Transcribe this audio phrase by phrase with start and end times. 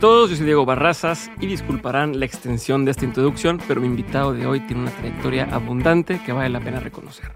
[0.00, 4.34] Todos, yo soy Diego Barrazas y disculparán la extensión de esta introducción, pero mi invitado
[4.34, 7.32] de hoy tiene una trayectoria abundante que vale la pena reconocer.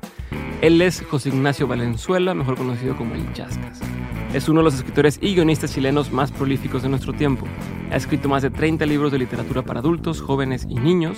[0.60, 3.80] Él es José Ignacio Valenzuela, mejor conocido como el Chascas.
[4.34, 7.46] Es uno de los escritores y guionistas chilenos más prolíficos de nuestro tiempo.
[7.90, 11.16] Ha escrito más de 30 libros de literatura para adultos, jóvenes y niños,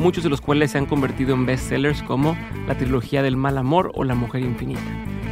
[0.00, 2.36] muchos de los cuales se han convertido en bestsellers como
[2.66, 4.82] La trilogía del mal amor o La mujer infinita,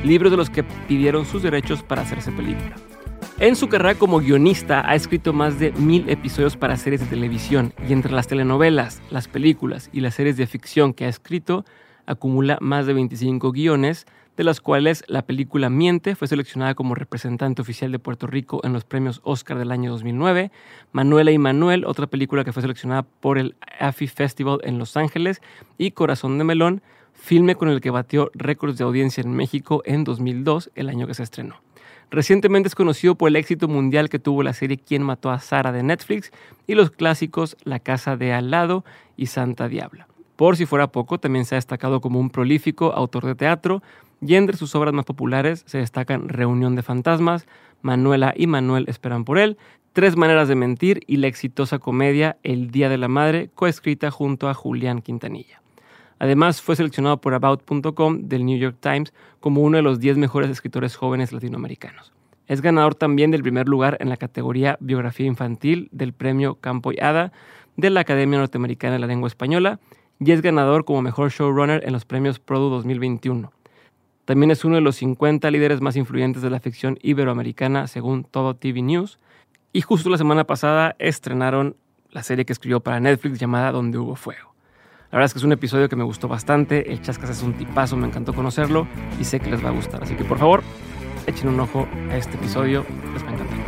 [0.04, 2.76] libros de los que pidieron sus derechos para hacerse película.
[3.40, 7.72] En su carrera como guionista ha escrito más de mil episodios para series de televisión
[7.88, 11.64] y entre las telenovelas, las películas y las series de ficción que ha escrito,
[12.04, 14.06] acumula más de 25 guiones,
[14.36, 18.72] de las cuales la película Miente fue seleccionada como representante oficial de Puerto Rico en
[18.72, 20.50] los premios Oscar del año 2009,
[20.90, 25.42] Manuela y Manuel, otra película que fue seleccionada por el AFI Festival en Los Ángeles,
[25.76, 30.02] y Corazón de Melón, filme con el que batió récords de audiencia en México en
[30.02, 31.67] 2002, el año que se estrenó.
[32.10, 35.72] Recientemente es conocido por el éxito mundial que tuvo la serie Quién mató a Sara
[35.72, 36.32] de Netflix
[36.66, 38.84] y los clásicos La casa de al lado
[39.16, 40.08] y Santa Diabla.
[40.36, 43.82] Por si fuera poco, también se ha destacado como un prolífico autor de teatro
[44.20, 47.46] y entre sus obras más populares se destacan Reunión de Fantasmas,
[47.82, 49.58] Manuela y Manuel esperan por él,
[49.92, 54.48] Tres Maneras de Mentir y la exitosa comedia El Día de la Madre, coescrita junto
[54.48, 55.60] a Julián Quintanilla.
[56.18, 60.50] Además, fue seleccionado por About.com del New York Times como uno de los 10 mejores
[60.50, 62.12] escritores jóvenes latinoamericanos.
[62.46, 66.98] Es ganador también del primer lugar en la categoría Biografía Infantil del premio Campo y
[66.98, 67.30] Hada
[67.76, 69.80] de la Academia Norteamericana de la Lengua Española
[70.18, 73.52] y es ganador como mejor showrunner en los premios Produ 2021.
[74.24, 78.56] También es uno de los 50 líderes más influyentes de la ficción iberoamericana según Todo
[78.56, 79.18] TV News.
[79.72, 81.76] Y justo la semana pasada estrenaron
[82.10, 84.47] la serie que escribió para Netflix llamada Donde hubo fuego.
[85.10, 86.92] La verdad es que es un episodio que me gustó bastante.
[86.92, 88.86] El Chascas es un tipazo, me encantó conocerlo
[89.18, 90.02] y sé que les va a gustar.
[90.02, 90.62] Así que por favor,
[91.26, 93.58] echen un ojo a este episodio, les va a encantar.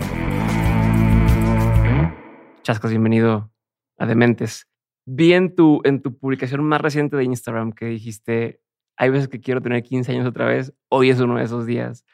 [2.62, 3.50] Chascas, bienvenido
[3.97, 4.69] a Dementes.
[5.06, 8.61] Vi en tu, en tu publicación más reciente de Instagram que dijiste,
[8.99, 12.05] hay veces que quiero tener 15 años otra vez, hoy es uno de esos días.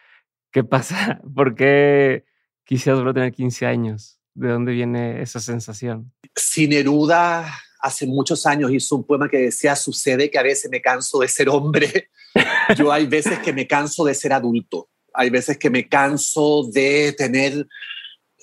[0.53, 1.21] ¿Qué pasa?
[1.35, 2.27] ¿Por qué
[2.63, 4.21] quisieras volver a tener 15 años?
[4.35, 6.13] ¿De dónde viene esa sensación?
[6.37, 7.45] Sin Neruda
[7.87, 11.29] hace muchos años hizo un poema que decía, sucede que a veces me canso de
[11.29, 12.11] ser hombre.
[12.77, 14.89] Yo hay veces que me canso de ser adulto.
[15.15, 17.67] Hay veces que me canso de tener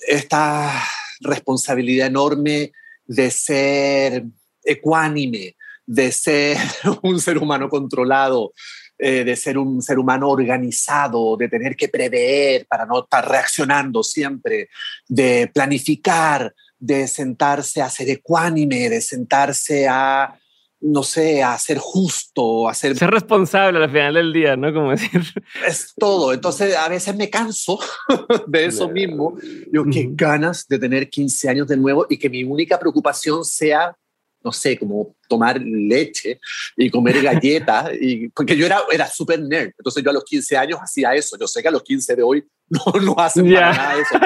[0.08, 0.82] esta
[1.20, 2.72] responsabilidad enorme
[3.06, 4.24] de ser
[4.62, 6.56] ecuánime, de ser
[7.02, 8.54] un ser humano controlado,
[8.98, 14.02] eh, de ser un ser humano organizado, de tener que prever para no estar reaccionando
[14.02, 14.70] siempre,
[15.06, 20.38] de planificar, de sentarse a ser ecuánime, de sentarse a,
[20.80, 22.96] no sé, a ser justo, a ser...
[22.96, 24.72] Ser responsable al final del día, ¿no?
[24.72, 25.22] Como decir...
[25.66, 26.34] Es todo.
[26.34, 27.78] Entonces, a veces me canso
[28.46, 29.36] de eso mismo.
[29.72, 33.96] Yo, qué ganas de tener 15 años de nuevo y que mi única preocupación sea
[34.44, 36.38] no sé, como tomar leche
[36.76, 40.54] y comer galletas, y, porque yo era, era súper nerd, entonces yo a los 15
[40.58, 43.94] años hacía eso, yo sé que a los 15 de hoy no, no hacen nada
[43.94, 44.18] eso,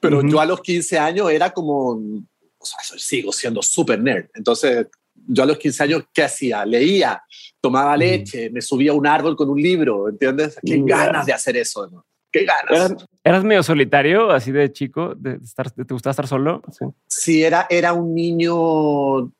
[0.00, 4.86] pero yo a los 15 años era como, o sea, sigo siendo súper nerd, entonces
[5.26, 6.64] yo a los 15 años, ¿qué hacía?
[6.64, 7.22] Leía,
[7.60, 10.58] tomaba leche, me subía a un árbol con un libro, ¿entiendes?
[10.64, 12.06] Qué ganas de hacer eso, ¿no?
[12.30, 13.06] qué ganas.
[13.24, 15.14] ¿Eras, medio solitario, así de chico?
[15.14, 16.62] De estar, ¿Te gustaba estar solo?
[16.70, 19.32] Sí, sí era, era un niño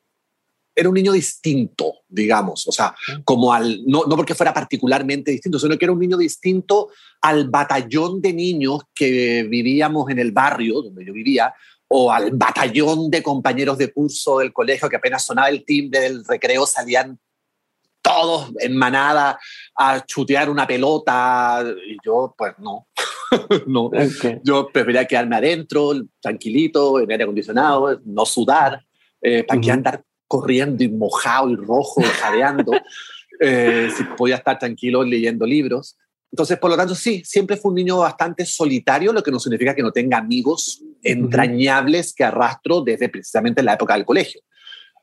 [0.79, 2.95] era un niño distinto, digamos, o sea,
[3.25, 6.87] como al, no, no porque fuera particularmente distinto, sino que era un niño distinto
[7.21, 11.53] al batallón de niños que vivíamos en el barrio donde yo vivía,
[11.89, 16.23] o al batallón de compañeros de curso del colegio que apenas sonaba el timbre del
[16.23, 17.19] recreo salían
[18.01, 19.37] todos en manada
[19.75, 22.87] a chutear una pelota y yo pues no,
[23.67, 23.91] no.
[24.45, 25.91] yo prefería quedarme adentro,
[26.21, 28.81] tranquilito, en aire acondicionado, no sudar,
[29.21, 32.71] eh, para que andar corriendo y mojado y rojo, jadeando,
[33.41, 35.97] eh, si podía estar tranquilo leyendo libros.
[36.31, 39.73] Entonces, por lo tanto, sí, siempre fue un niño bastante solitario, lo que no significa
[39.73, 44.41] que no tenga amigos entrañables que arrastro desde precisamente la época del colegio.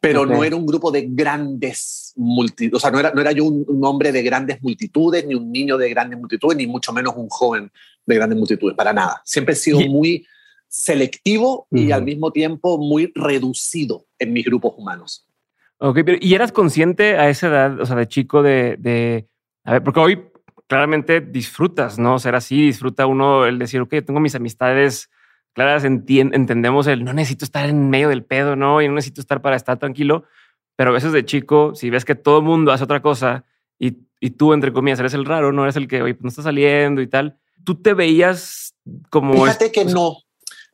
[0.00, 3.44] Pero no era un grupo de grandes multitudes, o sea, no era, no era yo
[3.44, 7.28] un, hombre de grandes multitudes, ni un niño de grandes multitudes, ni mucho menos un
[7.28, 7.72] joven
[8.04, 9.20] de grandes multitudes, para nada.
[9.24, 10.24] Siempre he sido muy
[10.76, 15.26] selectivo y al mismo tiempo muy reducido en mis grupos humanos.
[15.78, 19.26] Ok, pero ¿y eras consciente a esa edad, o sea, de chico, de, de
[19.64, 20.22] a ver, porque hoy
[20.66, 22.18] claramente disfrutas, ¿no?
[22.18, 25.08] Ser así, disfruta uno el decir, ok, tengo mis amistades
[25.54, 28.82] claras, entendemos el no necesito estar en medio del pedo, ¿no?
[28.82, 30.24] Y no necesito estar para estar tranquilo,
[30.76, 33.46] pero a veces de chico, si ves que todo el mundo hace otra cosa
[33.78, 36.28] y, y tú, entre comillas, eres el raro, no eres el que, oye, pues no
[36.28, 38.74] está saliendo y tal, tú te veías
[39.08, 39.32] como...
[39.32, 40.18] Fíjate que no,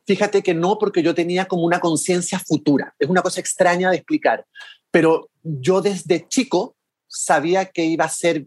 [0.05, 2.93] Fíjate que no, porque yo tenía como una conciencia futura.
[2.99, 4.45] Es una cosa extraña de explicar.
[4.91, 6.75] Pero yo desde chico
[7.07, 8.45] sabía que iba a ser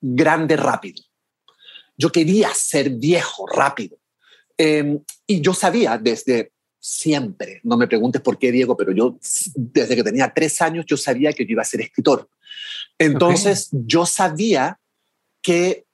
[0.00, 1.02] grande rápido.
[1.96, 3.98] Yo quería ser viejo rápido.
[4.56, 9.18] Em, y yo sabía desde siempre, no me preguntes por qué, Diego, pero yo
[9.56, 12.28] desde que tenía tres años yo sabía que yo iba a ser escritor.
[12.98, 14.78] Entonces yo sabía
[15.40, 15.86] que,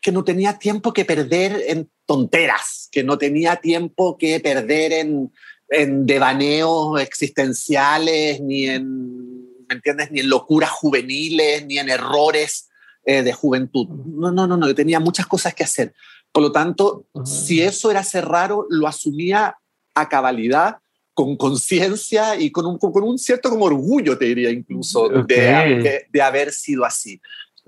[0.00, 5.32] que no tenía tiempo que perder en tonteras, que no tenía tiempo que perder en,
[5.68, 10.10] en devaneos existenciales, ni en, ¿me entiendes?
[10.10, 12.68] Ni en locuras juveniles, ni en errores
[13.04, 13.86] eh, de juventud.
[14.06, 15.94] No, no, no, no, yo tenía muchas cosas que hacer.
[16.32, 19.58] Por lo tanto, si eso era ser raro, lo asumía
[19.94, 20.78] a cabalidad,
[21.14, 26.22] con conciencia y con un, con un, cierto como orgullo, te diría incluso, de, de,
[26.22, 27.20] haber sido así.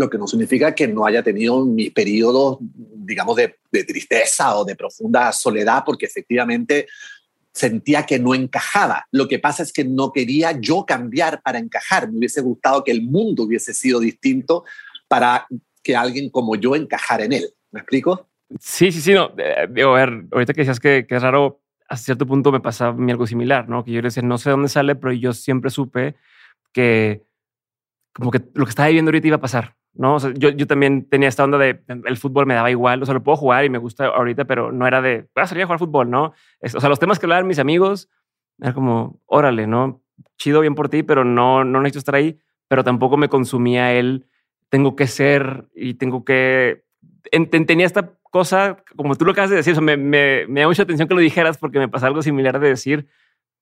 [0.03, 4.65] Lo que no significa que no haya tenido mis periodos, digamos, de, de tristeza o
[4.65, 6.89] de profunda soledad, porque efectivamente
[7.53, 9.07] sentía que no encajaba.
[9.13, 12.11] Lo que pasa es que no quería yo cambiar para encajar.
[12.11, 14.65] Me hubiese gustado que el mundo hubiese sido distinto
[15.07, 15.47] para
[15.85, 17.55] que alguien como yo encajara en él.
[17.71, 18.29] ¿Me explico?
[18.59, 19.33] Sí, sí, sí, no.
[19.39, 22.61] Eh, digo, a ver, ahorita que decías que, que, es raro, a cierto punto me
[22.61, 23.85] pasaba algo similar, ¿no?
[23.85, 26.17] Que yo decía, no sé dónde sale, pero yo siempre supe
[26.73, 27.23] que
[28.13, 30.17] como que lo que estaba viviendo ahorita iba a pasar, ¿no?
[30.17, 33.07] O sea, yo, yo también tenía esta onda de el fútbol me daba igual, o
[33.07, 35.65] sea, lo puedo jugar y me gusta ahorita, pero no era de, voy a salir
[35.65, 36.33] a jugar fútbol, ¿no?
[36.63, 38.09] o sea, los temas que hablaban mis amigos,
[38.61, 40.03] era como, órale, ¿no?
[40.39, 44.27] Chido bien por ti, pero no, no necesito estar ahí, pero tampoco me consumía él,
[44.69, 46.85] tengo que ser y tengo que...
[47.67, 51.07] tenía esta cosa, como tú lo acabas de decir, me, me, me, da mucha atención
[51.07, 53.09] que lo dijeras porque me pasa algo similar de decir,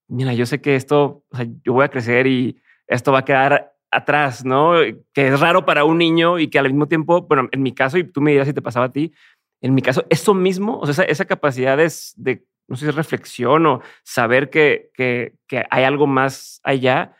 [0.07, 3.25] mira, yo sé que esto, o sea, yo voy a crecer y esto va a
[3.25, 4.75] quedar atrás, ¿no?
[5.13, 7.99] Que es raro para un niño y que al mismo tiempo, bueno, en mi caso,
[7.99, 9.13] y tú me dirás si te pasaba a ti,
[9.61, 13.83] en mi caso, eso mismo, o sea, esa, capacidad es de, no sé reflexión o
[14.05, 17.17] saber que, que, que hay algo más allá,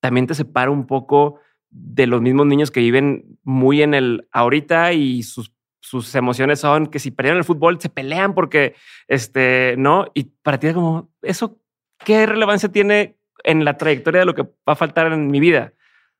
[0.00, 4.92] también te separa un poco de los mismos niños que viven muy en el ahorita
[4.92, 8.74] y sus sus emociones son que si perdieron el fútbol se pelean porque,
[9.08, 10.06] este, ¿no?
[10.14, 11.60] Y para ti es como, ¿eso
[11.98, 15.72] qué relevancia tiene en la trayectoria de lo que va a faltar en mi vida?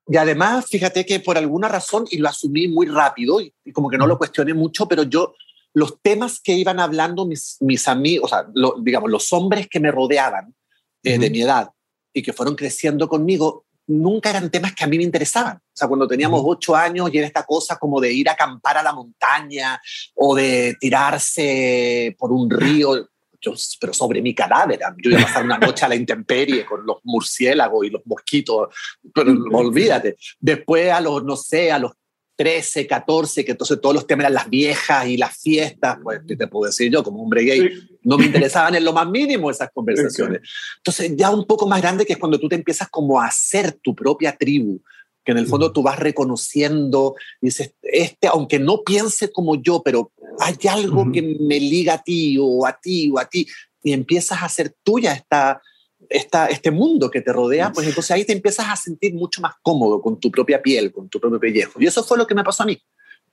[0.07, 3.99] Y además, fíjate que por alguna razón, y lo asumí muy rápido, y, como que
[3.99, 5.35] no lo cuestioné mucho, pero yo,
[5.75, 8.47] los temas que iban hablando mis, mis amigos, o sea,
[8.81, 10.55] digamos, los hombres que me rodeaban
[11.03, 11.71] eh, de mi edad
[12.13, 15.57] y que fueron creciendo conmigo, nunca eran temas que a mí me interesaban.
[15.57, 18.79] O sea, cuando teníamos ocho años y era esta cosa como de ir a acampar
[18.79, 19.81] a la montaña
[20.15, 23.09] o de tirarse por un río,
[23.43, 24.81] yo, pero sobre mi cadáver.
[25.03, 28.69] Yo iba a pasar una noche a la intemperie con los murciélagos y los mosquitos,
[29.12, 30.17] pero olvídate.
[30.41, 31.93] Después a los, no sé, a los
[32.37, 36.47] 13, 14, que entonces todos los temas eran las viejas y las fiestas, pues te
[36.47, 37.71] puedo decir yo como hombre gay,
[38.03, 40.41] no me interesaban en lo más mínimo esas conversaciones.
[40.79, 43.73] Entonces ya un poco más grande que es cuando tú te empiezas como a hacer
[43.73, 44.81] tu propia tribu,
[45.25, 50.11] que en el fondo tú vas reconociendo, dices, este, aunque no piense como yo, pero
[50.41, 53.47] hay algo que me liga a ti o a ti o a ti,
[53.83, 55.61] y empiezas a hacer tuya esta,
[56.09, 59.55] esta, este mundo que te rodea, pues entonces ahí te empiezas a sentir mucho más
[59.63, 61.81] cómodo con tu propia piel, con tu propio pellejo.
[61.81, 62.81] Y eso fue lo que me pasó a mí,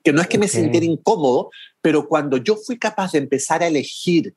[0.04, 1.50] que no es que me sintiera incómodo,
[1.82, 4.34] pero cuando yo fui capaz de empezar a elegir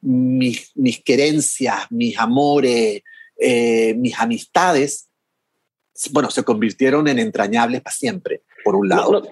[0.00, 3.02] mis, mis querencias, mis amores,
[3.38, 5.09] eh, mis amistades,
[6.12, 9.22] bueno, se convirtieron en entrañables para siempre, por un lado,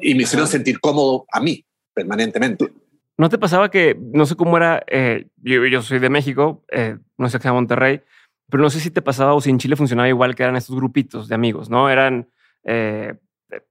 [0.00, 1.64] y me hicieron sentir cómodo a mí
[1.94, 2.72] permanentemente.
[3.18, 6.96] ¿No te pasaba que, no sé cómo era, eh, yo, yo, soy de México, eh,
[7.18, 8.00] no sé qué de Monterrey,
[8.48, 10.76] pero no sé si te pasaba o si en Chile funcionaba igual que eran estos
[10.76, 11.90] grupitos de amigos, ¿no?
[11.90, 12.28] Eran
[12.64, 13.14] eh,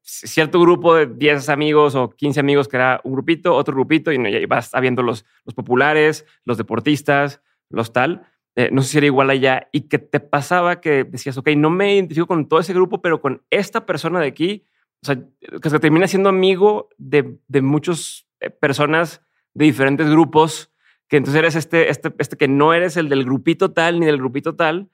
[0.02, 4.16] cierto grupo de 10 amigos o 15 amigos que era un grupito, otro grupito, y,
[4.16, 8.28] y vas habiendo los, los populares, los deportistas, los tal.
[8.72, 11.96] No sé si era igual allá y que te pasaba que decías, ok, no me
[11.96, 14.66] identifico con todo ese grupo, pero con esta persona de aquí,
[15.04, 15.20] o sea,
[15.62, 18.28] que se termina siendo amigo de, de muchas
[18.60, 19.22] personas
[19.54, 20.72] de diferentes grupos,
[21.08, 24.18] que entonces eres este, este, este que no eres el del grupito tal ni del
[24.18, 24.90] grupito tal,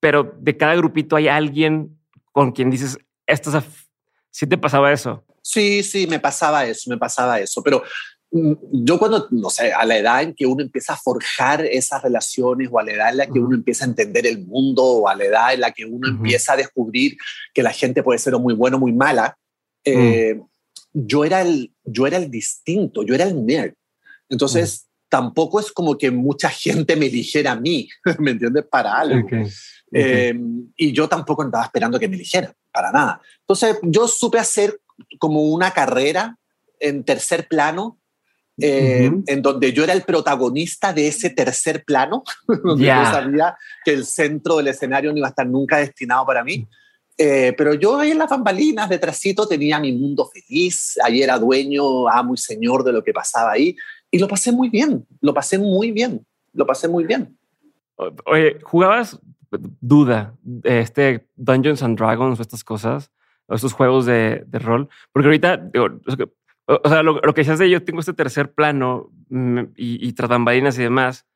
[0.00, 1.98] pero de cada grupito hay alguien
[2.32, 3.64] con quien dices, esto es
[4.30, 5.24] ¿sí te pasaba eso?
[5.42, 7.82] Sí, sí, me pasaba eso, me pasaba eso, pero
[8.32, 12.68] yo cuando, no sé, a la edad en que uno empieza a forjar esas relaciones
[12.70, 15.16] o a la edad en la que uno empieza a entender el mundo o a
[15.16, 17.16] la edad en la que uno empieza a descubrir
[17.52, 19.36] que la gente puede ser muy buena o muy mala,
[19.84, 19.90] mm.
[19.90, 20.40] eh,
[20.92, 23.74] yo, era el, yo era el distinto, yo era el nerd.
[24.28, 27.88] Entonces, tampoco es como que mucha gente me eligiera a mí,
[28.20, 28.64] ¿me entiendes?
[28.70, 29.28] Para algo.
[29.92, 30.38] Eh,
[30.76, 33.20] y yo tampoco estaba esperando que me eligieran, para nada.
[33.40, 34.80] Entonces, yo supe hacer
[35.18, 36.36] como una carrera
[36.78, 37.99] en tercer plano
[38.60, 42.22] eh, en donde yo era el protagonista de ese tercer plano,
[42.64, 46.44] donde yo sabía que el centro del escenario no iba a estar nunca destinado para
[46.44, 46.66] mí.
[47.22, 52.08] Eh, pero yo ahí en las bambalinas, detrásito, tenía mi mundo feliz, ahí era dueño,
[52.08, 53.76] amo y señor de lo que pasaba ahí,
[54.10, 56.24] y lo pasé muy bien, lo pasé muy bien,
[56.54, 57.36] lo pasé muy bien.
[58.24, 59.20] Oye, ¿jugabas,
[59.80, 63.10] duda, este Dungeons and Dragons o estas cosas,
[63.46, 64.88] o estos juegos de, de rol?
[65.12, 65.70] Porque ahorita,
[66.82, 70.28] o sea, lo, que decías de yo tengo este tercer plano mm, y, y tras
[70.30, 71.26] bambalinas y demás,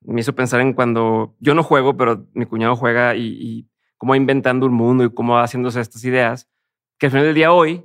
[0.00, 4.14] me hizo pensar en cuando yo no juego, pero mi cuñado juega y, y cómo
[4.14, 6.48] inventando un mundo y cómo va haciéndose estas ideas,
[6.98, 7.84] que al final del día hoy,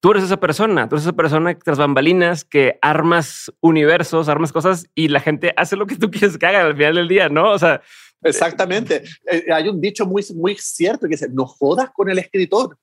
[0.00, 4.86] tú eres esa persona, tú eres esa persona tras bambalinas que armas universos, armas cosas
[4.94, 7.50] y la gente hace lo que tú quieres que haga al final del día, ¿no?
[7.50, 7.82] O sea...
[8.24, 9.02] Exactamente.
[9.30, 12.78] Eh, hay un dicho muy, muy cierto que dice, no jodas con el escritor.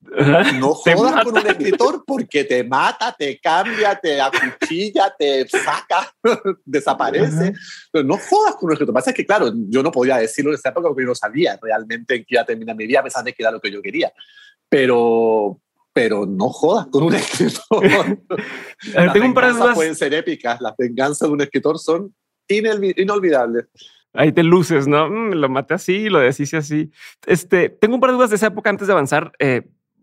[0.60, 6.12] No jodas con un escritor porque te mata, te cambia, te acuchilla, te saca,
[6.64, 7.52] desaparece.
[7.92, 8.88] no jodas con un escritor.
[8.88, 11.08] Lo que pasa es que, claro, yo no podía decirlo en esa época porque yo
[11.08, 13.50] no sabía realmente en qué iba a terminar mi vida, a pesar de que era
[13.50, 14.12] lo que yo quería.
[14.68, 15.60] Pero,
[15.92, 17.84] pero no jodas con un escritor.
[18.94, 19.74] las tengo un par de dudas.
[19.74, 20.60] pueden ser épicas.
[20.60, 22.14] Las venganzas de un escritor son
[22.48, 23.66] inolvidables.
[24.12, 25.10] Ahí te luces, ¿no?
[25.10, 26.90] Mm, lo maté así, lo deshice así.
[27.26, 29.32] Este, tengo un par de dudas de esa época antes de avanzar.
[29.38, 29.62] Eh,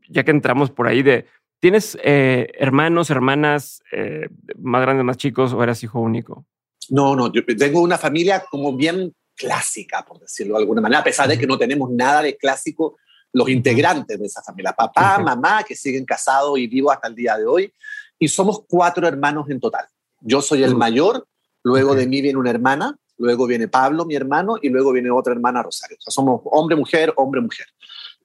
[0.10, 1.28] ya que entramos por ahí de,
[1.60, 6.46] ¿tienes eh, hermanos, hermanas eh, más grandes, más chicos o eras hijo único?
[6.90, 11.04] No, no, yo tengo una familia como bien clásica, por decirlo de alguna manera, a
[11.04, 12.98] pesar de que no tenemos nada de clásico
[13.32, 17.36] los integrantes de esa familia, papá, mamá, que siguen casados y vivos hasta el día
[17.36, 17.74] de hoy,
[18.20, 19.88] y somos cuatro hermanos en total.
[20.22, 21.28] Yo soy el mayor,
[21.64, 25.34] luego de mí viene una hermana, luego viene Pablo, mi hermano, y luego viene otra
[25.34, 25.98] hermana, Rosario.
[26.00, 27.66] O sea, somos hombre, mujer, hombre, mujer.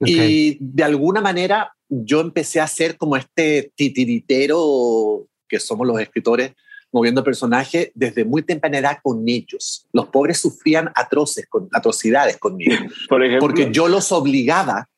[0.00, 6.52] Y de alguna manera yo empecé a ser como este titiritero que somos los escritores
[6.92, 9.86] moviendo personajes desde muy temprana edad con ellos.
[9.92, 12.76] Los pobres sufrían atroces, con, atrocidades conmigo.
[13.08, 14.88] Por porque yo los obligaba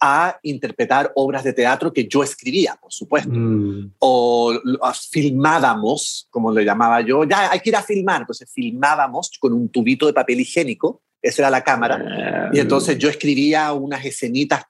[0.00, 3.32] a interpretar obras de teatro que yo escribía, por supuesto.
[3.32, 3.92] Mm.
[3.98, 8.22] O, o, filmábamos, como le llamaba yo, ya hay que ir a filmar.
[8.22, 12.02] Entonces filmábamos con un tubito de papel higiénico esa era la cámara.
[12.08, 12.50] Ah.
[12.52, 14.64] Y entonces yo escribía unas escenitas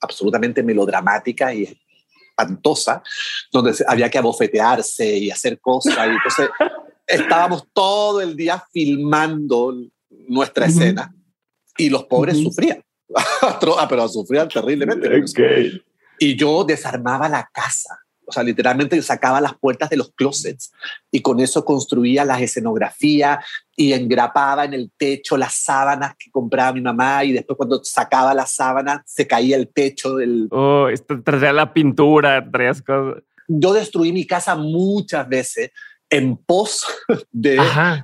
[0.00, 1.78] absolutamente melodramáticas y
[2.28, 3.02] espantosas,
[3.52, 5.96] donde había que abofetearse y hacer cosas.
[5.96, 6.48] Y entonces
[7.06, 9.74] estábamos todo el día filmando
[10.28, 11.14] nuestra escena
[11.76, 12.82] y los pobres sufrían.
[13.42, 15.22] ah, pero sufrían terriblemente.
[16.18, 18.01] Y yo desarmaba la casa
[18.32, 20.72] o sea, literalmente yo sacaba las puertas de los closets
[21.10, 23.44] y con eso construía las escenografías
[23.76, 28.32] y engrapaba en el techo las sábanas que compraba mi mamá y después cuando sacaba
[28.32, 30.48] las sábanas se caía el techo del...
[30.50, 33.22] Oh, esto traía la pintura, traías cosas.
[33.48, 35.70] Yo destruí mi casa muchas veces
[36.08, 36.86] en pos
[37.30, 37.58] de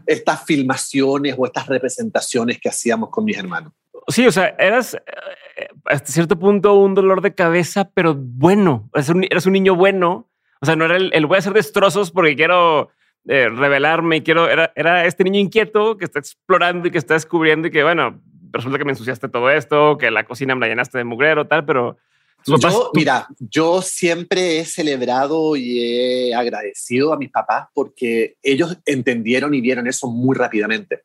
[0.07, 3.73] estas filmaciones o estas representaciones que hacíamos con mis hermanos.
[4.09, 9.09] Sí, o sea, eras eh, hasta cierto punto un dolor de cabeza, pero bueno, eres
[9.11, 10.31] un, eres un niño bueno.
[10.61, 12.91] O sea, no era el, voy a hacer destrozos porque quiero
[13.29, 17.15] eh, revelarme y quiero, era, era este niño inquieto que está explorando y que está
[17.15, 20.69] descubriendo y que, bueno, resulta que me ensuciaste todo esto, que la cocina me la
[20.69, 21.99] llenaste de mugrero, tal, pero...
[22.47, 29.55] Yo, mira, yo siempre he celebrado y he agradecido a mis papás porque ellos entendieron
[29.55, 31.03] y vieron eso muy rápidamente.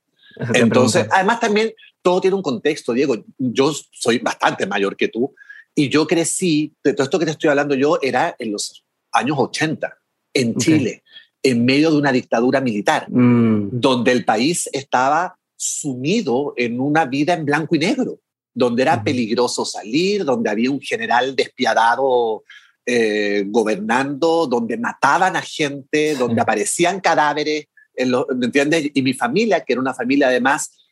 [0.53, 3.15] Entonces, además también todo tiene un contexto, Diego.
[3.37, 5.33] Yo soy bastante mayor que tú
[5.75, 9.37] y yo crecí, de todo esto que te estoy hablando yo, era en los años
[9.39, 9.97] 80,
[10.33, 11.03] en Chile,
[11.41, 13.69] en medio de una dictadura militar, mm.
[13.71, 18.19] donde el país estaba sumido en una vida en blanco y negro,
[18.53, 22.43] donde era peligroso salir, donde había un general despiadado
[22.85, 27.65] eh, gobernando, donde mataban a gente, donde aparecían cadáveres,
[27.97, 28.91] ¿me entiendes?
[28.93, 30.82] Y mi familia, que era una familia además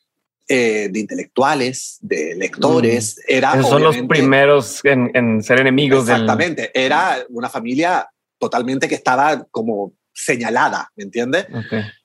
[0.53, 3.15] eh, de intelectuales, de lectores.
[3.20, 3.22] Mm.
[3.25, 6.10] Era, son los primeros en, ser enemigos.
[6.10, 6.72] Exactamente.
[6.74, 8.05] Era una familia
[8.38, 11.48] totalmente que estaba como señalada, ¿me entiendes?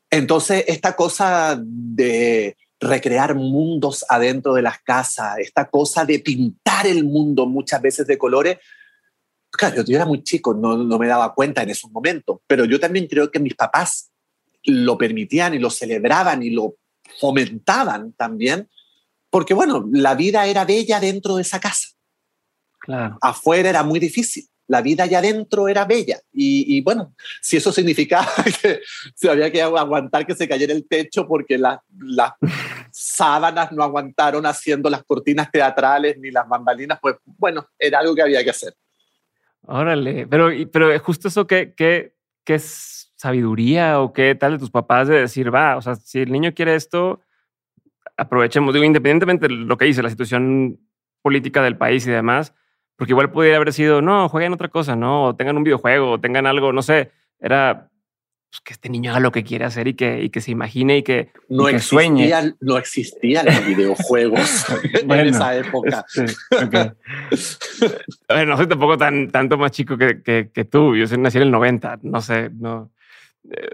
[0.08, 7.02] Entonces, esta cosa de recrear mundos adentro de las casas, esta cosa de pintar el
[7.02, 8.58] mundo muchas veces de colores,
[9.50, 12.78] claro, yo era muy chico, no, no me daba cuenta en esos momentos, pero yo
[12.78, 14.12] también creo que mis papás
[14.62, 16.76] lo permitían y lo celebraban y lo
[17.20, 18.68] fomentaban también,
[19.30, 21.88] porque bueno, la vida era bella dentro de esa casa.
[22.80, 23.18] Claro.
[23.20, 24.46] Afuera era muy difícil.
[24.68, 26.20] La vida allá adentro era bella.
[26.32, 28.26] Y, bueno, si eso significaba
[28.62, 28.80] que
[29.14, 31.80] se había que aguantar que se cayera el techo porque las
[32.90, 38.22] sábanas no aguantaron haciendo las cortinas teatrales ni las bambalinas, pues bueno, era algo que
[38.22, 38.74] había que hacer.
[39.62, 44.70] Órale, pero, pero justo eso que, que, que es sabiduría o qué tal de tus
[44.70, 47.20] papás de decir, va, o sea, si el niño quiere esto,
[48.16, 50.78] aprovechemos, digo, independientemente de lo que dice la situación
[51.22, 52.54] política del país y demás,
[52.96, 56.20] porque igual pudiera haber sido, no, jueguen otra cosa, no, o tengan un videojuego, o
[56.20, 57.90] tengan algo, no sé, era
[58.48, 60.98] pues, que este niño haga lo que quiere hacer y que, y que se imagine
[60.98, 61.98] y que, no y que existía,
[62.40, 62.54] sueñe.
[62.60, 66.04] No existían los videojuegos en Bueno, esa época.
[66.08, 66.74] Sí, ok.
[68.28, 70.96] A ver, no soy tampoco tan, tanto más chico que, que, que tú.
[70.96, 72.92] Yo soy- nací en el 90, no sé, no,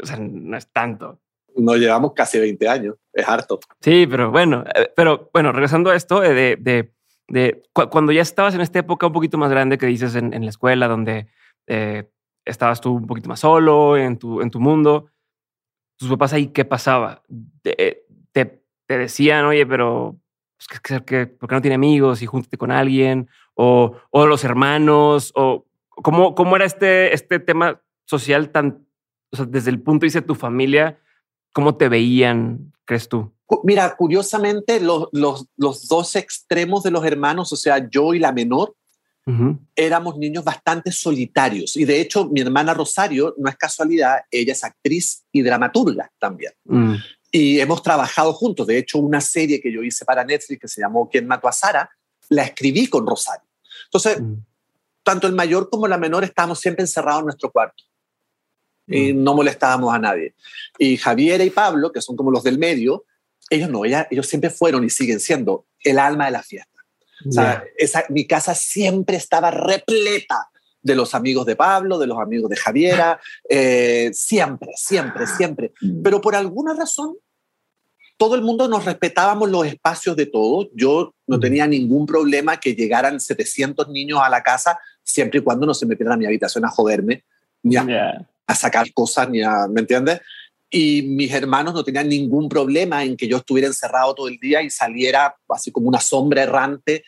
[0.02, 1.20] o sea, no es tanto.
[1.56, 3.60] Nos llevamos casi 20 años, es harto.
[3.80, 6.92] Sí, pero bueno, eh, pero bueno, regresando a esto eh, de, de,
[7.28, 10.32] de cu- cuando ya estabas en esta época un poquito más grande que dices en,
[10.32, 11.26] en la escuela, donde
[11.66, 12.08] eh,
[12.44, 15.06] estabas tú un poquito más solo en tu, en tu mundo,
[15.98, 17.22] tus papás ahí, ¿qué pasaba?
[17.62, 20.16] Te, te, te decían, oye, pero
[20.56, 23.28] pues, ¿qué- qué- qué- ¿por qué no tiene amigos y júntate con alguien?
[23.54, 28.86] O, o los hermanos, o cómo, cómo era este, este tema social tan,
[29.32, 30.98] o sea, desde el punto de vista de tu familia,
[31.52, 33.32] ¿cómo te veían, crees tú?
[33.64, 38.32] Mira, curiosamente, los, los, los dos extremos de los hermanos, o sea, yo y la
[38.32, 38.74] menor,
[39.76, 41.76] éramos niños bastante solitarios.
[41.76, 46.52] Y de hecho, mi hermana Rosario, no es casualidad, ella es actriz y dramaturga también.
[46.64, 46.94] Mm.
[47.30, 48.66] Y hemos trabajado juntos.
[48.66, 51.52] De hecho, una serie que yo hice para Netflix que se llamó ¿Quién mató a
[51.52, 51.88] Sara?
[52.30, 53.46] La escribí con Rosario.
[53.84, 54.44] Entonces, Mm.
[55.04, 57.84] tanto el mayor como la menor estábamos siempre encerrados en nuestro cuarto.
[58.92, 60.34] Y no molestábamos a nadie.
[60.78, 63.04] Y Javiera y Pablo, que son como los del medio,
[63.50, 66.68] ellos no, ella- ellos siempre fueron y siguen siendo el alma de la fiesta.
[67.28, 67.64] O sea, Ya.
[67.76, 70.48] esa, mi casa siempre estaba repleta
[70.82, 75.72] de los amigos de Pablo, de los amigos de Javiera, eh, siempre, siempre, siempre.
[76.02, 77.16] Pero por alguna razón,
[78.16, 80.68] todo el mundo nos respetábamos los espacios de todos.
[80.74, 81.40] Yo no Mm.
[81.40, 85.86] tenía ningún problema que llegaran 700 niños a la casa, siempre y cuando no se
[85.86, 87.24] metieran a mi habitación a joderme,
[87.62, 88.28] ni a, Ya.
[88.52, 90.20] A sacar cosas, ni a, ¿me entiendes?
[90.70, 94.62] Y mis hermanos no tenían ningún problema en que yo estuviera encerrado todo el día
[94.62, 97.04] y saliera así como una sombra errante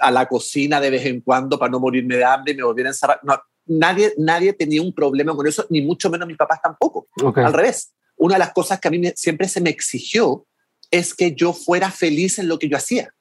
[0.00, 2.90] a la cocina de vez en cuando para no morirme de hambre y me volviera
[2.90, 3.20] a encerrar.
[3.22, 7.06] No, nadie, nadie tenía un problema con eso, ni mucho menos mis papás tampoco.
[7.46, 10.46] Al revés, una de las cosas que a mí me- siempre se me exigió
[10.90, 13.12] es que yo fuera feliz en lo que yo hacía.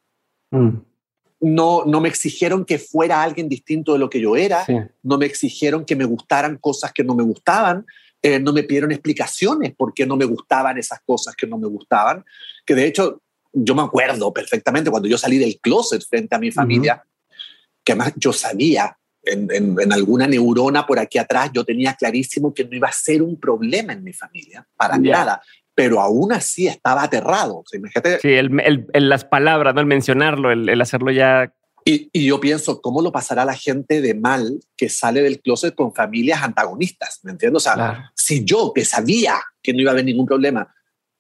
[0.51, 0.69] Mm.
[1.43, 4.77] No, no me exigieron que fuera alguien distinto de lo que yo era, Sí.
[5.03, 7.86] no me exigieron que me gustaran cosas que no me gustaban,
[8.21, 11.67] eh, no me pidieron explicaciones por qué no me gustaban esas cosas que no me
[11.67, 12.23] gustaban,
[12.65, 16.49] que de hecho yo me acuerdo perfectamente cuando yo salí del closet frente a mi
[16.49, 17.03] familia,
[17.84, 22.53] que además yo sabía en, en- en alguna neurona por aquí atrás, yo tenía clarísimo
[22.53, 25.41] que no iba a ser un problema en mi familia, para nada,
[25.75, 27.57] pero aún así estaba aterrado.
[27.59, 29.81] O sea, imagínate, Sí, el, el- el- las palabras, ¿no?
[29.81, 31.51] el mencionarlo, el, el hacerlo ya.
[31.86, 35.75] Y, y yo pienso, ¿cómo lo pasará la gente de mal que sale del closet
[35.75, 37.19] con familias antagonistas?
[37.23, 37.57] ¿Me entiendes?
[37.57, 37.99] O sea, Claro.
[38.15, 40.73] si yo, que sabía que no iba a haber ningún problema,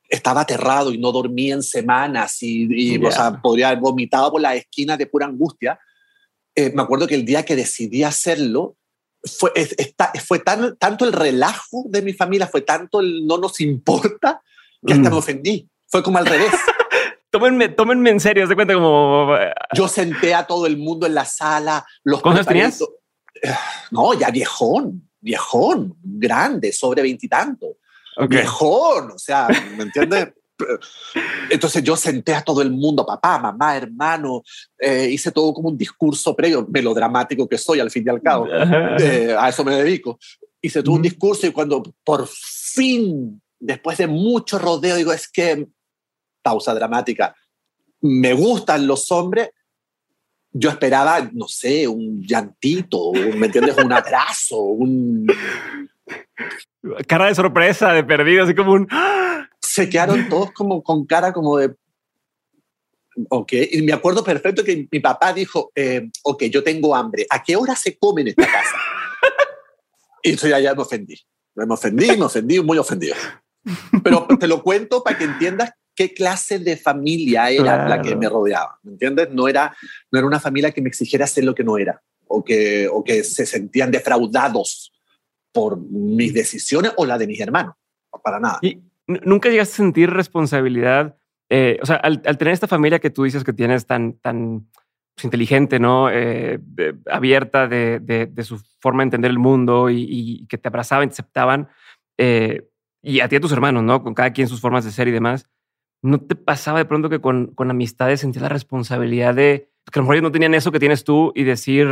[0.07, 3.07] estaba aterrado y no dormía en semanas y, y, Ya.
[3.07, 5.77] o sea, podría haber vomitado por las esquinas de pura angustia,
[6.55, 8.77] eh, me acuerdo que el día que decidí hacerlo,
[9.23, 13.37] fue, es- esta- fue tan, tanto el relajo de mi familia, fue tanto el no
[13.37, 14.41] nos importa,
[14.85, 15.13] que hasta Mm.
[15.13, 15.69] me ofendí.
[15.87, 16.51] Fue como al revés.
[17.29, 19.35] Tómenme, tómenme en serio, se cuenta como.
[19.35, 21.83] eh, Yo senté a todo el mundo en la sala.
[22.03, 22.77] Los ¿Cuántos tenías?
[22.77, 22.93] to-
[23.91, 27.71] No, ya viejón, viejón, grande, sobre veintitantos.
[28.17, 28.29] ok.
[28.29, 30.29] Viejón, o sea, ¿me entiendes?
[31.49, 34.43] Entonces yo senté a todo el mundo, papá, mamá, hermano,
[34.79, 38.47] eh, hice todo como un discurso previo, melodramático que soy al fin y al cabo,
[38.99, 40.19] eh, a eso me dedico.
[40.61, 41.09] Hice todo un Ujú.
[41.09, 45.67] discurso y cuando por fin, después de mucho rodeo, digo, es que,
[46.41, 47.35] pausa dramática,
[48.01, 49.49] me gustan los hombres,
[50.51, 53.75] yo esperaba, no sé, un llantito, un, ¿me entiendes?
[53.77, 55.25] Un abrazo, un...
[57.07, 58.87] Cara de sorpresa, de perdido, así como un.
[59.73, 61.75] Se quedaron todos como con cara como de...
[63.29, 67.41] Ok, y me acuerdo perfecto que mi papá dijo, eh, ok, yo tengo hambre, ¿a
[67.41, 68.75] qué hora se come en esta casa?
[70.23, 71.19] y entonces ya, ya me ofendí,
[71.55, 73.15] me ofendí, me ofendí, muy ofendido.
[74.03, 78.19] Pero te lo cuento para que entiendas qué clase de familia era la que Claro.
[78.19, 79.29] me rodeaba, ¿me entiendes?
[79.31, 79.75] No era,
[80.11, 83.03] no era una familia que me exigiera hacer lo que no era, o que, o
[83.03, 84.91] que se sentían defraudados
[85.51, 87.75] por mis decisiones o la de mis hermanos,
[88.23, 88.57] para nada.
[88.61, 91.17] Y nunca llegaste a sentir responsabilidad.
[91.49, 94.67] eh, o sea, al, tener esta familia que tú dices que tienes tan, tan
[95.15, 96.09] pues, inteligente, ¿no?
[96.09, 96.59] Eh,
[97.11, 101.69] abierta de, de- su forma de entender el mundo y, que te abrazaban, te aceptaban.
[102.17, 102.67] eh,
[103.05, 104.01] y a ti tus hermanos, ¿no?
[104.01, 105.45] Con cada quien sus formas de ser y demás.
[106.01, 110.01] ¿No te pasaba de pronto que con, con amistades sentías la responsabilidad de que a
[110.01, 111.87] lo mejor ellos no tenían eso que tienes tú y decir,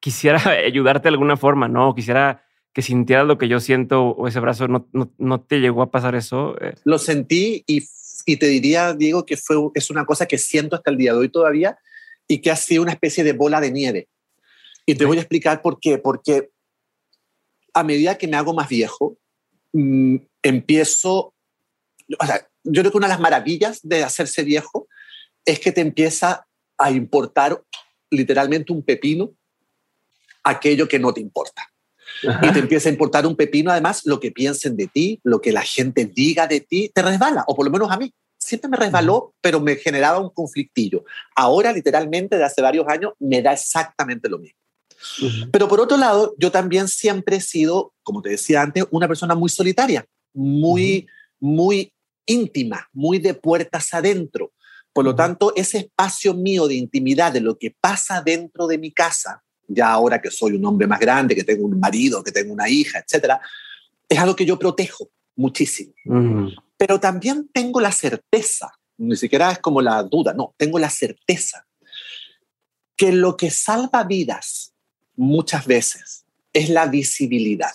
[0.00, 1.94] quisiera ayudarte de alguna forma, ¿no?
[1.94, 5.90] Quisiera que sintieras lo que yo siento o ese brazo, ¿no, no, te llegó a
[5.90, 6.56] pasar eso?
[6.60, 6.74] Eh.
[6.84, 7.86] Lo sentí y,
[8.24, 11.18] y, te diría, Diego, que fue, es una cosa que siento hasta el día de
[11.18, 11.78] hoy todavía
[12.28, 14.08] y que ha sido una especie de bola de nieve.
[14.86, 15.98] Y te voy a explicar por qué.
[15.98, 16.50] Porque
[17.74, 19.18] a medida que me hago más viejo,
[19.72, 21.34] mm, empiezo,
[22.18, 24.88] o sea, yo creo que una de las maravillas de hacerse viejo
[25.44, 26.46] es que te empieza
[26.78, 27.62] a importar
[28.10, 29.34] literalmente un pepino
[30.44, 31.71] aquello que no te importa.
[32.22, 35.52] Y te empieza a importar un pepino, además, lo que piensen de ti, lo que
[35.52, 38.12] la gente diga de ti, te resbala, o por lo menos a mí.
[38.38, 41.04] Siempre me resbaló, pero me generaba un conflictillo.
[41.36, 44.58] Ahora, literalmente, de hace varios años, me da exactamente lo mismo.
[45.50, 49.34] Pero por otro lado, yo también siempre he sido, como te decía antes, una persona
[49.34, 51.06] muy solitaria, muy,
[51.40, 51.92] muy
[52.26, 54.52] íntima, muy de puertas adentro.
[54.92, 58.92] Por lo tanto, ese espacio mío de intimidad, de lo que pasa dentro de mi
[58.92, 62.52] casa, ya ahora que soy un hombre más grande, que tengo un marido, que tengo
[62.52, 63.40] una hija, etcétera,
[64.08, 65.92] es algo que yo protejo muchísimo.
[66.76, 71.66] Pero también tengo la certeza, ni siquiera es como la duda, no, tengo la certeza
[72.96, 74.74] que lo que salva vidas
[75.16, 77.72] muchas veces es la visibilidad.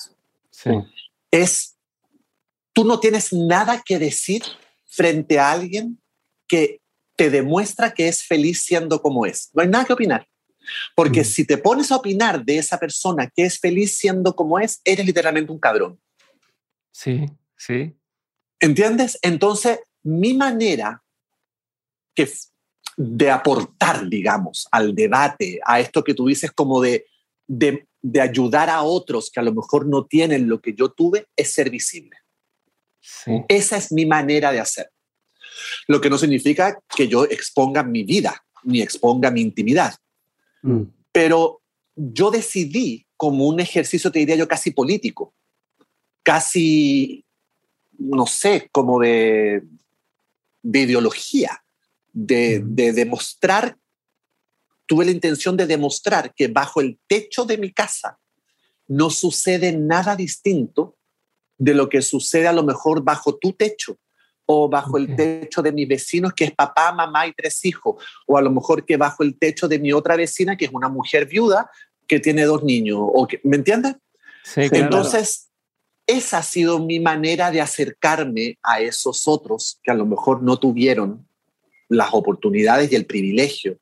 [1.32, 1.76] Es,
[2.74, 4.44] tú no tienes nada que decir
[4.86, 6.02] frente a alguien
[6.48, 6.82] que
[7.16, 9.50] te demuestra que es feliz siendo como es.
[9.54, 10.28] No hay nada que opinar.
[10.96, 14.82] Porque si te pones a opinar de esa persona que es feliz siendo como es,
[14.84, 16.00] eres literalmente un cabrón.
[16.92, 17.26] Sí,
[17.56, 17.96] sí.
[18.60, 19.20] ¿Entiendes?
[19.22, 21.04] Entonces, mi manera
[22.16, 22.30] que,
[22.96, 27.06] de aportar, digamos, al debate, a esto que tú dices como de
[27.48, 27.88] de,
[28.22, 31.70] ayudar a otros que a lo mejor no tienen lo que yo tuve es ser
[31.70, 32.18] visible.
[33.48, 34.92] Esa es mi manera de hacer.
[35.88, 39.96] Lo que no significa que yo exponga mi vida ni exponga mi intimidad.
[40.68, 40.84] Mm.
[41.12, 41.62] Pero
[41.96, 45.34] yo decidí como un ejercicio, te diría yo, casi político,
[46.24, 47.26] casi,
[47.98, 49.64] no sé, como de,
[50.62, 51.64] de ideología,
[52.14, 52.76] de, mm.
[52.76, 53.78] de demostrar
[54.88, 58.18] tuve la intención de demostrar que bajo el techo de mi casa
[58.88, 60.98] no sucede nada distinto
[61.58, 64.00] de lo que sucede a lo mejor bajo tu techo
[64.48, 68.38] o bajo el techo de mis vecinos, que es papá, mamá y tres hijos, o
[68.38, 71.28] a lo mejor que bajo el techo de mi otra vecina, que es una mujer
[71.28, 71.70] viuda
[72.08, 73.96] que tiene dos niños, o ¿me entiendes?
[74.44, 75.50] Sí, Entonces,
[76.08, 80.58] esa ha sido mi manera de acercarme a esos otros que a lo mejor no
[80.58, 81.28] tuvieron
[81.90, 83.78] las oportunidades y el privilegio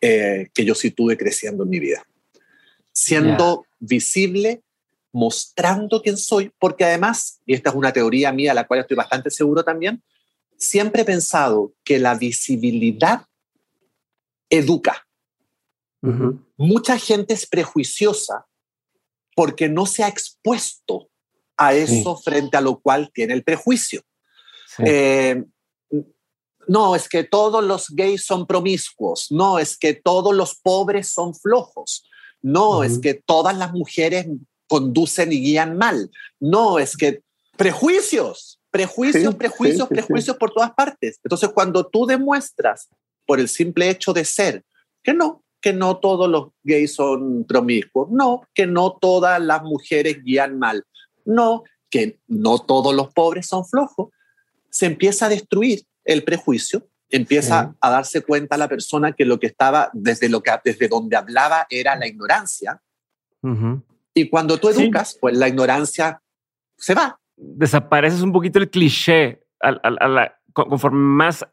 [0.00, 2.04] eh, que yo sí tuve creciendo en mi vida.
[2.92, 4.62] Siendo visible,
[5.12, 9.30] mostrando quién soy, porque además, y esta es una teoría mía, la cual estoy bastante
[9.30, 10.02] seguro también,
[10.56, 13.26] siempre he pensado que la visibilidad
[14.48, 15.06] educa.
[16.56, 18.46] Mucha gente es prejuiciosa
[19.36, 21.08] porque no se ha expuesto
[21.56, 24.02] a eso frente a lo cual tiene el prejuicio.
[24.78, 25.44] Eh,
[26.66, 31.34] no, es que todos los gays son promiscuos, no, es que todos los pobres son
[31.34, 32.04] flojos,
[32.40, 34.26] no, es que todas las mujeres
[34.72, 37.20] conducen y guían mal, no, es que
[37.58, 41.20] prejuicios, prejuicios, prejuicios, prejuicios por todas partes.
[41.22, 42.88] Entonces, cuando tú demuestras
[43.26, 44.64] por el simple hecho de ser
[45.02, 50.24] que no, que no todos los gays son promiscuos, no, que no todas las mujeres
[50.24, 50.86] guían mal,
[51.26, 54.08] no, que no todos los pobres son flojos,
[54.70, 59.48] se empieza a destruir el prejuicio, empieza a darse cuenta la persona que lo que
[59.48, 62.80] estaba, desde, lo que, desde donde hablaba era la ignorancia.
[64.14, 66.22] Y cuando tú educas, pues la ignorancia
[66.76, 67.18] se va.
[67.36, 69.42] Desapareces un poquito el cliché
[70.52, 71.46] conforme más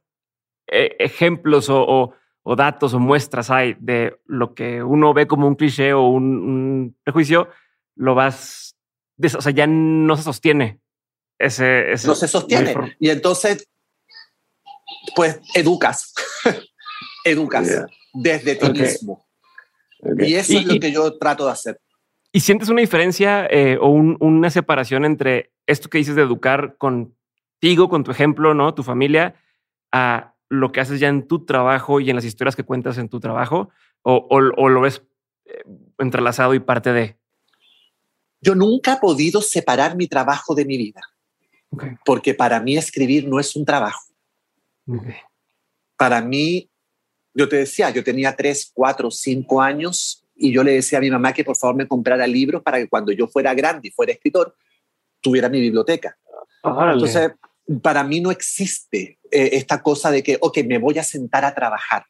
[0.68, 2.14] eh, ejemplos o,
[2.58, 7.50] datos o muestras hay de lo que uno ve como un cliché o un, prejuicio,
[7.96, 8.76] lo vas,
[9.22, 10.80] o sea, ya no se sostiene.
[11.38, 12.98] Ese, no se sostiene.
[13.00, 13.70] Y entonces
[15.16, 16.14] pues educas,
[17.24, 19.26] educas desde ti mismo.
[20.18, 21.82] Y eso es lo que yo trato de hacer.
[22.32, 27.90] ¿Y sientes una diferencia eh, o una separación entre esto que dices de educar contigo,
[27.90, 28.74] con tu ejemplo, ¿no?
[28.76, 29.36] Tu familia,
[29.92, 33.10] a lo que haces ya en tu trabajo y en las historias que cuentas en
[33.10, 33.70] tu trabajo?
[34.04, 35.02] ¿O, lo ves
[35.46, 35.64] eh,
[35.98, 37.18] entrelazado y parte de?
[38.42, 41.02] Yo nunca he podido separar mi trabajo de mi vida.
[42.06, 44.02] Porque para mí escribir no es un trabajo.
[45.98, 46.70] Para mí,
[47.34, 51.12] yo te decía, yo tenía tres, cuatro, cinco años y yo le decía a mi
[51.12, 54.14] mamá que por favor me comprara libros para que cuando yo fuera grande y fuera
[54.14, 54.56] escritor,
[55.22, 56.18] tuviera mi biblioteca.
[56.64, 57.32] Entonces,
[57.82, 61.54] para mí no existe eh, esta cosa de que, ok, me voy a sentar a
[61.54, 62.06] trabajar.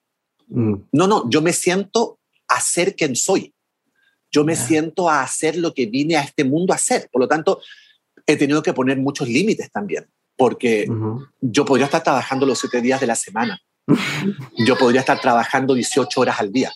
[0.47, 0.75] Mm.
[0.91, 3.53] No, no, yo me siento a ser quien soy.
[4.31, 7.09] Yo me siento a hacer lo que vine a este mundo a hacer.
[7.11, 7.61] Por lo tanto,
[8.27, 10.87] he tenido que poner muchos límites también, porque
[11.41, 13.59] yo podría estar trabajando los siete días de la semana.
[14.57, 16.71] yo podría estar trabajando 18 horas al día.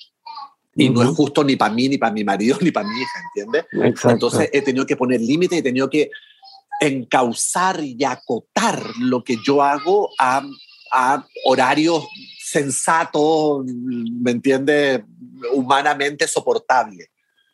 [0.75, 3.19] Y no es justo ni para mí, ni para mi marido, ni para mi hija,
[3.35, 3.65] ¿entiendes?
[4.05, 6.09] Entonces he tenido que poner límites, he tenido que
[6.79, 10.43] encauzar y acotar lo que yo hago a,
[10.91, 12.07] a horarios
[12.53, 15.03] sensatos, ¿me entiende?
[15.53, 17.09] Humanamente soportable.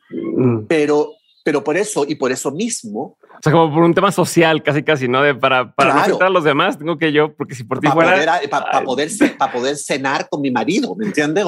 [0.10, 0.66] Mm.
[0.68, 3.18] Pero, pero por eso y por eso mismo.
[3.22, 5.22] O sea, como por un tema social, casi, casi, ¿no?
[5.22, 8.42] De para, para no a los demás, tengo que yo, porque si por ti fuera.
[8.50, 11.46] Para poder, para poder cenar con mi marido, ¿me entiendes?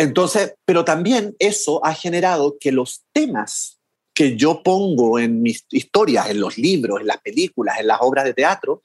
[0.00, 3.78] Entonces, pero también eso ha generado que los temas
[4.14, 8.24] que yo pongo en mis historias, en los libros, en las películas, en las obras
[8.24, 8.82] de teatro,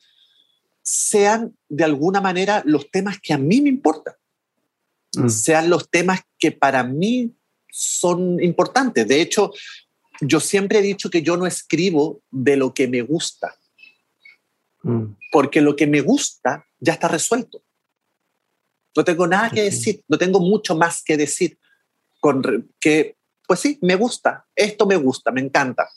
[0.84, 4.13] sean de alguna manera los temas que a mí me importan,
[5.15, 5.30] mm.
[5.30, 7.34] sean los temas que para mí
[7.71, 9.08] son importantes.
[9.08, 9.54] De hecho,
[10.19, 13.56] yo siempre he dicho que yo no escribo de lo que me gusta,
[14.84, 15.15] mm.
[15.32, 17.64] porque lo que me gusta ya está resuelto.
[18.95, 21.60] No tengo nada que decir, no tengo mucho más que decir.
[22.19, 22.41] Con
[22.79, 25.88] que, pues sí, me gusta, esto me gusta, me encanta.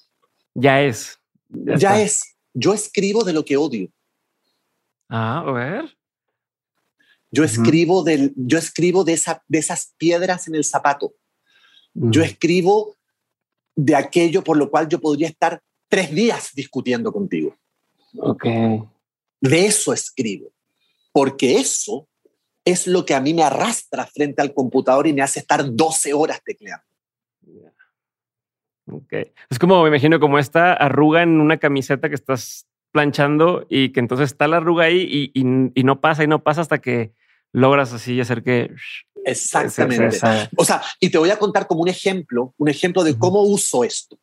[0.54, 1.18] Ya es.
[1.48, 2.36] Ya, es.
[2.52, 3.88] Yo escribo de lo que odio.
[5.08, 5.96] Ah, a ver.
[7.30, 11.14] Yo escribo, del, yo escribo de, esa, de esas piedras en el zapato.
[11.94, 12.96] Yo escribo
[13.76, 17.56] de aquello por lo cual yo podría estar tres días discutiendo contigo.
[18.16, 18.44] Ok.
[19.40, 20.50] De eso escribo.
[21.12, 22.08] Porque eso
[22.70, 26.12] es lo que a mí me arrastra frente al computador y me hace estar 12
[26.14, 26.84] horas tecleando.
[28.90, 29.12] Ok.
[29.50, 34.00] Es como, me imagino, como esta arruga en una camiseta que estás planchando y que
[34.00, 37.12] entonces está la arruga ahí y, no pasa y no pasa hasta que
[37.52, 38.70] logras así hacer que...
[39.24, 40.18] Exactamente.
[40.56, 43.84] O sea, y te voy a contar como un ejemplo, un ejemplo de cómo uso
[43.84, 44.18] esto.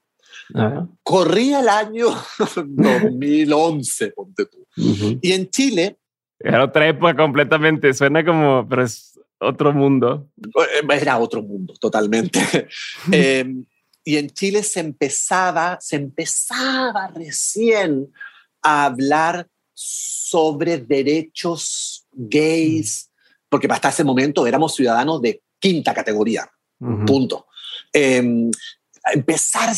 [1.03, 2.07] Corría el año
[2.55, 4.65] 2011, ponte tú.
[4.75, 5.97] Y en Chile...
[6.45, 10.29] Era otra época completamente, suena como, pero es otro mundo.
[10.37, 12.39] Eh, era otro mundo, totalmente.
[13.11, 13.65] Em,
[14.03, 18.11] y en Chile se empezaba, se empezaba recién
[18.61, 23.09] a hablar sobre derechos gays,
[23.49, 26.47] porque hasta ese momento éramos ciudadanos de quinta categoría,
[27.07, 27.47] punto.
[27.91, 28.51] Em,
[29.13, 29.69] empezar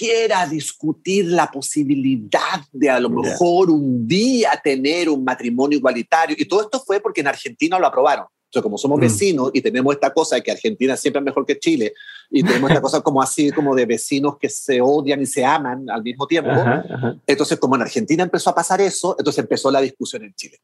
[0.00, 6.34] siquiera discutir la posibilidad de a lo mejor un día tener un matrimonio igualitario.
[6.38, 8.26] Y todo esto fue porque en Argentina lo aprobaron.
[8.46, 9.00] Entonces, como somos mm.
[9.02, 11.92] vecinos y tenemos esta cosa de que Argentina siempre es mejor que Chile,
[12.30, 15.88] y tenemos esta cosa como así, como de vecinos que se odian y se aman
[15.90, 16.50] al mismo tiempo,
[17.26, 20.58] entonces como en Argentina empezó a pasar eso, entonces empezó la discusión en Chile.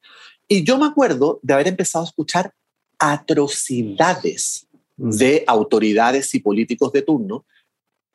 [0.49, 2.53] Y yo me acuerdo de haber empezado a escuchar
[2.99, 5.11] atrocidades mm.
[5.11, 7.45] de autoridades y políticos de turno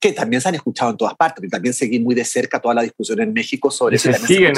[0.02, 2.74] que también se han escuchado en todas partes, pero también seguí muy de cerca toda
[2.74, 4.12] la discusión en México sobre eso.
[4.14, 4.52] siguen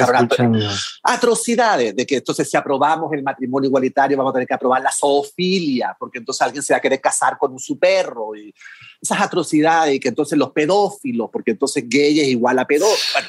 [1.04, 4.92] atrocidades, de que entonces si aprobamos el matrimonio igualitario vamos a tener que aprobar la
[4.92, 8.54] zoofilia, porque entonces alguien se va a querer casar con su perro, y
[9.02, 13.14] esas atrocidades, y que entonces los pedófilos, porque entonces gay es igual a pedófilo.
[13.14, 13.28] Bueno,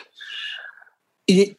[1.26, 1.56] y,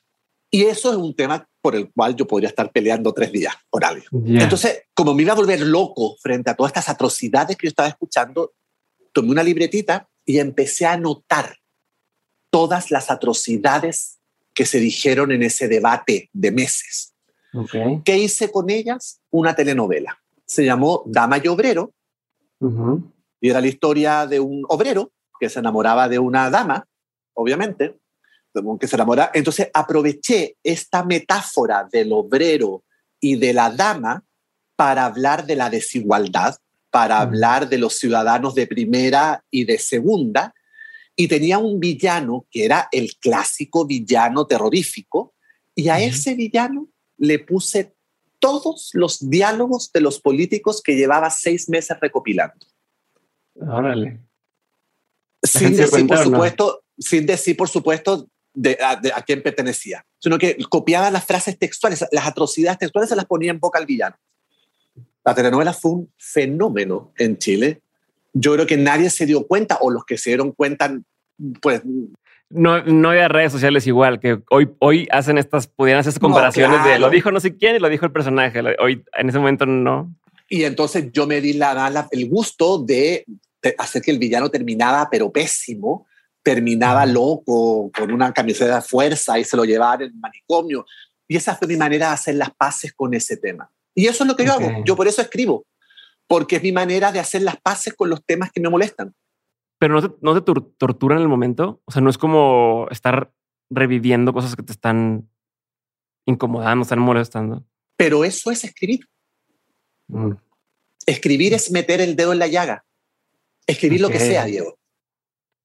[0.50, 3.84] y eso es un tema por el cual yo podría estar peleando tres días por
[3.84, 4.06] algo.
[4.26, 7.90] Entonces, como me iba a volver loco frente a todas estas atrocidades que yo estaba
[7.90, 8.54] escuchando,
[9.12, 11.58] tomé una libretita y empecé a notar
[12.50, 14.20] todas las atrocidades
[14.54, 17.14] que se dijeron en ese debate de meses.
[18.04, 19.22] ¿Qué hice con ellas?
[19.30, 20.22] Una telenovela.
[20.46, 21.94] Se llamó Dama y Obrero.
[23.40, 26.88] Y era la historia de un obrero que se enamoraba de una dama,
[27.34, 28.00] obviamente,
[28.80, 29.32] que se enamora.
[29.34, 32.84] Entonces aproveché esta metáfora del obrero
[33.20, 34.24] y de la dama
[34.76, 36.58] para hablar de la desigualdad
[36.96, 40.54] para hablar de los ciudadanos de primera y de segunda,
[41.14, 45.34] y tenía un villano que era el clásico villano terrorífico,
[45.76, 47.94] y a ese villano le puse
[48.40, 52.66] todos los diálogos de los políticos que llevaba seis meses recopilando.
[53.56, 54.22] Órale.
[55.44, 61.12] Sin decir, por supuesto, sin decir, por supuesto, de, a, quién pertenecía, sino que copiaba
[61.12, 64.16] las frases textuales, las atrocidades textuales se las ponía en boca al villano.
[65.26, 67.82] La telenovela fue un fenómeno en Chile.
[68.32, 70.96] Yo creo que nadie se dio cuenta, o los que se dieron cuenta,
[71.62, 71.82] pues...
[72.48, 77.00] No, no había redes sociales igual, que hoy, hoy hacen estas, pudieran hacer comparaciones de
[77.00, 78.62] lo dijo no sé quién y lo dijo el personaje.
[78.80, 80.14] Hoy, en ese momento, no.
[80.48, 83.26] Y entonces yo me di la, el gusto de,
[83.80, 86.06] hacer que el villano terminaba, pero pésimo,
[86.44, 90.86] terminaba loco, con una camiseta de fuerza y se lo llevaba en el manicomio.
[91.28, 93.72] Y esa fue mi manera de hacer las paces con ese tema.
[93.96, 94.84] Y eso es lo que yo hago.
[94.86, 95.66] Yo por eso escribo,
[96.28, 99.16] porque es mi manera de hacer las paces con los temas que me molestan.
[99.80, 101.82] Pero no te, no te tortura en el momento.
[101.86, 103.32] O sea, no es como estar
[103.70, 105.30] reviviendo cosas que te están
[106.26, 107.66] incomodando, están molestando.
[107.98, 109.08] Pero eso es escribir.
[110.08, 110.34] Mm.
[111.06, 112.86] Escribir es meter el dedo en la llaga.
[113.68, 114.78] Escribir lo que sea, Diego.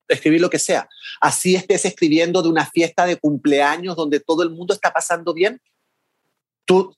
[0.09, 0.89] Escribir lo que sea.
[1.21, 5.61] Así estés escribiendo de una fiesta de cumpleaños donde todo el mundo está pasando bien.
[6.65, 6.95] Tú,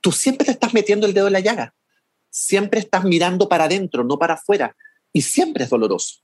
[0.00, 1.74] tú siempre te estás metiendo el dedo en la llaga.
[2.30, 4.76] Siempre estás mirando para adentro, no para afuera.
[5.12, 6.20] Y siempre es doloroso.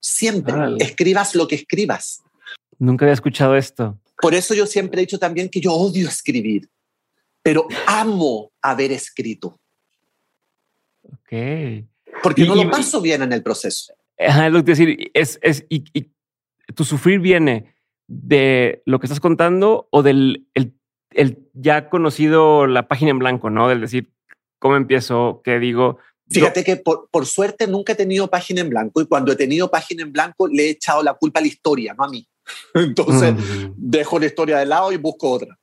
[0.00, 0.54] Siempre.
[0.78, 2.22] Escribas lo que escribas.
[2.78, 3.98] Nunca había escuchado esto.
[4.20, 6.68] Por eso yo siempre he dicho también que yo odio escribir,
[7.42, 9.60] pero amo haber escrito.
[11.02, 11.84] Ok.
[12.22, 13.92] Porque no lo paso bien en el proceso.
[14.16, 15.84] es lo que decir, es, es y,
[16.74, 17.74] tu sufrir viene
[18.08, 20.74] de lo que estás contando o del el,
[21.16, 23.68] el ya conocido la página en blanco, ¿no?
[23.68, 24.12] Del decir,
[24.58, 25.40] ¿cómo empiezo?
[25.44, 25.98] ¿Qué digo?
[26.28, 29.70] Fíjate que por, por, suerte nunca he tenido página en blanco y cuando he tenido
[29.70, 32.28] página en blanco le he echado la culpa a la historia, no a mí.
[32.74, 33.72] Entonces mm.
[33.76, 35.58] dejo la historia de lado y busco otra.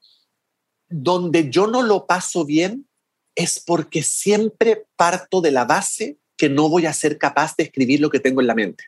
[0.90, 2.88] Donde yo no lo paso bien
[3.36, 8.00] es porque siempre parto de la base que no voy a ser capaz de escribir
[8.00, 8.86] lo que tengo en la mente.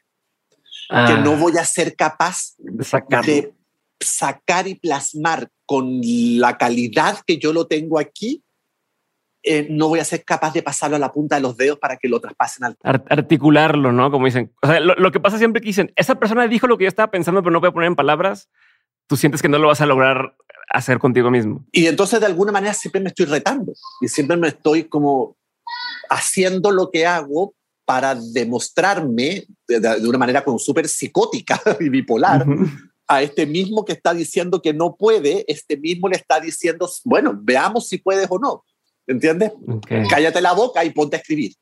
[0.90, 1.38] Que no ah.
[1.40, 3.54] voy a ser capaz de,
[4.00, 8.44] sacar y plasmar con la calidad que yo lo tengo aquí
[9.48, 11.98] eh, no voy a ser capaz de pasarlo a la punta de los dedos para
[11.98, 12.78] que lo traspasen al...
[12.82, 14.10] articularlo, ¿no?
[14.10, 14.52] Como dicen.
[14.64, 17.12] O sea, lo, que pasa siempre que dicen, esa persona dijo lo que yo estaba
[17.12, 18.50] pensando, pero no voy a poner en palabras,
[19.06, 20.36] tú sientes que no lo vas a lograr
[20.72, 21.64] hacer contigo mismo.
[21.72, 25.38] Y entonces de alguna manera siempre me estoy retando y siempre me estoy como
[26.10, 27.54] haciendo lo que hago
[27.86, 32.48] para demostrarme de, una manera como súper psicótica y bipolar.
[33.08, 37.38] A este mismo que está diciendo que no puede, este mismo le está diciendo, bueno,
[37.40, 38.64] veamos si puedes o no.
[39.08, 39.52] ¿entiendes?
[40.10, 41.54] Cállate la boca y ponte a escribir.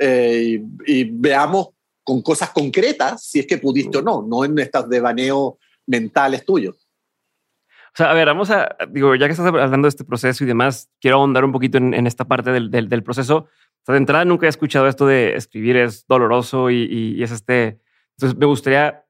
[0.00, 1.68] Eh, y, veamos
[2.02, 5.54] con cosas concretas si es que pudiste o no, no en estos devaneos
[5.86, 6.76] mentales tuyos.
[6.76, 10.48] O sea, a ver, vamos a, digo, ya que estás hablando de este proceso y
[10.48, 13.36] demás, quiero ahondar un poquito en, esta parte del, del, proceso.
[13.36, 17.30] O sea, de entrada nunca he escuchado esto de escribir es doloroso y, y, es
[17.30, 17.80] este.
[18.16, 19.03] Entonces, me gustaría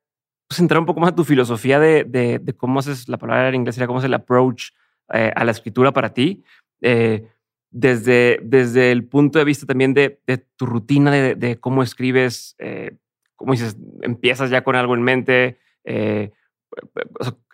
[0.48, 3.57] pues, entrar un poco más a tu filosofía de, de, cómo haces la palabra en
[3.57, 4.70] inglés, sería cómo es el approach
[5.12, 6.44] eh, a la escritura para ti.
[6.80, 7.28] Eh,
[7.70, 10.20] desde, desde el punto de vista también de,
[10.57, 12.96] tu rutina, de, cómo escribes, eh,
[13.35, 16.30] cómo dices, empiezas ya con algo en mente, eh,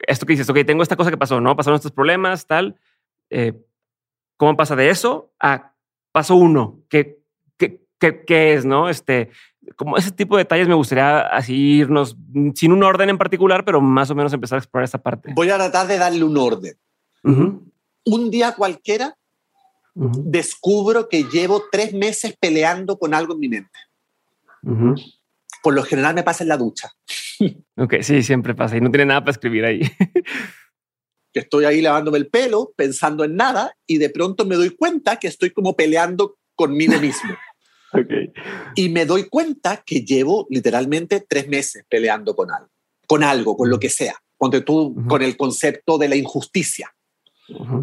[0.07, 1.57] esto que dices, ok, tengo esta cosa que pasó, ¿no?
[1.57, 2.77] Pasaron estos problemas, tal.
[3.31, 3.55] Eh,
[4.37, 5.75] ¿Cómo pasa de eso a
[6.13, 6.83] paso uno?
[6.89, 7.19] ¿Qué,
[7.57, 8.89] qué, qué, es, no?
[8.89, 9.31] Este,
[9.77, 12.17] como ese tipo de detalles me gustaría así irnos
[12.55, 15.33] sin un orden en particular, pero más o menos empezar a explorar esta parte.
[15.35, 16.75] Voy a tratar de darle un orden.
[17.23, 19.17] Un día cualquiera
[19.95, 23.79] descubro que llevo tres meses peleando con algo en mi mente.
[25.63, 26.93] Por lo general me pasa en la ducha.
[27.77, 29.81] ok, sí, siempre pasa y no tiene nada para escribir ahí.
[31.33, 35.17] que estoy ahí lavándome el pelo, pensando en nada y de pronto me doy cuenta
[35.17, 37.31] que estoy como peleando conmigo mismo.
[38.01, 38.33] okay.
[38.75, 42.71] Y me doy cuenta que llevo literalmente tres meses peleando con algo,
[43.07, 44.15] con algo, con lo que sea.
[44.37, 46.95] Ponte tú con el concepto de la injusticia,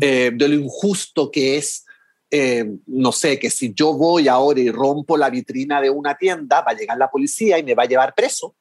[0.02, 1.86] eh, de lo injusto que es
[2.30, 6.62] eh, no sé, que si yo voy ahora y rompo la vitrina de una tienda,
[6.62, 8.56] va a llegar la policía y me va a llevar preso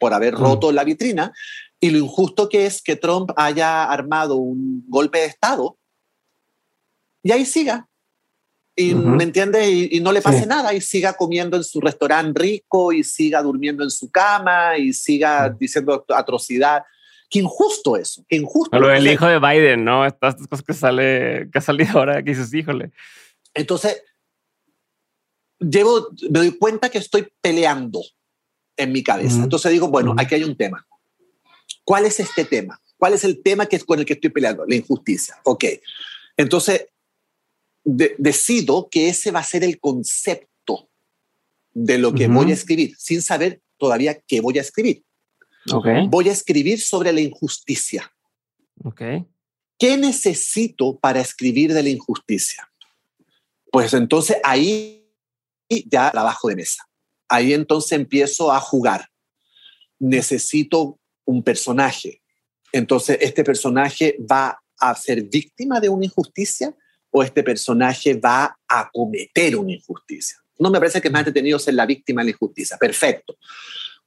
[0.00, 1.32] por haber roto la vitrina.
[1.78, 5.78] Y lo injusto que es que Trump haya armado un golpe de Estado
[7.22, 7.88] y ahí siga.
[8.74, 9.68] Y, ¿Me entiendes?
[9.68, 13.84] Y, no le pase nada y siga comiendo en su restaurante rico y siga durmiendo
[13.84, 15.58] en su cama y siga mm.
[15.58, 16.82] diciendo atrocidad.
[17.28, 18.78] Qué injusto eso, qué injusto.
[18.78, 20.06] Lo del hijo de Biden, ¿no?
[20.06, 22.92] Estas cosas que sale, que ha salido ahora, que dices, híjole.
[23.54, 24.02] Entonces,
[25.58, 28.02] llevo, me doy cuenta que estoy peleando
[28.76, 29.42] en mi cabeza.
[29.42, 30.86] Entonces digo, bueno, aquí hay un tema.
[31.84, 32.80] ¿Cuál es este tema?
[32.96, 34.64] ¿Cuál es el tema que es con el que estoy peleando?
[34.66, 35.36] La injusticia.
[35.44, 35.64] Ok.
[36.36, 36.86] Entonces,
[37.84, 40.88] decido que ese va a ser el concepto
[41.72, 45.04] de lo que voy a escribir, sin saber todavía qué voy a escribir.
[46.08, 48.12] Voy a escribir sobre la injusticia.
[48.84, 49.24] Okay.
[49.78, 52.68] ¿Qué necesito para escribir de la injusticia?
[53.70, 55.08] Pues entonces ahí
[55.68, 56.84] ya trabajo de mesa.
[57.28, 59.08] Ahí entonces empiezo a jugar.
[59.98, 62.20] Necesito un personaje.
[62.72, 66.76] Entonces, ¿este personaje va a ser víctima de una injusticia
[67.12, 70.38] o este personaje va a cometer una injusticia?
[70.58, 72.76] No me parece que más entretenido ser la víctima de la injusticia.
[72.76, 73.36] Perfecto.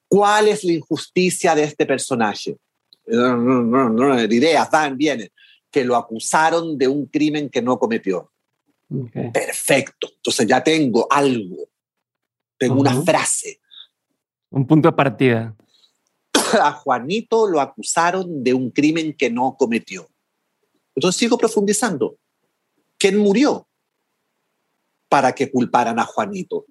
[0.07, 2.57] ¿Cuál es la injusticia de este personaje?
[3.07, 5.29] Ideas van, vienen.
[5.71, 8.31] Que lo acusaron de un crimen que no cometió.
[9.33, 10.09] Perfecto.
[10.15, 11.67] Entonces ya tengo algo.
[12.57, 13.59] Tengo una frase.
[14.49, 15.55] Un punto de partida.
[16.61, 20.07] A Juanito lo acusaron de un crimen que no cometió.
[20.95, 22.17] Entonces sigo profundizando.
[22.97, 23.67] ¿Quién murió
[25.09, 26.65] para que culparan a Juanito?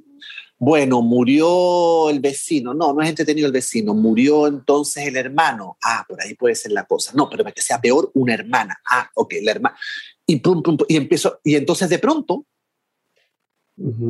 [0.59, 2.73] Bueno, murió el vecino.
[2.75, 3.93] No, no es entretenido el vecino.
[3.93, 5.77] Murió entonces el hermano.
[5.83, 7.13] Ah, por ahí puede ser la cosa.
[7.15, 8.81] No, pero que sea peor, una hermana.
[8.89, 9.77] Ah, ok, la hermana.
[10.27, 10.41] Y,
[10.89, 11.41] y empiezo.
[11.45, 12.47] Y entonces de pronto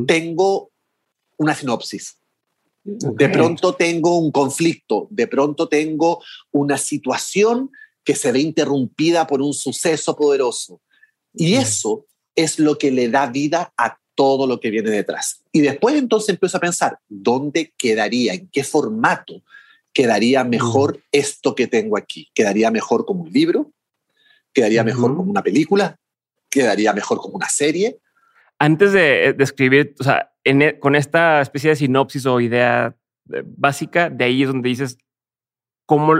[0.07, 0.71] tengo
[1.39, 2.19] una sinopsis.
[2.85, 5.09] De pronto tengo un conflicto.
[5.11, 7.71] De pronto tengo una situación
[8.05, 10.81] que se ve interrumpida por un suceso poderoso.
[11.35, 15.43] Y eso es lo que le da vida a todo lo que viene detrás.
[15.53, 18.35] Y después entonces empiezo a pensar, ¿dónde quedaría?
[18.35, 19.43] ¿En qué formato
[19.93, 22.31] quedaría mejor esto que tengo aquí?
[22.35, 23.73] ¿Quedaría mejor como un libro?
[24.53, 25.99] ¿Quedaría mejor como una película?
[26.49, 27.99] ¿Quedaría mejor como una serie?
[28.59, 32.97] Antes de, escribir, o sea, e, con esta especie de sinopsis o idea
[33.33, 34.97] eh, básica, de ahí es donde dices,
[35.87, 36.15] ¿cómo,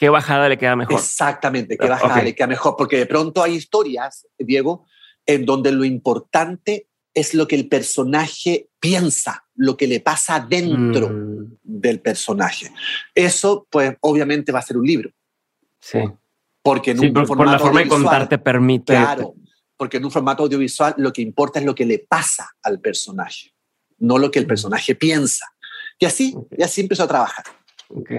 [0.00, 0.98] ¿qué bajada le queda mejor?
[0.98, 2.74] Exactamente, ¿qué ah, bajada le queda mejor?
[2.76, 4.86] Porque de pronto hay historias, Diego,
[5.26, 11.10] en donde lo importante es lo que el personaje piensa, lo que le pasa dentro
[11.10, 11.58] mm.
[11.62, 12.72] del personaje.
[13.14, 15.10] Eso, pues, obviamente va a ser un libro.
[15.80, 15.98] Sí.
[16.62, 18.94] Porque en un por, por la forma de contar te permite.
[18.94, 19.34] Claro,
[19.76, 23.52] porque en un formato audiovisual lo que importa es lo que le pasa al personaje,
[23.98, 24.48] no lo que el mm.
[24.48, 25.46] personaje piensa.
[25.98, 27.44] Y así, y así empezó a trabajar.
[27.88, 28.10] Ok.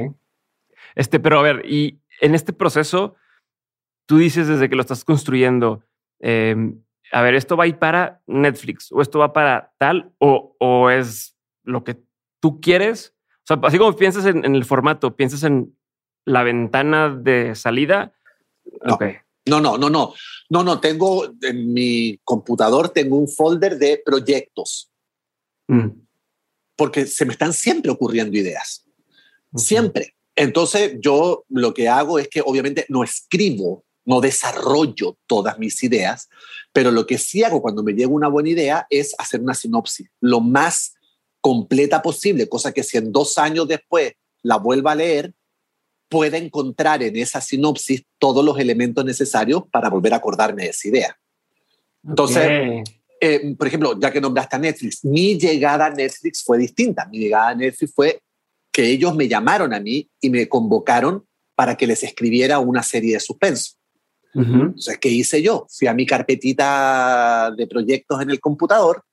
[0.96, 3.16] Este, pero a ver, y en este proceso,
[4.06, 5.84] tú dices desde que lo estás construyendo,
[6.20, 6.56] eh,
[7.12, 10.90] a ver, esto va a ir para Netflix o esto va para tal o, o
[10.90, 11.98] es lo que
[12.40, 13.14] tú quieres.
[13.40, 15.78] O sea, así como piensas en, el formato, piensas en
[16.26, 18.14] la ventana de salida.
[19.46, 20.14] No, no, no, no, no,
[20.50, 20.80] no, no.
[20.80, 24.92] Tengo en mi computador tengo un folder de proyectos.
[25.68, 25.90] Mm.
[26.76, 28.86] Porque se me están siempre ocurriendo ideas.
[29.56, 30.16] Siempre.
[30.42, 36.30] Entonces yo lo que hago es que obviamente no escribo no desarrollo todas mis ideas,
[36.74, 40.10] pero lo que sí hago cuando me llega una buena idea es hacer una sinopsis
[40.20, 40.96] lo más
[41.42, 45.32] completa posible, cosa que si en dos años después la vuelva a leer,
[46.10, 50.88] pueda encontrar en esa sinopsis todos los elementos necesarios para volver a acordarme de esa
[50.88, 51.18] idea.
[52.04, 52.84] Entonces,
[53.22, 57.06] eh, por ejemplo, ya que nombraste a Netflix, mi llegada a Netflix fue distinta.
[57.06, 58.20] Mi llegada a Netflix fue
[58.72, 63.14] que ellos me llamaron a mí y me convocaron para que les escribiera una serie
[63.14, 63.74] de suspenso.
[64.34, 65.68] Entonces, ¿qué hice yo?
[65.70, 69.04] Fui a mi carpetita de proyectos en el computador,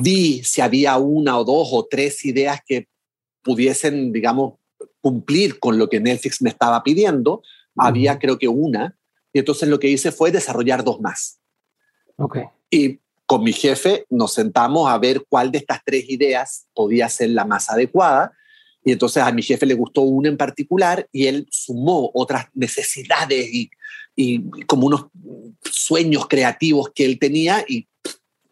[0.00, 2.88] vi si había una o dos o tres ideas que
[3.42, 4.54] pudiesen, digamos,
[5.00, 7.42] cumplir con lo que Netflix me estaba pidiendo.
[7.76, 8.96] Había creo que una,
[9.32, 11.40] y entonces lo que hice fue desarrollar dos más.
[12.16, 12.44] Okay.
[12.70, 17.30] Y con mi jefe nos sentamos a ver cuál de estas tres ideas podía ser
[17.30, 18.32] la más adecuada.
[18.84, 23.48] Y entonces a mi jefe le gustó una en particular y él sumó otras necesidades
[23.52, 23.70] y
[24.14, 25.06] y como unos
[25.62, 27.88] sueños creativos que él tenía y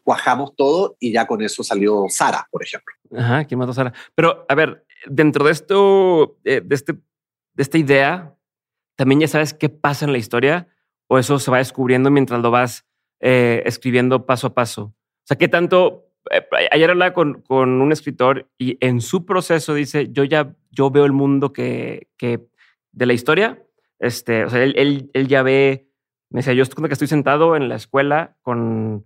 [0.03, 2.95] cuajamos todo y ya con eso salió Sara, por ejemplo.
[3.17, 3.93] Ajá, ¿quién mató Sara?
[4.15, 8.35] Pero a ver, dentro de esto, eh, de, este, de esta idea,
[8.97, 10.69] ¿también ya sabes qué pasa en la historia
[11.07, 12.87] o eso se va descubriendo mientras lo vas
[13.21, 14.83] eh, escribiendo paso a paso?
[14.83, 16.10] O sea, ¿qué tanto?
[16.31, 20.91] Eh, ayer hablaba con, con, un escritor y en su proceso dice, yo ya yo
[20.91, 22.47] veo el mundo que, que
[22.93, 23.59] de la historia
[24.01, 25.87] este, o sea, él, él, ya ve,
[26.31, 29.05] me decía, yo estoy que estoy sentado en la escuela con,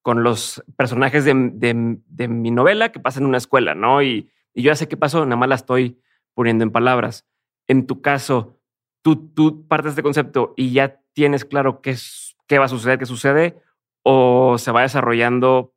[0.00, 4.00] con los personajes de, de, mi novela que pasan en una escuela, ¿no?
[4.00, 6.00] Y, y, yo ya sé qué pasó, nada más la estoy
[6.34, 7.26] poniendo en palabras.
[7.66, 8.60] En tu caso,
[9.02, 13.00] tú, tú partes de concepto y ya tienes claro qué, es, qué va a suceder,
[13.00, 13.60] qué sucede,
[14.04, 15.74] o se va desarrollando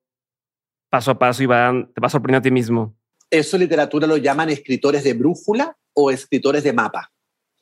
[0.92, 2.94] paso a paso y va, te va sorprendiendo a ti mismo.
[3.30, 7.10] Eso en literatura lo llaman escritores de brújula o escritores de mapa.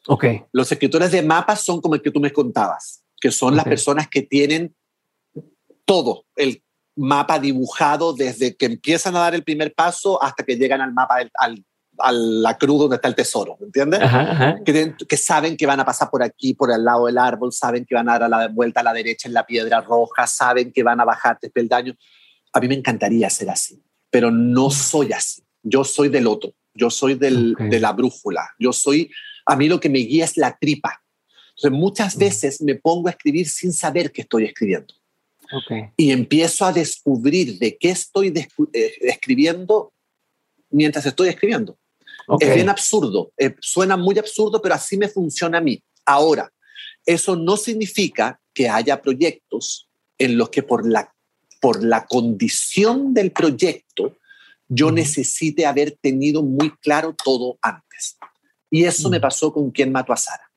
[0.07, 0.43] Okay.
[0.51, 4.07] Los escritores de mapas son como el que tú me contabas, que son las personas
[4.07, 4.75] que tienen
[5.85, 6.63] todo, el
[6.95, 11.17] mapa dibujado desde que empiezan a dar el primer paso hasta que llegan al mapa,
[11.35, 11.63] al,
[11.99, 13.99] a la cruz donde está el tesoro, ¿entiendes?
[14.65, 17.85] Que, que, saben que van a pasar por aquí, por el lado del árbol, saben
[17.85, 20.71] que van a dar a la vuelta a la derecha en la piedra roja, saben
[20.71, 21.95] que van a bajar peldaños.
[22.53, 25.43] A mí me encantaría ser así, pero no soy así.
[25.61, 29.11] Yo soy del otro, yo soy del, de la brújula, yo soy
[29.49, 31.01] a mí lo que me guía es la tripa.
[31.49, 34.93] Entonces, muchas veces me pongo a escribir sin saber que estoy escribiendo.
[35.97, 38.31] Y empiezo a descubrir de qué estoy
[38.73, 39.91] eh, escribiendo
[40.69, 41.79] mientras estoy escribiendo.
[42.39, 45.81] Es bien absurdo, eh, suena muy absurdo, pero así me funciona a mí.
[46.05, 46.53] Ahora,
[47.03, 49.89] eso no significa que haya proyectos
[50.19, 51.11] en los que por la,
[51.59, 54.15] por la condición del proyecto
[54.69, 58.17] yo necesite haber tenido muy claro todo antes.
[58.69, 60.49] Y eso me pasó con quien mató a Sara.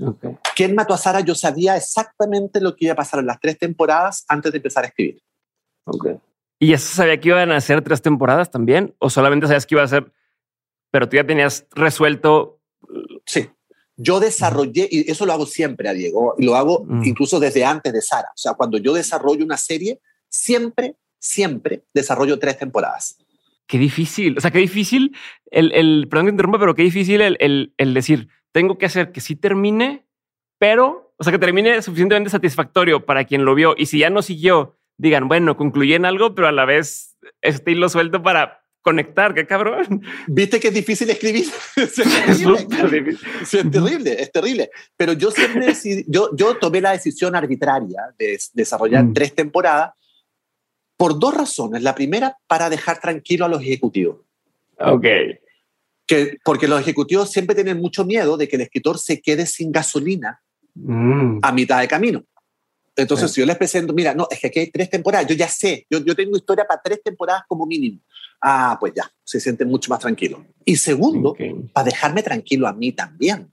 [0.00, 0.38] Okay.
[0.54, 1.20] ¿Quién mató a Sara?
[1.20, 4.84] Yo sabía exactamente lo que iba a pasar en las tres temporadas antes de empezar
[4.84, 5.20] a escribir.
[5.84, 6.18] Okay.
[6.60, 8.94] ¿Y eso sabía que iban a ser tres temporadas también?
[8.98, 10.12] ¿O solamente sabías que iba a ser,
[10.92, 12.60] pero tú ya tenías resuelto?
[13.26, 13.50] Sí.
[13.96, 17.04] Yo desarrollé, y eso lo hago siempre a Diego, y lo hago mm.
[17.04, 18.28] incluso desde antes de Sara.
[18.28, 20.00] O sea, cuando yo desarrollo una serie,
[20.30, 23.18] siempre, siempre desarrollo tres temporadas.
[23.66, 24.38] Qué difícil.
[24.38, 25.14] O sea, qué difícil
[25.50, 29.12] el, el perdón que interrumpa, pero qué difícil el, el, el decir, tengo que hacer
[29.12, 30.06] que sí termine,
[30.58, 33.74] pero, o sea, que termine suficientemente satisfactorio para quien lo vio.
[33.76, 37.72] Y si ya no siguió, digan, bueno, concluí en algo, pero a la vez este
[37.72, 40.02] hilo suelto para conectar, qué cabrón.
[40.26, 41.46] Viste que es difícil escribir.
[41.76, 43.16] es, terrible.
[43.44, 44.70] Sí, es terrible, es terrible.
[44.96, 45.74] Pero yo siempre
[46.06, 49.12] yo, yo tomé la decisión arbitraria de desarrollar mm.
[49.12, 49.92] tres temporadas
[51.00, 51.82] por dos razones.
[51.82, 54.18] La primera, para dejar tranquilo a los ejecutivos.
[54.78, 55.06] Ok
[56.44, 60.40] porque los ejecutivos siempre tienen mucho miedo de que el escritor se quede sin gasolina
[60.74, 61.38] mm.
[61.42, 62.24] a mitad de camino.
[62.96, 65.48] Entonces, si yo les presento, mira, no, es que aquí hay tres temporadas, yo ya
[65.48, 68.00] sé, yo, yo tengo historia para tres temporadas como mínimo.
[68.42, 70.44] Ah, pues ya, se siente mucho más tranquilo.
[70.64, 71.34] Y segundo,
[71.72, 73.50] para dejarme tranquilo a mí también.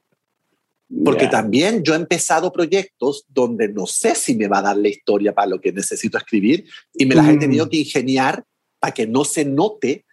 [1.04, 4.88] Porque también yo he empezado proyectos donde no sé si me va a dar la
[4.88, 7.70] historia para lo que necesito escribir y me las he tenido mm.
[7.70, 8.46] que ingeniar
[8.80, 10.06] para que no se note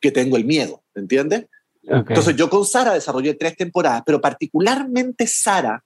[0.00, 1.46] que tengo el miedo, ¿entiendes?
[1.82, 5.84] Entonces yo con Sara desarrollé tres temporadas, pero particularmente Sara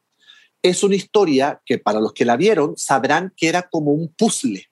[0.62, 4.66] es una historia que para los que la vieron sabrán que era como un puzzle,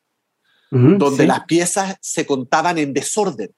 [0.71, 3.51] donde las piezas se contaban en desorden.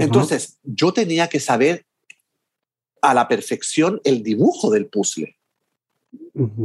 [0.00, 1.86] Entonces yo tenía que saber
[3.04, 5.36] a la perfección el dibujo del puzzle.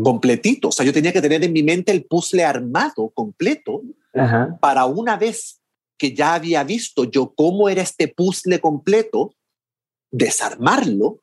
[0.03, 3.83] completito, o sea, yo tenía que tener en mi mente el puzzle armado completo
[4.59, 5.61] para una vez
[5.97, 9.35] que ya había visto yo cómo era este puzzle completo,
[10.11, 11.21] desarmarlo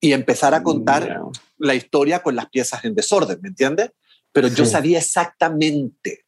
[0.00, 1.22] y empezar a contar
[1.56, 3.90] la historia con las piezas en desorden, ¿me entiendes?
[4.32, 6.23] Pero yo sabía exactamente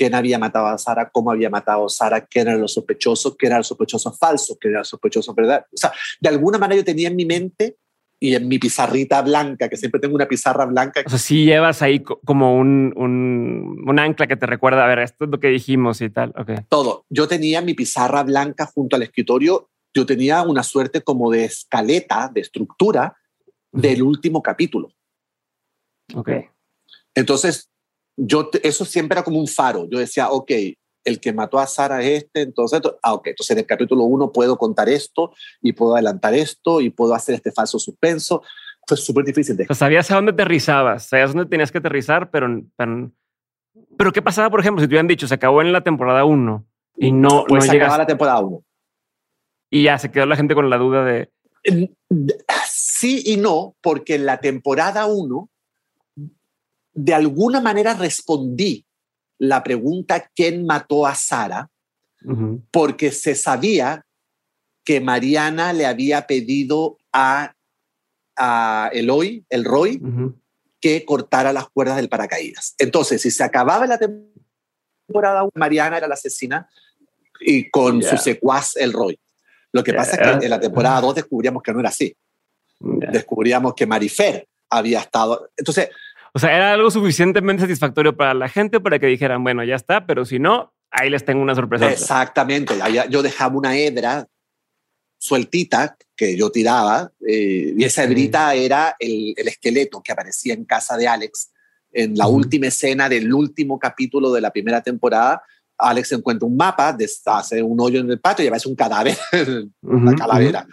[0.00, 3.50] quién había matado a Sara, cómo había matado a Sara, quién eran los sospechosos, quién
[3.50, 5.66] eran los sospechosos falsos, quién eran los sospechosos verdad.
[5.70, 7.76] O sea, de alguna manera yo tenía en mi mente
[8.18, 11.02] y en mi pizarrita blanca, que siempre tengo una pizarra blanca.
[11.04, 15.00] O sea, sí llevas ahí como un, un, un, ancla que te recuerda, a ver,
[15.00, 16.32] esto es lo que dijimos y tal.
[16.34, 16.56] Okay.
[16.70, 17.04] Todo.
[17.10, 22.30] Yo tenía mi pizarra blanca junto al escritorio yo tenía una suerte como de escaleta,
[22.32, 23.16] de estructura
[23.72, 24.92] del último capítulo.
[26.14, 26.30] Ok.
[27.14, 27.69] Entonces,
[28.20, 29.88] yo, eso siempre era como un faro.
[29.90, 30.50] Yo decía, ok,
[31.04, 34.30] el que mató a Sara es este, entonces, ah, ok, entonces en el capítulo uno
[34.30, 38.42] puedo contar esto y puedo adelantar esto y puedo hacer este falso suspenso.
[38.86, 39.56] Fue súper difícil.
[39.56, 39.66] De...
[39.74, 42.62] sabías a dónde aterrizabas, sabías dónde tenías que aterrizar, pero,
[43.96, 46.66] pero, ¿qué pasaba, por ejemplo, si te hubieran dicho, se acabó en la temporada uno
[46.96, 48.62] y no, pues no se acababa la temporada uno.
[49.70, 51.30] Y ya se quedó la gente con la duda de...
[52.66, 55.49] Sí y no, porque en la temporada 1,
[57.02, 58.84] de alguna manera respondí
[59.38, 61.70] la pregunta ¿quién mató a Sara?
[62.70, 64.04] Porque se sabía
[64.84, 67.54] que Mariana le había pedido a,
[68.36, 70.02] a Eloy, el Roy,
[70.78, 72.74] que cortara las cuerdas del paracaídas.
[72.76, 76.68] Entonces, si se acababa la temporada 1, Mariana era la asesina
[77.40, 79.18] y con su secuaz, el Roy.
[79.72, 82.14] Lo que pasa es que en la temporada 2 descubríamos que no era así.
[82.78, 85.50] Descubríamos que Marifer había estado.
[85.56, 85.88] Entonces.
[86.32, 90.06] O sea, era algo suficientemente satisfactorio para la gente para que dijeran, bueno, ya está,
[90.06, 91.90] pero si no, ahí les tengo una sorpresa.
[91.90, 92.74] Exactamente.
[93.08, 94.26] Yo dejaba una hebra
[95.18, 100.96] sueltita que yo tiraba eh, y esa hebrita era el, esqueleto que aparecía en casa
[100.96, 101.50] de Alex
[101.92, 105.42] en la última escena del último capítulo de la primera temporada
[105.80, 109.16] Alex encuentra un mapa, hace un hoyo en el patio y aparece un cadáver,
[109.82, 110.66] una calavera.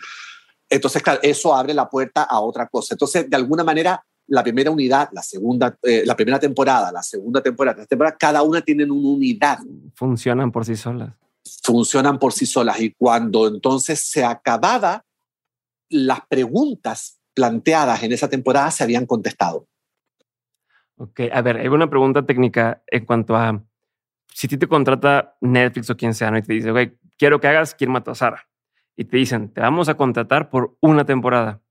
[0.69, 2.93] Entonces, claro, eso abre la puerta a otra cosa.
[2.93, 7.41] Entonces, de alguna manera, la primera unidad, la segunda, eh, la primera temporada, la segunda
[7.41, 9.59] temporada, la temporada, cada una tienen una unidad.
[9.95, 11.13] Funcionan por sí solas.
[11.63, 12.79] Funcionan por sí solas.
[12.81, 15.03] Y cuando entonces se acababa,
[15.89, 19.67] las preguntas planteadas en esa temporada se habían contestado.
[20.97, 23.63] Ok, a ver, hay una pregunta técnica en cuanto a
[24.33, 26.37] si ti te contrata Netflix o quien sea ¿no?
[26.37, 28.47] y te dice, güey, quiero que hagas quién mató a Sara.
[28.95, 31.61] Y te dicen, te vamos a contratar por una temporada.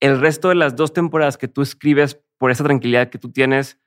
[0.00, 3.78] El resto de las dos temporadas que tú escribes por esa tranquilidad que tú tienes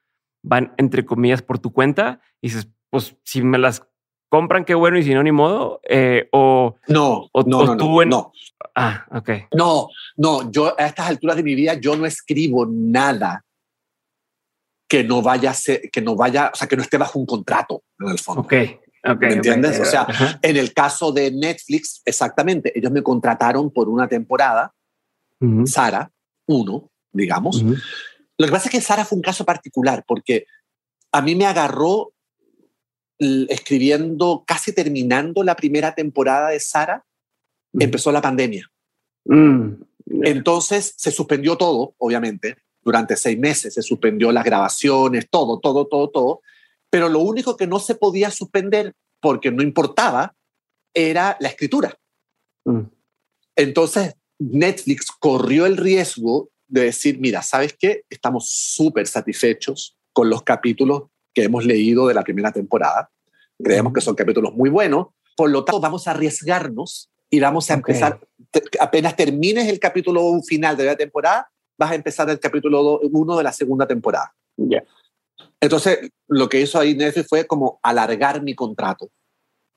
[0.43, 2.21] van, entre comillas, por tu cuenta.
[2.41, 3.87] Y dices, pues si me las
[4.29, 5.81] compran, qué bueno, y si no, ni modo.
[5.87, 8.31] Eh, o no, o, no, no, no.
[8.75, 9.29] Ah, ok.
[9.53, 13.43] No, no, yo a estas alturas de mi vida, yo no escribo nada
[14.87, 17.25] que no vaya a ser, que no vaya, o sea, que no esté bajo un
[17.25, 18.41] contrato en el fondo.
[18.41, 18.53] Ok.
[19.19, 19.79] ¿Me entiendes?
[19.79, 20.05] O sea,
[20.41, 24.73] en el caso de Netflix, exactamente, ellos me contrataron por una temporada,
[25.65, 26.11] Sara,
[26.47, 27.63] uno, digamos.
[27.63, 30.45] Lo que pasa es que Sara fue un caso particular porque
[31.11, 32.13] a mí me agarró
[33.19, 37.05] escribiendo, casi terminando la primera temporada de Sara,
[37.73, 38.71] empezó la pandemia.
[39.25, 39.73] Mm.
[40.23, 46.09] Entonces se suspendió todo, obviamente, durante seis meses, se suspendió las grabaciones, todo, todo, todo,
[46.09, 46.41] todo.
[46.89, 50.35] Pero lo único que no se podía suspender, porque no importaba,
[50.93, 51.95] era la escritura.
[52.65, 52.81] Mm.
[53.55, 58.03] Entonces Netflix corrió el riesgo de decir, mira, ¿sabes qué?
[58.09, 63.11] Estamos súper satisfechos con los capítulos que hemos leído de la primera temporada.
[63.63, 65.07] Creemos que son capítulos muy buenos.
[65.37, 68.19] Por lo tanto, vamos a arriesgarnos y vamos a empezar,
[68.79, 73.43] apenas termines el capítulo final de la temporada, vas a empezar el capítulo 1 de
[73.43, 74.33] la segunda temporada.
[74.57, 74.83] Ya.
[75.59, 79.09] Entonces, lo que hizo ahí Netflix fue como alargar mi contrato.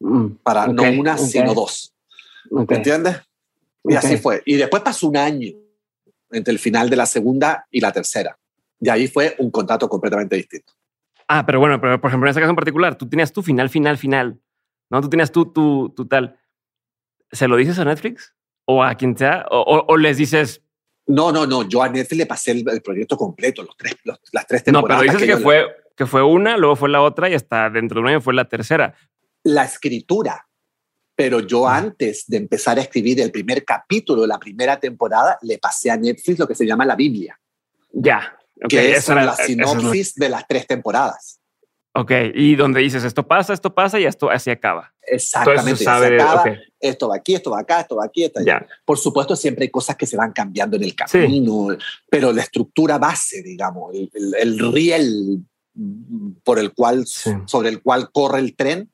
[0.01, 1.95] Mm, para no una, sino dos.
[2.51, 3.19] ¿Me entiendes?
[3.85, 4.43] Y así fue.
[4.47, 5.53] Y después pasó un año
[6.31, 8.39] entre el final de la segunda y la tercera.
[8.81, 10.73] Y ahí fue un contrato completamente distinto.
[11.29, 13.71] Ah, pero bueno, pero por ejemplo, en ese caso en particular, tú tenías tu final,
[13.71, 14.41] final, final,
[14.91, 15.01] ¿no?
[15.01, 16.39] Tú tenías tú, tu, tu tal.
[17.31, 18.35] ¿Se lo dices a Netflix?
[18.67, 19.47] ¿O a quien sea?
[19.51, 20.63] ¿O, les dices...?
[21.07, 21.69] No, no, no.
[21.69, 23.97] Yo a Netflix le pasé el, proyecto completo, los tres,
[24.33, 25.05] las tres temporadas.
[25.05, 25.67] No, pero dices que, fue,
[25.97, 28.49] que fue una, luego fue la otra y hasta dentro de un año fue la
[28.49, 28.95] tercera.
[29.43, 30.47] La escritura.
[31.17, 35.59] Pero yo antes de empezar a escribir el primer capítulo de la primera temporada, le
[35.59, 37.39] pasé a Netflix lo que se llama la Biblia.
[37.93, 38.37] Ya
[38.69, 41.41] que es la sinopsis de las tres temporadas.
[41.97, 44.93] Ok, y donde dices esto pasa, esto pasa y esto así acaba.
[45.01, 46.45] Exactamente, sabe, acaba,
[46.81, 48.67] esto va aquí, esto va acá, esto va aquí, esto allá.
[48.85, 51.69] Por supuesto, siempre hay cosas que se van cambiando en el camino,
[52.11, 55.45] pero la estructura base, digamos, el, riel
[56.43, 58.91] por el cual, sobre el cual corre el tren,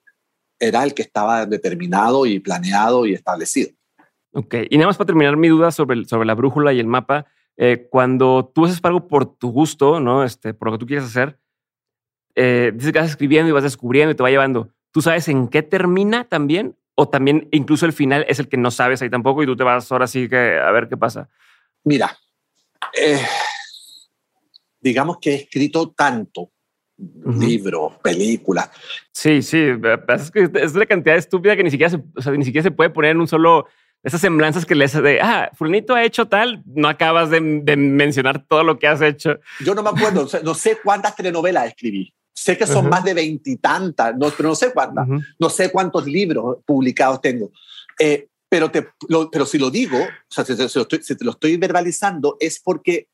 [0.60, 3.70] era el que estaba determinado y planeado y establecido.
[4.32, 7.26] Ok, y nada más para terminar mi duda sobre, sobre la brújula y el mapa,
[7.56, 10.22] eh, cuando tú haces algo por tu gusto, ¿no?
[10.22, 11.38] Este, por lo que tú quieres hacer,
[12.36, 14.72] eh, dices que vas escribiendo y vas descubriendo y te va llevando.
[14.92, 16.76] ¿Tú sabes en qué termina también?
[16.94, 19.64] ¿O también incluso el final es el que no sabes ahí tampoco y tú te
[19.64, 21.28] vas ahora sí que a ver qué pasa?
[21.82, 22.16] Mira,
[22.94, 23.20] eh,
[24.80, 26.52] digamos que he escrito tanto,
[27.24, 28.70] libros, películas.
[29.12, 29.68] Sí, sí,
[30.08, 32.00] es, que es una cantidad estúpida que ni siquiera
[32.36, 33.66] ni siquiera se puede poner en un solo
[34.02, 38.64] esas semblanzas que les de, ah, Fulanito ha hecho tal, no acabas de, mencionar todo
[38.64, 39.38] lo que has hecho.
[39.64, 42.12] Yo no me acuerdo, no sé cuántas telenovelas escribí.
[42.32, 45.06] Sé que son más de veintitantas, no, pero no sé cuántas.
[45.38, 47.50] No sé cuántos libros publicados tengo.
[47.98, 48.88] Eh, pero, te,
[49.30, 53.08] pero si lo digo, o sea, si, te lo estoy verbalizando, es porque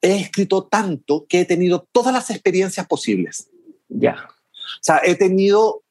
[0.00, 3.50] he escrito tanto que he tenido todas las experiencias posibles.
[3.88, 4.28] Ya.
[4.28, 5.82] O sea, he tenido,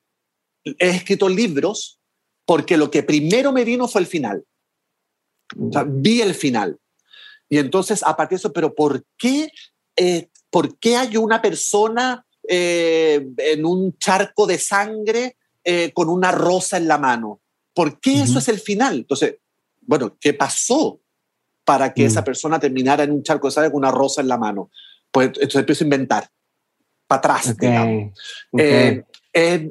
[0.64, 2.00] he escrito libros
[2.46, 4.46] porque lo que primero me vino fue el final.
[5.60, 6.80] O sea, vi el final.
[7.50, 9.52] Y entonces, a partir de eso, pero ¿por qué,
[9.96, 16.32] eh, ¿por qué hay una persona eh, en un charco de sangre eh, con una
[16.32, 17.42] rosa en la mano?
[17.74, 18.96] ¿Por qué eso es el final?
[18.98, 19.36] Entonces,
[19.82, 21.00] bueno, ¿qué pasó
[21.68, 22.24] para que esa mm.
[22.24, 24.72] persona terminara en un charco de sangre con una rosa en la mano?
[25.12, 26.30] Pues entonces empiezo a inventar,
[27.08, 27.56] para atrás,
[28.54, 29.04] he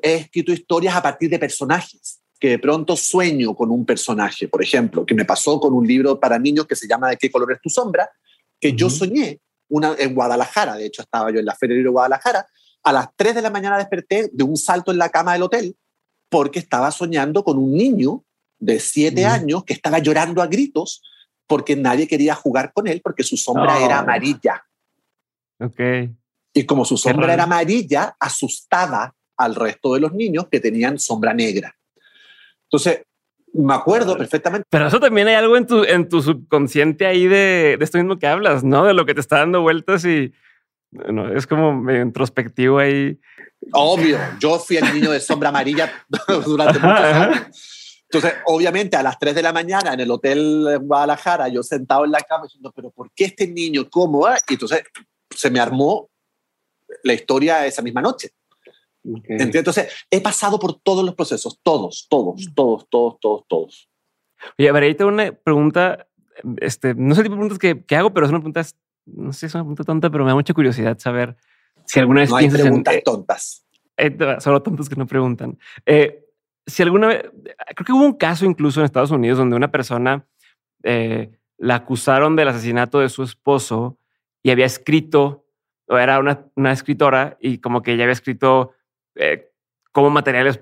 [0.03, 5.07] escrito historias a partir de personajes que de pronto sueño con un personaje, por ejemplo,
[5.07, 7.63] que me pasó con un libro para niños que se llama ¿De qué color es
[7.63, 8.11] tu sombra?
[8.61, 12.47] que yo soñé una, en Guadalajara, de hecho estaba yo en la Feria de Guadalajara,
[12.83, 15.77] a las 3 de la mañana desperté de un salto en la cama del hotel
[16.29, 18.25] porque estaba soñando con un niño
[18.59, 21.03] de 7 años que estaba llorando a gritos
[21.47, 24.65] porque nadie quería jugar con él porque su sombra era amarilla.
[25.59, 26.15] Okay.
[26.53, 31.35] Y como su sombra era amarilla, asustaba al resto de los niños que tenían sombra
[31.35, 31.77] negra.
[32.65, 33.03] Entonces,
[33.53, 34.67] me acuerdo perfectamente.
[34.69, 38.19] Pero eso también hay algo en tu, en tu subconsciente ahí de, de esto mismo
[38.19, 38.85] que hablas, ¿no?
[38.85, 40.33] De lo que te está dando vueltas y
[40.91, 43.19] bueno, es como introspectivo ahí.
[43.73, 45.93] Obvio, yo fui el niño de sombra amarilla
[46.45, 47.76] durante muchos años.
[48.09, 52.13] Entonces, obviamente, a las 3 de la mañana en el hotel Guadalajara, yo sentado en
[52.13, 53.89] la cama diciendo, pero ¿por qué este niño?
[53.91, 54.29] ¿Cómo?
[54.29, 54.85] Y entonces
[55.31, 56.09] se me armó
[57.03, 58.31] la historia esa misma noche.
[59.29, 63.89] Entonces, he pasado por todos los procesos, todos, todos, todos, todos, todos, todos.
[64.59, 66.07] Oye, a ver, ahí tengo una pregunta,
[66.59, 68.65] este, no sé el tipo de preguntas que, que hago, pero es una pregunta,
[69.07, 71.37] no sé, es una pregunta tonta, pero me da mucha curiosidad saber
[71.85, 73.67] si alguna vez no hay preguntas eh, tontas.
[73.97, 75.59] Eh, solo tontos que no preguntan.
[75.87, 76.26] Eh,
[76.67, 77.23] si alguna vez,
[77.75, 80.27] creo que hubo un caso incluso en Estados Unidos donde una persona
[81.59, 83.99] la acusaron del asesinato de su esposo
[84.43, 85.45] y había escrito,
[85.89, 88.75] o era una, escritora y como que ella había escrito
[89.17, 89.51] eh,
[89.91, 90.61] como materiales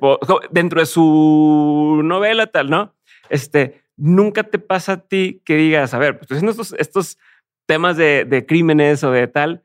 [0.50, 2.94] dentro de su novela, tal, ¿no?
[3.28, 7.18] Este, nunca te pasa a ti que digas, a ver, pues haciendo estos, estos
[7.66, 9.64] temas de, crímenes o de tal,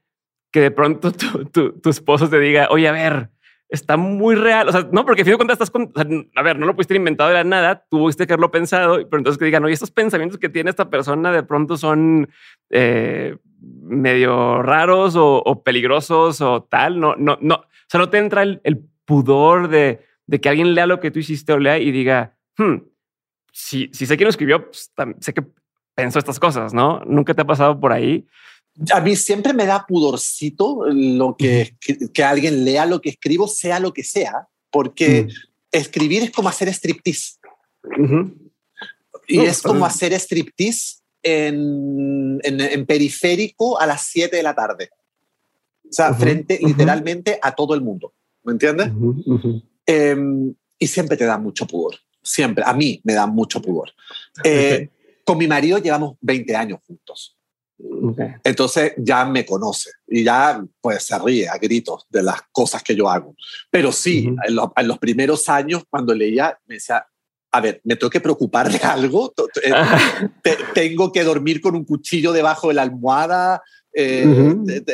[0.52, 1.12] que de pronto
[1.52, 3.30] tu, tu, esposo te diga, oye, a ver,
[3.70, 4.68] está muy real.
[4.68, 5.92] O sea, no, porque fin de cuentas estás con,
[6.36, 9.38] a ver, no lo pudiste inventado de la nada, tuviste que haberlo pensado, pero entonces
[9.38, 12.30] que digan, oye, estos pensamientos que tiene esta persona de pronto son
[12.72, 17.00] eh, medio raros o, peligrosos o tal.
[17.00, 17.56] No, no, no.
[17.56, 21.12] O sea, no te entra el, el pudor de, de, que alguien lea lo que
[21.12, 22.76] tú hiciste o lea y diga, hmm,
[23.52, 25.44] si, si sé quién lo escribió, pues, sé que
[25.96, 27.02] pensó estas cosas, ¿no?
[27.06, 28.26] Nunca te ha pasado por ahí.
[28.94, 31.76] A mí siempre me da pudorcito lo que,
[32.14, 35.28] que, alguien lea lo que escribo, sea lo que sea, porque
[35.72, 37.38] escribir es como hacer striptease.
[39.28, 44.90] Y es como hacer striptease en, en, periférico a las 7 de la tarde.
[45.84, 48.14] O sea, frente literalmente a todo el mundo.
[48.44, 48.92] ¿Me entiendes?
[49.86, 51.96] Em, y siempre te da mucho pudor.
[52.22, 52.64] Siempre.
[52.66, 53.92] A mí me da mucho pudor.
[54.44, 54.90] Eh,
[55.26, 57.39] con mi marido llevamos 20 años juntos.
[58.44, 62.96] Entonces ya me conoce y ya pues se ríe a gritos de las cosas que
[62.96, 63.36] yo hago.
[63.70, 67.06] Pero sí, en, los primeros años cuando leía me decía,
[67.52, 69.72] a ver, me tengo que preocupar de algo, eh,
[70.74, 73.62] tengo que dormir con un cuchillo debajo de la almohada,
[73.94, 74.26] eh,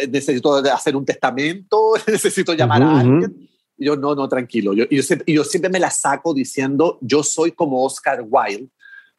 [0.10, 3.50] necesito hacer un testamento, necesito llamar a alguien.
[3.78, 4.74] Y yo, no, no, tranquilo.
[4.74, 8.70] Yo, yo, yo, siempre me la saco diciendo, yo soy como Oscar Wilde,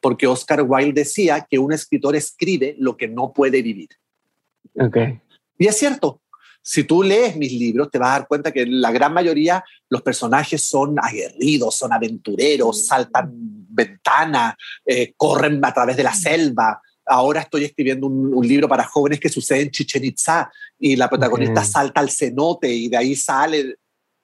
[0.07, 3.89] porque Oscar Wilde decía que un escritor escribe lo que no puede vivir.
[4.73, 5.21] Okay.
[5.59, 6.23] Y es cierto.
[6.63, 10.03] Si tú lees mis libros, te vas a dar cuenta que la gran mayoría los
[10.03, 14.55] personajes son aguerridos, son aventureros, saltan ventanas,
[14.85, 19.29] eh, corren a través de la selva, ahora estoy escribiendo un, libro para jóvenes que
[19.29, 23.75] sucede en Chichen Itza y la protagonista salta al cenote y de ahí sale.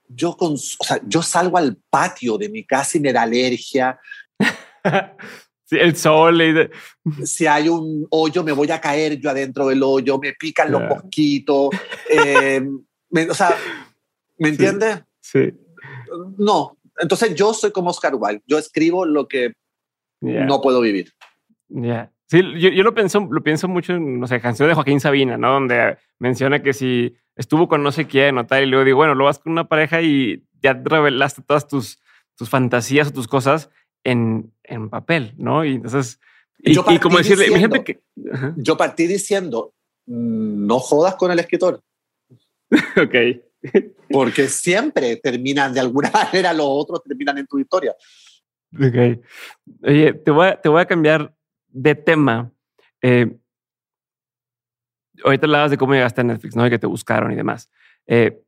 [0.06, 3.98] Yo, con, o sea, yo salgo al patio de mi casa y me da alergia.
[5.72, 6.42] sí, el sol.
[6.42, 10.70] Y Si hay un hoyo, me voy a caer yo adentro del hoyo, me pican
[10.70, 11.70] los mosquitos.
[12.10, 12.62] Eh,
[13.28, 13.56] o sea,
[14.38, 15.02] ¿me entiendes?
[15.20, 15.52] Sí.
[16.38, 18.42] No, entonces yo soy como Oscar Wilde.
[18.46, 19.52] Yo escribo lo que
[20.20, 21.12] no puedo vivir.
[21.68, 22.12] Ya.
[22.26, 25.36] Sí, yo, yo, lo, pienso, lo pienso mucho en, no sé, canción de Joaquín Sabina,
[25.36, 25.52] ¿no?
[25.52, 29.14] Donde menciona que si estuvo con no sé quién o tal, y luego digo, bueno,
[29.14, 31.98] lo vas con una pareja y ya revelaste todas tus,
[32.36, 33.70] tus fantasías o tus cosas
[34.04, 35.64] en, en papel, ¿no?
[35.64, 36.20] Y entonces,
[36.58, 38.00] y, como decirle, diciendo, que...
[38.56, 39.74] Yo partí diciendo,
[40.06, 41.82] mm, no jodas con el escritor.
[42.96, 43.14] ok.
[44.10, 47.94] Porque siempre terminan, de alguna manera, los otros terminan en tu historia.
[48.74, 49.20] Ok.
[49.82, 51.34] Oye, te voy a, te voy a cambiar
[51.68, 52.52] de tema,
[53.00, 53.36] eh,
[55.24, 56.66] ahorita hablabas de cómo llegaste a Netflix, ¿no?
[56.66, 57.70] Y que te buscaron y demás.
[58.06, 58.40] Eh,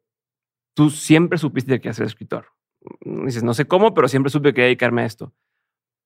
[0.75, 2.47] tú siempre supiste que ser escritor.
[3.01, 5.33] Dices, no sé cómo, pero siempre supe que quería dedicarme a esto.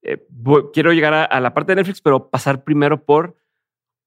[0.03, 0.24] Eh,
[0.72, 3.36] quiero llegar a, la parte de Netflix, pero pasar primero por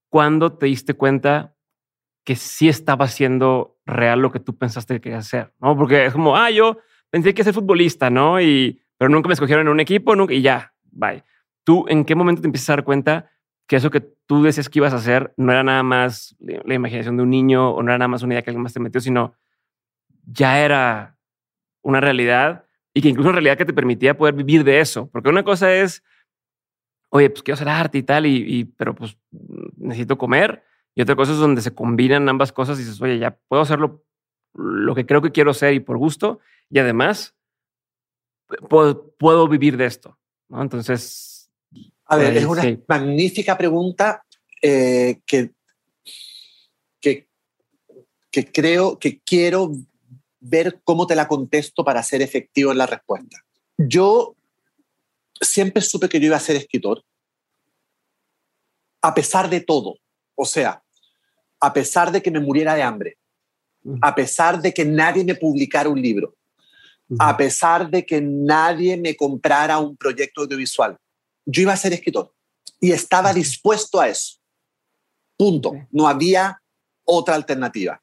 [0.10, 1.56] cuando te diste cuenta
[2.24, 5.76] que sí estaba siendo real lo que tú pensaste que querías hacer, ¿no?
[5.76, 6.78] Porque es como, ah, yo
[7.10, 8.40] pensé que ser futbolista, ¿no?
[8.40, 11.24] Y, pero nunca me escogieron en un equipo, nunca, y ya, bye.
[11.64, 13.32] ¿Tú en qué momento te empiezas a dar cuenta
[13.68, 17.18] que eso que tú decías que ibas a hacer no era nada más la imaginación
[17.18, 19.00] de un niño o no era nada más una idea que alguien más te metió,
[19.00, 19.34] sino
[20.26, 21.18] ya era
[21.82, 25.10] una realidad y que incluso una realidad que te permitía poder vivir de eso?
[25.10, 26.04] Porque una cosa es,
[27.10, 29.18] oye, pues quiero hacer arte y tal, y, pero pues
[29.78, 30.64] necesito comer.
[30.94, 34.04] Y otra cosa es donde se combinan ambas cosas y dices, oye, ya puedo hacerlo
[34.54, 36.40] lo que creo que quiero ser y por gusto.
[36.70, 37.36] Y además,
[38.70, 40.18] puedo, puedo vivir de esto.
[40.50, 40.62] ¿no?
[40.62, 41.50] Entonces,
[42.06, 44.26] a ver, es una magnífica pregunta
[44.62, 45.52] eh, que,
[47.00, 47.30] que,
[48.30, 49.72] que creo que quiero
[50.42, 53.38] ver cómo te la contesto para ser efectivo en la respuesta.
[53.78, 54.36] Yo
[55.40, 57.04] siempre supe que yo iba a ser escritor,
[59.02, 59.96] a pesar de todo.
[60.36, 60.84] O sea,
[61.60, 63.18] a pesar de que me muriera de hambre,
[64.02, 66.36] a pesar de que nadie me publicara un libro,
[67.20, 70.98] a pesar de que nadie me comprara un proyecto audiovisual,
[71.46, 72.34] yo iba a ser escritor
[72.80, 74.38] y estaba dispuesto a eso.
[75.38, 75.74] Punto.
[75.92, 76.62] No había
[77.04, 78.02] otra alternativa.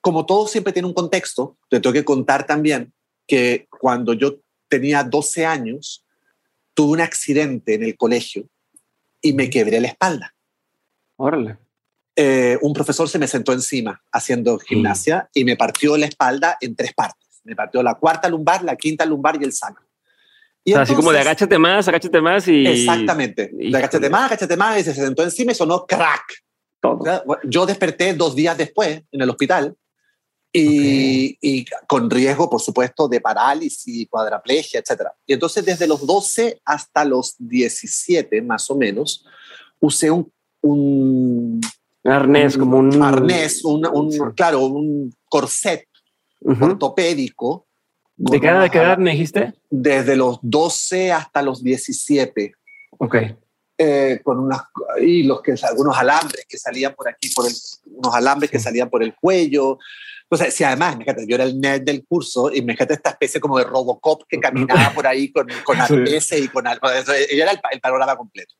[0.00, 2.92] Como todo siempre tiene un contexto, te tengo que contar también
[3.26, 6.04] que cuando yo tenía 12 años,
[6.74, 8.48] tuve un accidente en el colegio
[9.20, 10.34] y me quebré la espalda.
[11.16, 11.58] Órale.
[12.16, 16.74] Eh, un profesor se me sentó encima haciendo gimnasia y me partió la espalda en
[16.74, 17.40] tres partes.
[17.44, 19.86] Me partió la cuarta lumbar, la quinta lumbar y el sacro.
[20.64, 22.66] Y así como de agáchate más, agáchate más y...
[22.66, 23.50] Exactamente.
[23.52, 26.44] De agáchate más, agáchate más y se sentó encima y sonó crack.
[27.44, 29.74] Yo desperté dos días después en el hospital
[30.52, 35.02] Y, y, con riesgo, por supuesto, de parálisis, cuadraplegia, etc.
[35.24, 39.24] Y entonces desde los 12 hasta los 17, más o menos,
[39.78, 40.32] usé un...
[40.62, 41.60] un
[42.02, 43.00] arnés, como un...
[43.00, 45.86] Arnés, un, un claro, un corset
[46.44, 47.66] ortopédico.
[48.16, 49.54] ¿De qué edad, me dijiste?
[49.70, 52.52] Desde los 12 hasta los 17.
[52.98, 53.16] Ok.
[53.78, 54.60] Eh, con unas,
[55.00, 57.54] y los que, algunos alambres que salían por aquí, por el,
[57.86, 59.78] unos alambres que salían por el cuello.
[60.32, 63.10] O sea, si además, fíjate, yo era el nerd del curso y me fíjate esta
[63.10, 65.76] especie como de Robocop que caminaba por ahí con, con
[66.38, 66.88] y con algo.
[66.88, 68.54] Ella era el, el panorama completo.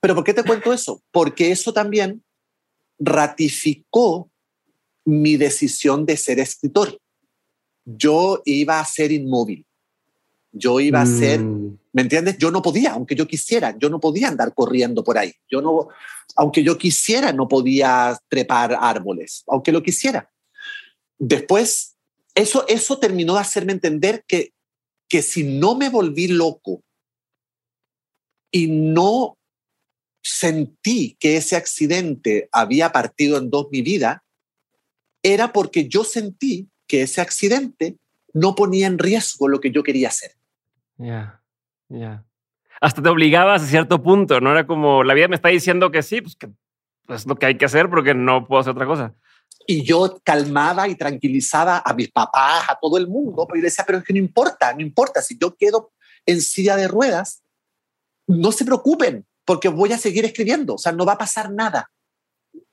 [0.00, 1.02] Pero ¿por qué te cuento eso?
[1.10, 2.24] Porque eso también
[2.98, 4.30] ratificó
[5.04, 6.98] mi decisión de ser escritor.
[7.84, 9.66] Yo iba a ser inmóvil.
[10.52, 11.78] Yo iba a ser, mm.
[11.92, 12.38] ¿me entiendes?
[12.38, 15.32] Yo no podía, aunque yo quisiera, yo no podía andar corriendo por ahí.
[15.50, 15.88] Yo no,
[16.36, 20.30] aunque yo quisiera, no podía trepar árboles, aunque lo quisiera.
[21.18, 21.96] Después,
[22.34, 24.52] eso, eso terminó de hacerme entender que,
[25.08, 26.82] que si no me volví loco
[28.50, 29.36] y no
[30.22, 34.24] sentí que ese accidente había partido en dos mi vida,
[35.22, 37.96] era porque yo sentí que ese accidente
[38.32, 40.32] no ponía en riesgo lo que yo quería hacer.
[40.96, 41.42] Ya,
[41.88, 42.24] ya.
[42.80, 44.50] Hasta te obligabas a cierto punto, ¿no?
[44.50, 46.48] Era como, la vida me está diciendo que sí, pues que
[47.06, 49.14] pues, es lo que hay que hacer porque no puedo hacer otra cosa.
[49.66, 53.84] Y yo calmaba y tranquilizaba a mis papás, a todo el mundo, pero yo decía,
[53.86, 55.92] pero es que no importa, no importa, si yo quedo
[56.26, 57.42] en silla de ruedas,
[58.26, 61.90] no se preocupen, porque voy a seguir escribiendo, o sea, no va a pasar nada.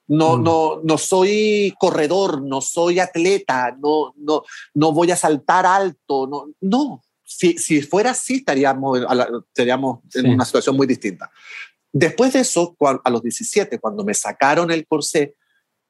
[0.07, 0.43] No, mm.
[0.43, 6.49] no, no soy corredor, no soy atleta, no, no, no voy a saltar alto, no,
[6.59, 7.01] no.
[7.23, 8.99] Si, si fuera así, estaríamos,
[9.47, 11.32] estaríamos en una situación muy distinta.
[11.93, 15.36] Después de eso, a los 17, cuando me sacaron el corsé,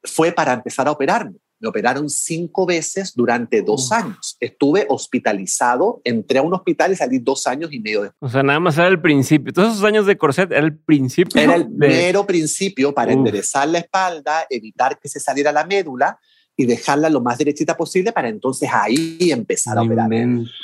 [0.04, 1.38] fue para empezar a operarme.
[1.62, 4.36] Me operaron cinco veces durante dos años.
[4.40, 8.30] Estuve hospitalizado, entré a un hospital y salí dos años y medio después.
[8.30, 9.52] O sea, nada más era el principio.
[9.52, 11.40] Todos esos años de corset era el principio.
[11.40, 16.18] Era el mero principio para enderezar la espalda, evitar que se saliera la médula
[16.56, 20.10] y dejarla lo más derechita posible para entonces ahí empezar a operar.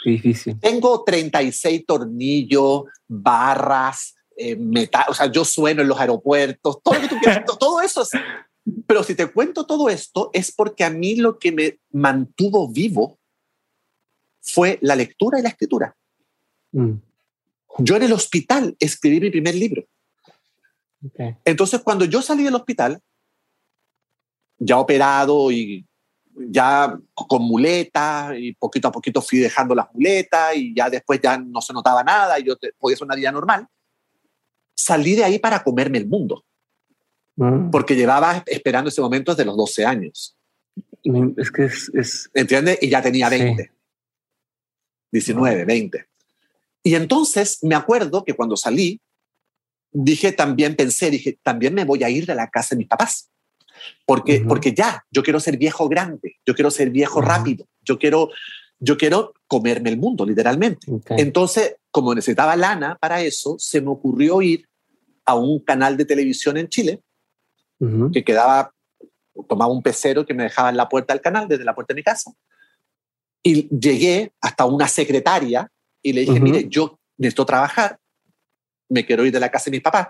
[0.04, 0.58] Difícil.
[0.58, 7.00] Tengo 36 tornillos, barras, eh, metal, o sea, yo sueno en los aeropuertos, todo lo
[7.00, 8.10] que tú quieras, todo eso es
[8.86, 13.18] pero si te cuento todo esto es porque a mí lo que me mantuvo vivo
[14.40, 15.96] fue la lectura y la escritura.
[16.72, 16.94] Mm.
[17.78, 19.84] Yo en el hospital escribí mi primer libro.
[21.44, 23.00] Entonces, cuando yo salí del hospital,
[24.58, 25.86] ya operado y
[26.34, 31.38] ya con muleta y poquito a poquito fui dejando las muletas y ya después ya
[31.38, 33.66] no se notaba nada y yo podía hacer una vida normal,
[34.74, 36.44] salí de ahí para comerme el mundo.
[37.38, 37.70] Mm.
[37.70, 40.36] porque llevaba esperando ese momento desde los 12 años.
[41.36, 42.28] Es que es...
[42.34, 42.78] ¿Entiendes?
[42.82, 43.70] Y ya tenía 20.
[45.12, 46.06] 19, 20.
[46.82, 49.00] Y entonces me acuerdo que cuando salí,
[49.92, 53.30] dije también, pensé, dije, también me voy a ir de la casa de mis papás.
[54.04, 58.30] Porque, porque ya, yo quiero ser viejo grande, yo quiero ser viejo rápido, yo quiero,
[58.80, 60.88] yo quiero comerme el mundo, literalmente.
[61.10, 64.68] Entonces, como necesitaba lana para eso, se me ocurrió ir
[65.24, 67.02] a un canal de televisión en Chile
[68.12, 68.72] que quedaba,
[69.48, 71.98] tomaba un pecero que me dejaba en la puerta del canal, desde la puerta de
[71.98, 72.32] mi casa.
[73.42, 75.70] Y llegué hasta una secretaria
[76.02, 77.98] y le dije, mire, yo necesito trabajar,
[78.88, 80.08] me quiero ir de la casa de mis papás.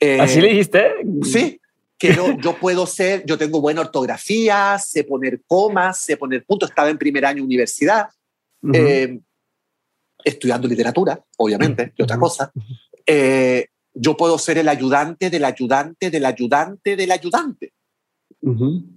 [0.00, 0.94] Eh, ¿Así le dijiste?
[1.22, 1.60] Sí,
[1.98, 6.88] quiero, yo puedo ser, yo tengo buena ortografía, sé poner comas, sé poner puntos, estaba
[6.88, 8.08] en primer año universidad,
[8.72, 9.18] eh,
[10.24, 12.52] estudiando literatura, obviamente, y otra cosa.
[13.06, 13.66] Eh,
[14.00, 17.72] yo puedo ser el ayudante del ayudante del ayudante del ayudante.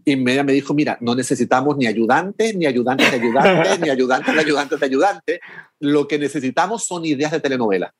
[0.05, 4.33] Y me, me dijo, mira, no necesitamos ni ayudantes, ni ayudantes de ayudantes, ni ayudantes
[4.33, 5.39] de ayudantes de ayudantes.
[5.79, 7.93] Lo que necesitamos son ideas de telenovela.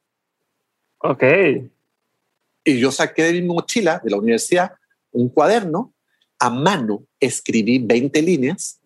[1.00, 1.24] Ok.
[2.64, 4.74] Y yo saqué de mi mochila de la universidad
[5.12, 5.94] un cuaderno,
[6.40, 8.80] a mano escribí 20 líneas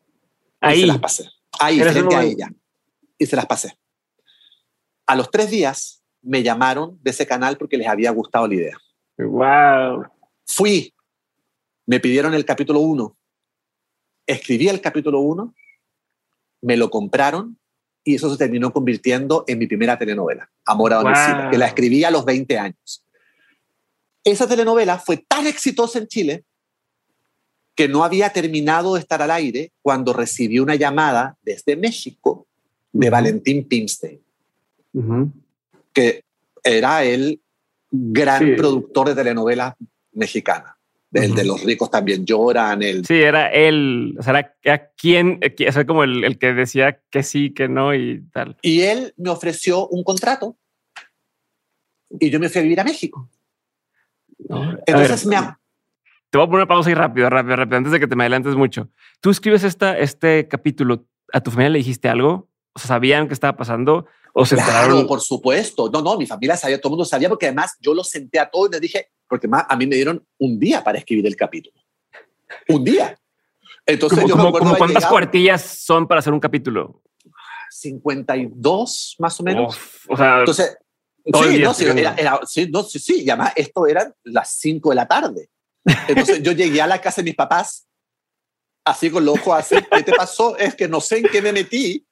[0.60, 0.80] Ahí.
[0.80, 1.30] y se las pasé.
[1.60, 2.50] Ahí, frente a ella.
[3.18, 3.78] Y se las pasé.
[5.06, 8.78] A los tres días me llamaron de ese canal porque les había gustado la idea.
[9.18, 10.08] ¡Wow!
[10.46, 10.94] Fui,
[11.86, 13.16] me pidieron el capítulo 1,
[14.26, 15.54] escribí el capítulo 1,
[16.62, 17.58] me lo compraron
[18.04, 22.04] y eso se terminó convirtiendo en mi primera telenovela, Amor a domicilio, que la escribí
[22.04, 23.06] a los 20 años.
[24.24, 26.44] Esa telenovela fue tan exitosa en Chile
[27.76, 32.48] que no había terminado de estar al aire cuando recibí una llamada desde México
[32.92, 34.22] de Valentín Pimstein
[35.96, 36.24] que
[36.64, 37.42] era el
[37.90, 39.74] gran productor de telenovelas
[40.12, 40.74] mexicanas.
[41.14, 42.84] El de los ricos también lloran.
[42.84, 43.06] El...
[43.06, 47.24] Sí, era él, o sea, era, quien, o sea, como el, el, que decía que
[47.24, 48.58] sí, que no y tal.
[48.62, 50.58] Y él me ofreció un contrato
[52.20, 53.30] y yo me fui a vivir a México.
[54.50, 55.38] No, Entonces me...
[56.30, 58.24] Te voy a poner una pausa ahí rápido, rápido, rápido, antes de que te me
[58.24, 58.90] adelantes mucho.
[59.22, 62.50] Tú escribes esta, este capítulo, ¿a tu familia le dijiste algo?
[62.74, 64.06] O sea, ¿sabían qué estaba pasando?
[64.38, 65.90] ¿O se claro, por supuesto.
[65.90, 68.50] No, no, mi familia sabía, todo el mundo sabía, porque además yo lo senté a
[68.50, 71.36] todos y les dije, porque más a mí me dieron un día para escribir el
[71.36, 71.80] capítulo.
[72.68, 73.18] Un día.
[73.86, 77.02] Entonces yo como, como ¿Cuántas cuartillas son para hacer un capítulo?
[77.70, 79.78] 52 más o menos.
[80.10, 80.78] o sea, entonces
[81.26, 84.96] Sí, no, sí, era, sí, no, sí, sí, y además esto eran las 5 de
[84.96, 85.50] la tarde.
[86.08, 87.88] Entonces yo llegué a la casa de mis papás,
[88.84, 90.56] así con los ojos así, ¿qué te pasó?
[90.56, 92.05] Es que no sé en qué me metí,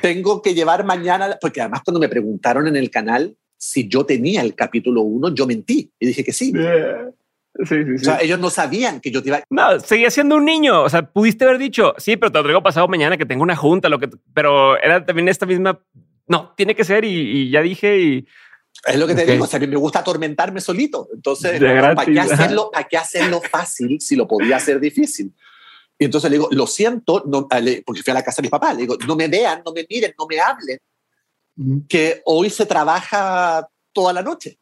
[0.00, 4.42] tengo que llevar mañana, porque además cuando me preguntaron en el canal si yo tenía
[4.42, 6.52] el capítulo 1, yo mentí y dije que sí.
[6.52, 7.94] Sí, sí, sí.
[7.94, 9.42] O sea, ellos no sabían que yo te iba.
[9.48, 10.82] No, seguía siendo un niño.
[10.82, 13.56] O sea, pudiste haber dicho, sí, pero te lo traigo pasado mañana que tengo una
[13.56, 14.10] junta, lo que.
[14.34, 15.80] Pero era también esta misma.
[16.28, 18.26] No, tiene que ser y, y ya dije y
[18.84, 21.08] es lo que te digo, o sea, a mí me gusta atormentarme solito.
[21.12, 25.34] Entonces, ¿para, qué hacerlo, ¿para qué hacerlo fácil si lo podía hacer difícil?
[25.98, 28.74] Y entonces le digo, lo siento, no, porque fui a la casa de mi papá,
[28.74, 30.78] le digo, no me vean, no me miren, no me hablen,
[31.88, 34.58] que hoy se trabaja toda la noche.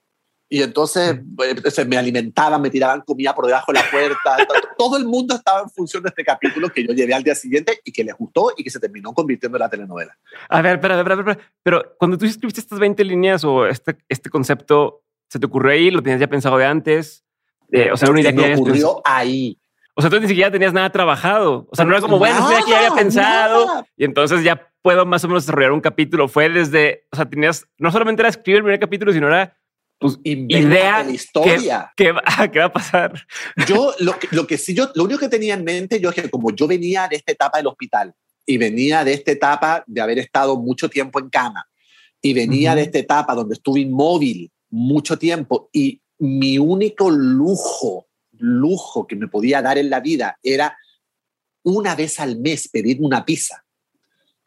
[0.48, 4.36] Y entonces eh, me alimentaban, me tiraban comida por debajo de la puerta.
[4.78, 7.80] todo el mundo estaba en función de este capítulo que yo llevé al día siguiente
[7.82, 10.16] y que les gustó y que se terminó convirtiendo en la telenovela.
[10.48, 11.38] A ver, espera, espera, espera.
[11.62, 15.90] Pero cuando tú escribiste estas 20 líneas o este, este concepto, ¿se te ocurrió ahí?
[15.90, 17.24] ¿Lo tenías ya pensado de antes?
[17.72, 19.58] Eh, o sea, una idea que me ocurrió ahí.
[19.94, 21.68] O sea, tú ni siquiera tenías nada trabajado.
[21.70, 23.86] O sea, no era como, bueno, estoy aquí, ya había pensado.
[23.96, 26.28] Y entonces ya puedo más o menos desarrollar un capítulo.
[26.28, 29.56] Fue desde, o sea, tenías, no solamente era escribir el primer capítulo, sino era
[29.98, 31.92] pues, idea la historia.
[31.96, 32.22] ¿qué, va,
[32.52, 33.26] ¿Qué, va, a pasar?
[33.68, 36.16] Yo lo que, lo que sí, yo, lo único que tenía en mente, yo es
[36.16, 38.12] que como yo venía de esta etapa del hospital
[38.44, 41.66] y venía de esta etapa de haber estado mucho tiempo en cama
[42.20, 48.06] y venía de esta etapa donde estuve inmóvil mucho tiempo y mi único lujo,
[48.38, 50.76] lujo que me podía dar en la vida era
[51.62, 53.64] una vez al mes pedirme una pizza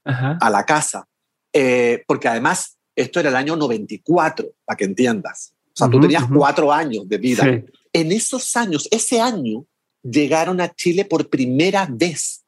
[0.03, 1.07] a la casa.
[1.51, 5.53] Eh, porque además esto era el año 94, para que entiendas.
[5.73, 7.45] O sea, tú tenías cuatro años de vida.
[7.93, 9.65] En esos años, ese año,
[10.01, 12.43] llegaron a Chile por primera vez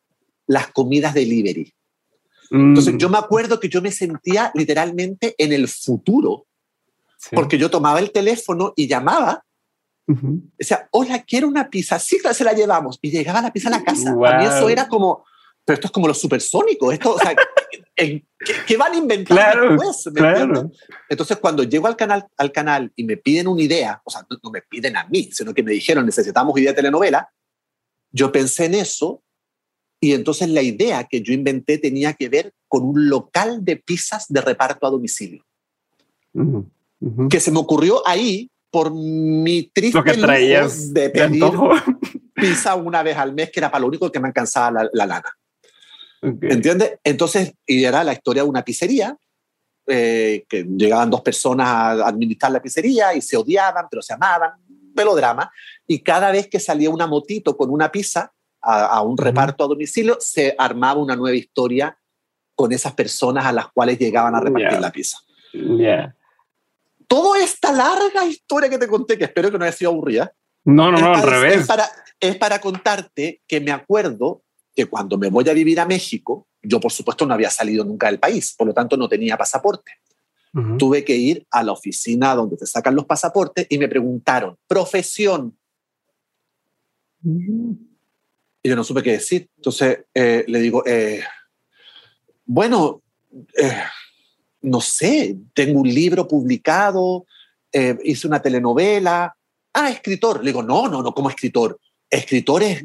[0.47, 1.73] las comidas delivery.
[2.49, 2.97] Entonces, mm.
[2.97, 6.47] yo me acuerdo que yo me sentía literalmente en el futuro,
[7.31, 9.45] porque yo tomaba el teléfono y llamaba.
[10.09, 11.99] O sea, hola, quiero una pizza.
[11.99, 12.97] Sí, se la llevamos.
[13.01, 14.11] Y llegaba la pizza a la casa.
[14.11, 15.23] A mí eso era como,
[15.63, 16.91] pero esto es como lo supersónico.
[16.91, 17.35] Esto, o sea,
[17.95, 20.09] ¿qué, van a inventar después?
[21.09, 24.49] Entonces, cuando llego al canal, al canal y me piden una idea, o sea, no,
[24.51, 27.29] me piden a mí, sino que me dijeron, necesitamos idea de telenovela,
[28.11, 29.21] yo pensé en eso
[29.99, 34.25] y entonces la idea que yo inventé tenía que ver con un local de pizzas
[34.29, 35.45] de reparto a domicilio.
[37.29, 41.43] Que se me ocurrió ahí por mi triste que de pedir
[42.33, 45.35] pizza una vez al mes, que era para lo único que me alcanzaba la lana.
[46.21, 46.99] ¿Entiendes?
[47.03, 49.17] Entonces, y era la historia de una pizzería,
[49.87, 54.51] eh, que llegaban dos personas a administrar la pizzería y se odiaban, pero se amaban,
[54.95, 55.51] melodrama,
[55.87, 60.17] y cada vez que salía una motito con una pizza a, un reparto a domicilio,
[60.19, 61.97] se armaba una nueva historia
[62.53, 65.17] con esas personas a las cuales llegaban a repartir la pizza.
[65.53, 66.13] Yeah.
[67.09, 70.31] Toda esta larga historia que te conté, que espero que no haya sido aburrida.
[70.63, 71.61] No, no, no, al revés.
[71.61, 71.89] Es para,
[72.19, 74.43] es para contarte que me acuerdo
[74.75, 78.07] que cuando me voy a vivir a México, yo por supuesto no había salido nunca
[78.07, 79.91] del país, por lo tanto no tenía pasaporte.
[80.79, 85.55] Tuve que ir a la oficina donde te sacan los pasaportes y me preguntaron, profesión.
[87.23, 89.47] Y yo no supe qué decir.
[89.57, 91.23] Entonces eh, le digo, eh,
[92.45, 93.03] bueno,
[93.55, 93.83] eh,
[94.61, 97.25] no sé, tengo un libro publicado,
[98.03, 99.35] hice una telenovela.
[99.73, 100.43] Ah, escritor.
[100.43, 101.79] Le digo, no, no, no, como escritor.
[102.09, 102.83] Escritor es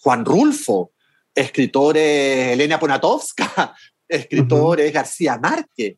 [0.00, 0.92] Juan Rulfo,
[1.34, 3.74] escritores Elena Poniatowska,
[4.08, 5.96] escritores García Márquez.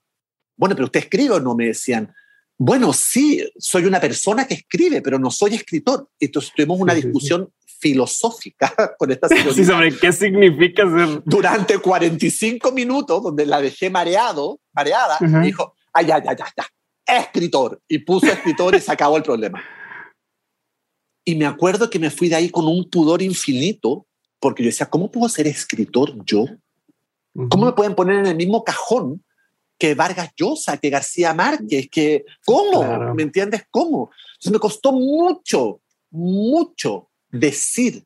[0.57, 2.15] Bueno, pero usted escribe o no, me decían.
[2.57, 6.09] Bueno, sí, soy una persona que escribe, pero no soy escritor.
[6.21, 7.53] Entonces tuvimos una discusión
[7.85, 11.23] filosófica con esta Sí, sobre qué significa ser.
[11.27, 16.67] Durante 45 minutos, donde la dejé mareado, mareada, dijo, ay, ya, ya, ya, ya,
[17.19, 17.79] escritor.
[17.87, 19.63] Y puso escritor y se acabó el problema.
[21.27, 24.07] Y me acuerdo que me fui de ahí con un pudor infinito,
[24.41, 26.47] porque yo decía, ¿cómo puedo ser escritor yo?
[27.51, 29.23] ¿Cómo me pueden poner en el mismo cajón
[29.77, 33.13] que Vargas Llosa, que García Márquez, que cómo?
[33.15, 33.65] ¿Me entiendes?
[33.71, 34.11] ¿Cómo?
[34.35, 35.81] Entonces me costó mucho
[36.15, 37.09] mucho
[37.39, 38.05] decir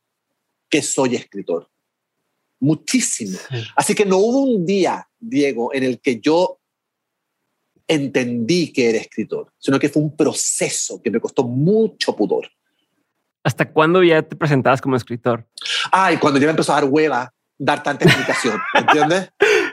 [0.69, 1.69] que soy escritor.
[2.59, 3.37] Muchísimo.
[3.75, 6.59] Así que no hubo un día, Diego, en el que yo
[7.87, 12.49] entendí que era escritor, sino que fue un proceso que me costó mucho pudor.
[13.43, 15.47] ¿Hasta cuándo ya te presentabas como escritor?
[15.91, 19.29] Ay, cuando ya me empezó a dar hueva dar tanta explicación, ¿entiendes?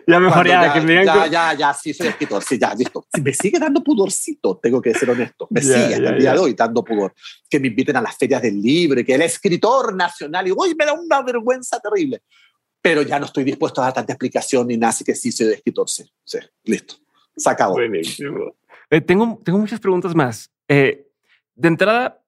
[0.06, 3.06] Ya mejor ya, que me ya, ya, ya, sí, soy escritor, sí, ya, listo.
[3.22, 5.48] me sigue dando pudorcito, tengo que ser honesto.
[5.50, 7.12] Me sigue hasta el día de hoy dando pudor.
[7.50, 10.84] Que me inviten a las ferias del libro, que el escritor nacional, y uy, me
[10.84, 12.22] da una vergüenza terrible.
[12.80, 15.54] Pero ya no estoy dispuesto a dar tanta explicación ni nada, así que sí soy
[15.54, 16.94] escritor, sí, sí, listo.
[17.36, 17.74] Se acabó.
[17.74, 18.54] Buenísimo.
[18.90, 20.52] Eh, tengo, tengo muchas preguntas más.
[20.68, 21.08] Eh,
[21.56, 22.22] de entrada,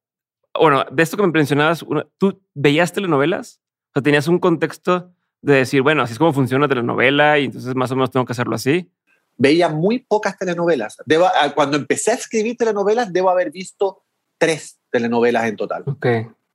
[0.53, 1.85] bueno, de esto que me mencionabas,
[2.19, 3.61] ¿tú veías telenovelas?
[3.91, 7.47] O sea, ¿tenías un contexto de decir, bueno, así es como funciona la telenovela y
[7.47, 8.91] entonces más o menos tengo que hacerlo así?
[9.37, 10.97] Veía muy pocas telenovelas.
[11.07, 14.03] Debo, ah, cuando empecé a escribir telenovelas, debo haber visto
[14.37, 15.85] tres telenovelas en total.
[15.87, 16.07] Ok,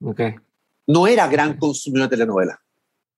[0.02, 0.20] ok.
[0.86, 2.58] No era gran consumidor de telenovelas.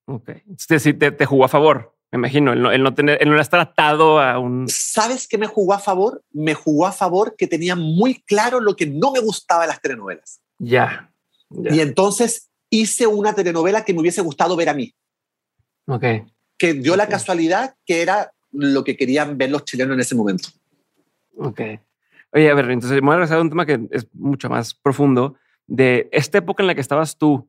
[0.06, 0.30] Ok.
[0.48, 3.40] Entonces, te, te jugó a favor, me imagino, el no, el no, tener, el no
[3.40, 4.68] estar atado a un...
[4.68, 6.22] ¿Sabes qué me jugó a favor?
[6.30, 9.80] Me jugó a favor que tenía muy claro lo que no me gustaba de las
[9.80, 10.40] telenovelas.
[10.58, 11.12] Ya.
[11.50, 14.94] Y entonces hice una telenovela que me hubiese gustado ver a mí.
[15.86, 16.04] Ok.
[16.58, 20.48] Que dio la casualidad que era lo que querían ver los chilenos en ese momento.
[21.36, 21.60] Ok.
[22.32, 24.74] Oye, a ver, entonces me voy a regresar a un tema que es mucho más
[24.74, 27.48] profundo de esta época en la que estabas tú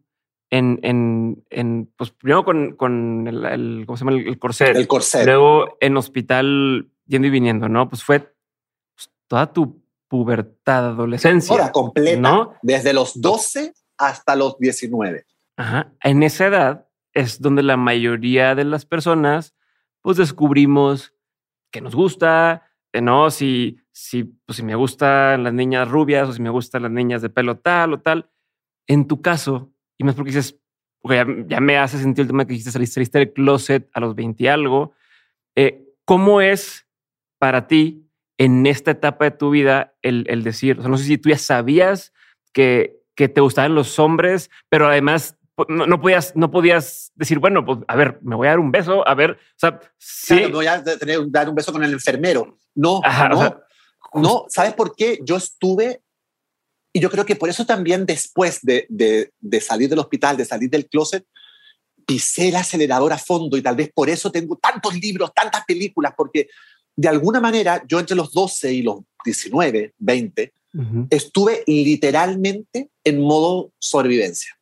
[0.49, 4.17] en, en, en pues primero con, con el, el, ¿cómo se llama?
[4.17, 4.75] El, el corset.
[4.75, 5.25] El corset.
[5.25, 7.89] Luego en hospital yendo y viniendo, ¿no?
[7.89, 11.53] Pues fue pues, toda tu pubertad, adolescencia.
[11.53, 12.53] Hora completa, ¿no?
[12.61, 15.25] Desde los 12 hasta los 19.
[15.57, 15.91] Ajá.
[16.01, 16.86] En esa edad
[17.17, 19.55] es donde la mayoría de las personas
[20.01, 21.15] pues descubrimos
[21.71, 26.33] que nos gusta, que no, si, si, pues, si me gustan las niñas rubias o
[26.33, 28.29] si me gustan las niñas de pelo tal o tal.
[28.85, 30.59] En tu caso, y más porque dices,
[31.01, 34.13] porque ya, me hace sentir el tema que dijiste, saliste, saliste del closet a los
[34.15, 34.93] 20 y algo.
[35.55, 36.87] Eh, ¿Cómo es
[37.39, 38.07] para ti
[38.37, 41.29] en esta etapa de tu vida el, el decir, o sea, no sé si tú
[41.29, 42.13] ya sabías
[42.53, 45.37] que, que te gustaban los hombres, pero además
[45.67, 48.71] no, no, podías, no podías decir, bueno, pues a ver, me voy a dar un
[48.71, 50.37] beso, a ver, o sea, sí.
[50.37, 52.57] Claro, voy a tener, dar un beso con el enfermero.
[52.75, 53.57] No, Ajá, no, o sea,
[54.13, 54.45] no.
[54.49, 55.19] ¿Sabes por qué?
[55.23, 56.01] Yo estuve,
[56.93, 60.45] y yo creo que por eso también después de, de, de salir del hospital, de
[60.45, 61.25] salir del closet,
[62.05, 66.13] pisé el acelerador a fondo y tal vez por eso tengo tantos libros, tantas películas,
[66.15, 66.47] porque
[66.95, 71.07] de alguna manera yo entre los 12 y los 19, 20, uh -huh.
[71.09, 74.56] estuve literalmente en modo sobrevivencia.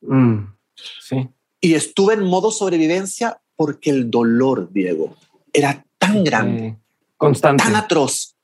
[0.00, 0.54] Mm,
[1.00, 1.28] sí.
[1.60, 5.16] Y estuve en modo sobrevivencia porque el dolor, Diego,
[5.52, 6.78] era tan grande, eh,
[7.16, 8.36] constante, tan atroz,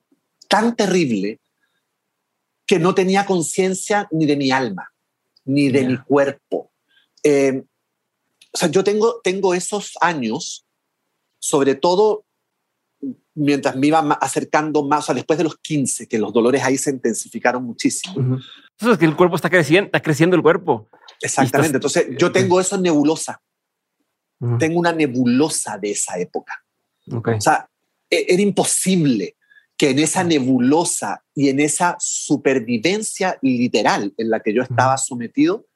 [0.48, 1.40] tan terrible,
[2.66, 4.92] que no tenía conciencia ni de mi alma,
[5.44, 5.88] ni de yeah.
[5.88, 6.72] mi cuerpo.
[7.22, 7.62] Eh,
[8.52, 10.66] o sea, yo tengo, tengo esos años,
[11.38, 12.24] sobre todo
[13.34, 16.78] mientras me iba acercando más, o sea, después de los 15, que los dolores ahí
[16.78, 18.14] se intensificaron muchísimo.
[18.16, 18.44] Uh -huh.
[18.78, 20.88] Entonces, que el cuerpo está creciendo, está creciendo el cuerpo.
[21.20, 21.78] Exactamente.
[21.78, 21.96] Estás...
[21.96, 23.40] Entonces, yo tengo eso nebulosa.
[24.40, 24.58] Uh -huh.
[24.58, 26.64] Tengo una nebulosa de esa época.
[27.10, 27.34] Okay.
[27.34, 27.68] O sea,
[28.10, 29.36] e, era imposible
[29.76, 35.66] que en esa nebulosa y en esa supervivencia literal en la que yo estaba sometido,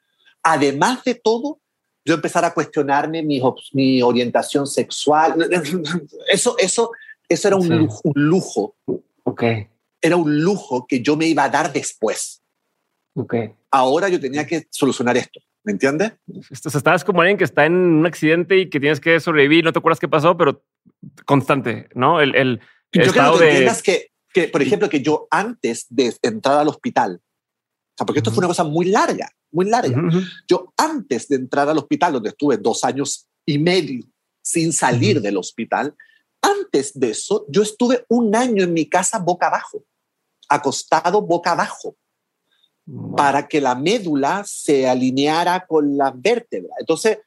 [0.41, 1.59] además de todo,
[2.05, 3.41] yo empezara a cuestionarme mi,
[3.73, 5.35] mi orientación sexual.
[6.31, 6.91] Eso, eso,
[7.27, 7.73] eso era un, sí.
[7.73, 8.75] lujo, un lujo.
[9.23, 9.67] Okay.
[10.01, 12.41] Era un lujo que yo me iba a dar después.
[13.13, 13.53] Okay.
[13.71, 15.39] Ahora yo tenía que solucionar esto.
[15.63, 16.13] ¿Me entiendes?
[16.27, 19.63] O sea, estabas como alguien que está en un accidente y que tienes que sobrevivir,
[19.63, 20.63] no te acuerdas qué pasó, pero
[21.25, 22.21] constante, ¿no?
[22.21, 22.59] El, el,
[22.93, 23.49] yo creo que de...
[23.51, 28.19] entiendas que, que, por ejemplo, que yo antes de entrar al hospital, o sea, porque
[28.19, 28.35] esto uh -huh.
[28.35, 29.97] fue una cosa muy larga, muy larga.
[29.97, 30.23] Uh -huh.
[30.47, 34.05] Yo antes de entrar al hospital, donde estuve dos años y medio
[34.41, 35.23] sin salir uh -huh.
[35.23, 35.93] del hospital,
[36.41, 39.83] antes de eso, yo estuve un año en mi casa boca abajo,
[40.47, 41.97] acostado boca abajo.
[43.15, 46.73] Para que la médula se alineara con la vértebra.
[46.79, 47.19] Entonces,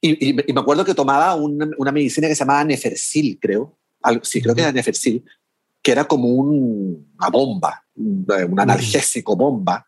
[0.00, 3.76] y, y, y me acuerdo que tomaba una, una, medicina que se llamaba Nefercil, creo.
[4.02, 5.22] Algo, sí, creo que era Nefercil,
[5.82, 9.84] que era como un, una bomba, un analgésico bomba.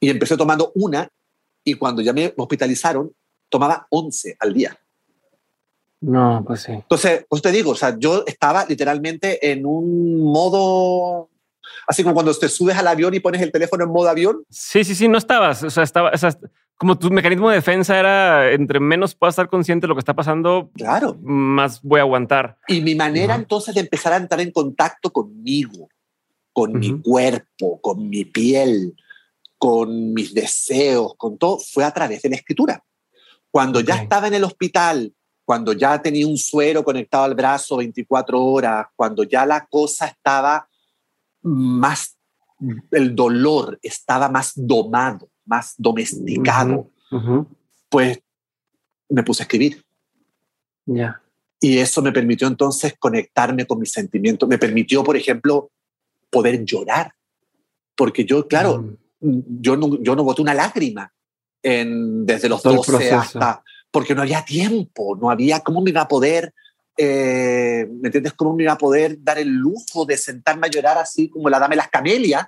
[0.00, 1.08] Y empecé tomando una,
[1.62, 3.12] y cuando ya me hospitalizaron,
[3.48, 4.78] tomaba 11 al día.
[6.00, 6.72] No, pues sí.
[6.72, 11.30] Entonces, pues te digo, o sea, yo estaba literalmente en un modo,
[11.86, 14.44] así como cuando te subes al avión y pones el teléfono en modo avión.
[14.50, 16.36] Sí, sí, sí, no estabas, o sea, estaba, o sea,
[16.76, 20.14] como tu mecanismo de defensa era entre menos puedas estar consciente de lo que está
[20.14, 22.58] pasando, claro, más voy a aguantar.
[22.68, 23.42] Y mi manera uh -huh.
[23.42, 25.88] entonces de empezar a entrar en contacto conmigo,
[26.52, 26.78] con uh -huh.
[26.78, 28.94] mi cuerpo, con mi piel,
[29.58, 32.82] con mis deseos, con todo, fue a través de la escritura.
[33.50, 35.14] Cuando ya estaba en el hospital,
[35.44, 40.68] cuando ya tenía un suero conectado al brazo 24 horas, cuando ya la cosa estaba
[41.44, 42.16] más,
[42.90, 46.90] el dolor estaba más domado, más domesticado,
[47.88, 48.20] pues
[49.08, 49.84] me puse a escribir.
[50.86, 51.20] Ya.
[51.60, 54.48] Y eso me permitió entonces conectarme con mis sentimientos.
[54.48, 55.70] Me permitió, por ejemplo,
[56.30, 57.14] poder llorar.
[57.94, 59.60] Porque yo, claro, mm.
[59.60, 61.12] yo, no, yo no boté una lágrima
[61.62, 63.62] en, desde los 12 hasta...
[63.90, 65.60] Porque no había tiempo, no había...
[65.60, 66.52] ¿Cómo me iba a poder...
[66.96, 68.34] Eh, ¿Me entiendes?
[68.34, 71.58] ¿Cómo me iba a poder dar el lujo de sentarme a llorar así como la
[71.58, 72.46] dame las camelias?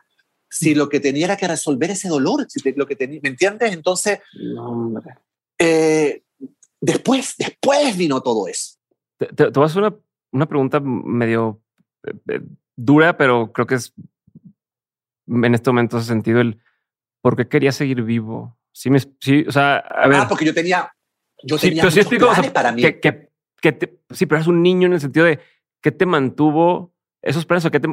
[0.48, 3.72] Si lo que tenía era que resolver ese dolor, si lo que tenía, ¿me entiendes?
[3.72, 4.20] Entonces,
[5.58, 6.22] eh,
[6.80, 8.76] después, después vino todo eso.
[9.18, 9.96] Te, te, voy a hacer una,
[10.32, 11.60] una pregunta medio
[12.04, 12.40] eh, eh,
[12.76, 13.92] dura, pero creo que es
[15.26, 16.60] en este momento ese sentido el
[17.20, 18.56] por qué quería seguir vivo.
[18.72, 20.20] Sí, me, sí, o sea, a ver.
[20.20, 20.92] Ah, porque yo tenía,
[21.42, 22.82] yo tenía sí, explico, para mí.
[22.82, 23.25] Que, que,
[23.66, 25.40] que te, sí, pero eres un niño en el sentido de
[25.82, 27.88] qué te mantuvo esos planes o qué te,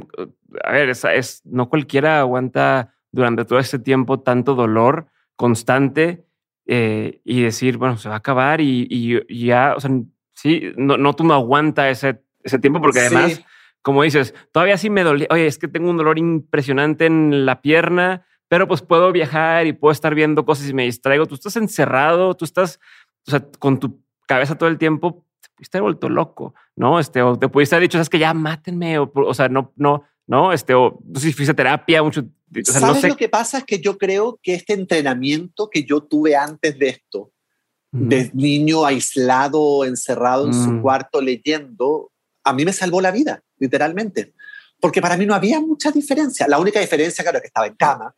[0.64, 6.26] a ver, es, es no cualquiera aguanta durante todo ese tiempo tanto dolor constante
[6.68, 9.90] eh, y decir, bueno, se va a acabar y, y, ya, o sea,
[10.34, 13.44] sí, no, no tú no aguanta ese, ese tiempo porque además,
[13.82, 17.62] como dices, todavía sí me dolía, oye, es que tengo un dolor impresionante en la
[17.62, 21.26] pierna, pero pues puedo viajar y puedo estar viendo cosas y me distraigo.
[21.26, 22.80] Tú estás encerrado, tú estás,
[23.28, 27.00] o sea, con tu cabeza todo el tiempo, te pudiste haber vuelto loco, ¿no?
[27.00, 30.04] Este, o te pudiste haber dicho, es que ya mátenme, o, o sea, no, no,
[30.26, 32.24] no, este, o si fuiste terapia, mucho.
[32.64, 33.60] ¿Sabes lo que pasa?
[33.60, 37.32] Es que yo creo que este entrenamiento que yo tuve antes de esto,
[37.92, 40.82] de niño aislado, encerrado en su mm.
[40.82, 42.12] cuarto leyendo,
[42.44, 44.34] a mí me salvó la vida, literalmente.
[44.80, 46.48] Porque para mí no había mucha diferencia.
[46.48, 48.16] La única diferencia, claro, que estaba en cama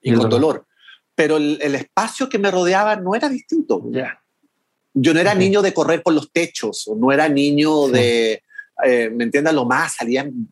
[0.00, 0.66] y, con dolor.
[1.14, 3.82] Pero el, espacio que me rodeaba no era distinto.
[5.00, 8.42] Yo no era niño de correr por los techos, o no era niño de,
[8.84, 9.54] eh, ¿me entiendes?
[9.54, 10.48] Lo más, salía en,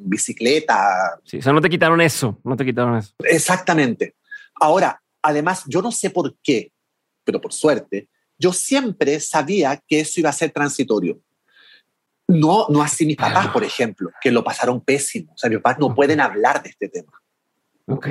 [0.00, 1.18] bicicleta.
[1.24, 3.14] Sí, o sea, no te quitaron eso, no te quitaron eso.
[3.20, 4.16] Exactamente.
[4.60, 6.72] Ahora, además, yo no sé por qué,
[7.24, 8.08] pero por suerte,
[8.38, 11.20] yo siempre sabía que eso iba a ser transitorio.
[12.26, 15.32] No, no así mis papás, por ejemplo, que lo pasaron pésimo.
[15.32, 17.12] O sea, mis papás no pueden hablar de este tema.
[17.86, 18.08] Ok.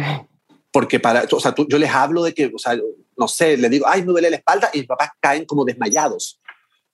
[0.72, 2.78] Porque para, o sea, yo les hablo de que, o sea,
[3.18, 6.40] no sé, les digo, ay, me duele la espalda y mis papás caen como desmayados.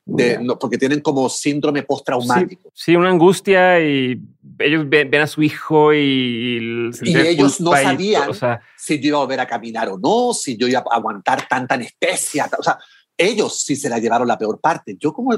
[0.07, 2.72] De, no, porque tienen como síndrome postraumático.
[2.76, 4.22] Sí, una angustia y
[4.60, 8.30] ellos ven, a su hijo y, y ellos no sabían
[8.77, 11.73] si yo iba a volver a caminar o no, si yo iba a aguantar tanta
[11.73, 12.47] anestesia.
[12.56, 12.77] O sea,
[13.18, 14.95] ellos sí se la llevaron la peor parte.
[14.99, 15.34] Yo como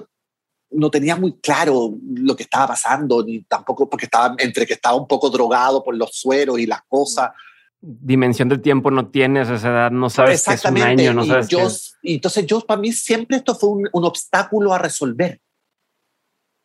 [0.71, 4.95] no tenía muy claro lo que estaba pasando, ni tampoco porque estaba entre que estaba
[4.95, 7.31] un poco drogado por los sueros y las cosas.
[7.79, 11.47] Dimensión del tiempo no tienes esa edad, no sabes que es un año, no sabes.
[11.47, 11.67] Y, yo,
[12.01, 15.39] y entonces yo, para mí siempre esto fue un, obstáculo a resolver.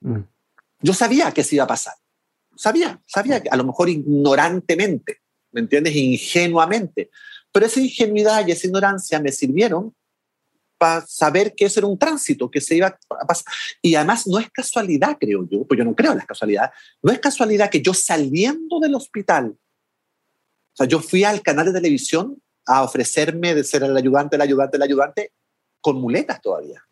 [0.01, 0.21] Mm.
[0.81, 1.95] Yo sabía que se iba a pasar.
[2.57, 5.19] Sabía, sabía que a lo mejor ignorantemente,
[5.53, 5.95] ¿me entiendes?
[5.95, 7.11] Ingenuamente.
[7.53, 9.95] Pero esa ingenuidad y esa ignorancia me sirvieron
[10.79, 13.53] para saber que eso era un tránsito, que se iba a pasar.
[13.81, 16.73] Y además no es casualidad, creo yo, pues yo no creo en las casualidades,
[17.03, 19.55] no es casualidad que yo saliendo del hospital,
[20.73, 24.43] o sea, yo fui al canal de televisión a ofrecerme de ser el ayudante, el
[24.43, 25.33] ayudante, el ayudante,
[25.81, 26.83] con muletas todavía.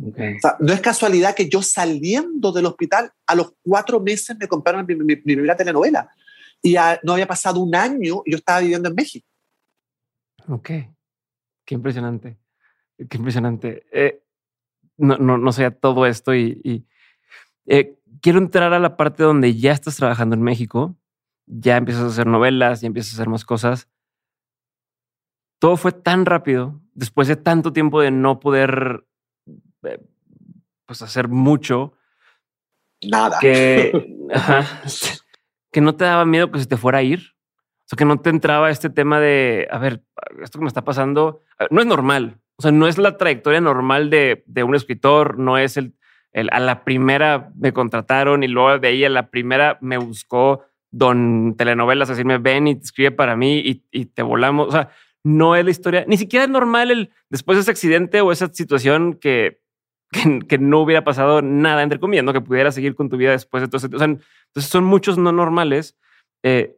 [0.00, 4.46] O sea, no es casualidad que yo saliendo del hospital, a los cuatro meses me
[4.46, 6.08] compraron mi, primera telenovela.
[6.62, 9.26] Y no había pasado un año y yo estaba viviendo en México.
[10.48, 10.70] Ok.
[11.64, 12.38] Qué impresionante.
[12.96, 13.86] Qué impresionante.
[13.92, 14.22] Eh,
[14.96, 16.86] no, no, no sé todo esto y,
[17.66, 20.96] eh, quiero entrar a la parte donde ya estás trabajando en México,
[21.48, 23.88] ya empiezas a hacer novelas, ya empiezas a hacer más cosas.
[25.58, 29.04] Todo fue tan rápido, después de tanto tiempo de no poder
[29.82, 30.00] eh,
[30.86, 31.94] pues hacer mucho.
[33.02, 33.38] Nada.
[33.40, 33.92] Que,
[35.72, 37.34] que no te daba miedo que se te fuera a ir.
[37.84, 40.04] O sea, que no te entraba este tema de, a ver,
[40.42, 42.38] esto que me está pasando, no es normal.
[42.56, 45.94] O sea, no es la trayectoria normal de, de un escritor, no es el,
[46.32, 50.64] el, a la primera me contrataron y luego de ahí a la primera me buscó
[50.98, 54.68] don telenovelas, decirme ven y escribe para mí y, y, te volamos.
[54.68, 54.90] O sea,
[55.24, 58.52] no es la historia, ni siquiera es normal el después de ese accidente o esa
[58.52, 59.60] situación que,
[60.10, 62.32] que, que no hubiera pasado nada, entre comillas, ¿no?
[62.32, 63.94] que pudiera seguir con tu vida después de todo ese.
[63.94, 65.96] O sea, entonces son muchos no normales.
[66.42, 66.76] Eh,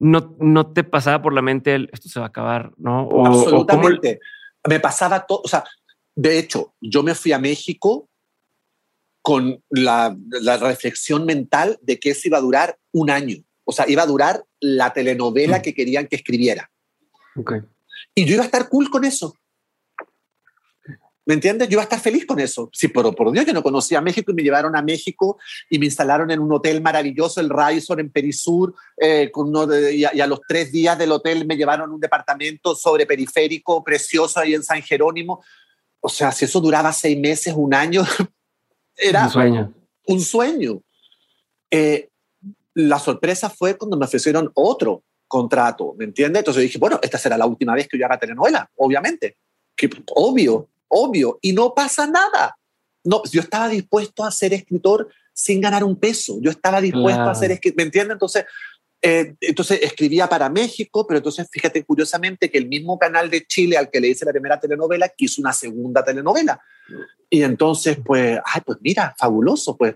[0.00, 3.02] no, no te pasaba por la mente el esto se va a acabar, ¿no?
[3.02, 4.20] O, Absolutamente
[4.68, 5.64] me pasaba todo, o sea,
[6.14, 8.09] de hecho, yo me fui a México
[9.22, 10.16] con la,
[10.60, 13.36] reflexión mental de que eso iba a durar un año.
[13.64, 16.70] o sea, iba a durar la telenovela que querían que escribiera.
[17.36, 17.60] Okay.
[18.14, 19.34] Y yo iba a estar cool con eso.
[21.26, 21.68] ¿Me entiendes?
[21.68, 22.70] Yo iba a estar feliz con eso.
[22.72, 25.38] Sí, pero por Dios, yo no conocía México y me llevaron a México
[25.68, 30.04] y me instalaron en un hotel maravilloso, el Radisson en Perisur, eh, con uno y,
[30.04, 34.54] a, los tres días del hotel me llevaron a un departamento sobre periférico, precioso ahí
[34.54, 35.44] en San Jerónimo.
[36.00, 38.02] O sea, si eso duraba seis meses, un año,
[39.00, 39.74] era un sueño.
[40.06, 40.82] Un sueño.
[41.70, 42.08] Eh,
[42.74, 46.40] la sorpresa fue cuando me ofrecieron otro contrato, ¿me entiendes?
[46.40, 49.36] Entonces dije, bueno, esta será la última vez que yo haga telenovela, obviamente.
[49.76, 52.56] Que, obvio, obvio, y no pasa nada.
[53.04, 56.38] No, yo estaba dispuesto a ser escritor sin ganar un peso.
[56.40, 58.14] Yo estaba dispuesto a ser escritor, ¿me entiendes?
[58.14, 58.44] Entonces,
[59.02, 63.78] eh, entonces escribía para México, pero entonces fíjate curiosamente que el mismo canal de Chile
[63.78, 66.60] al que le hice la primera telenovela quiso una segunda telenovela.
[67.30, 69.94] Y entonces, pues, ay, pues mira, fabuloso, pues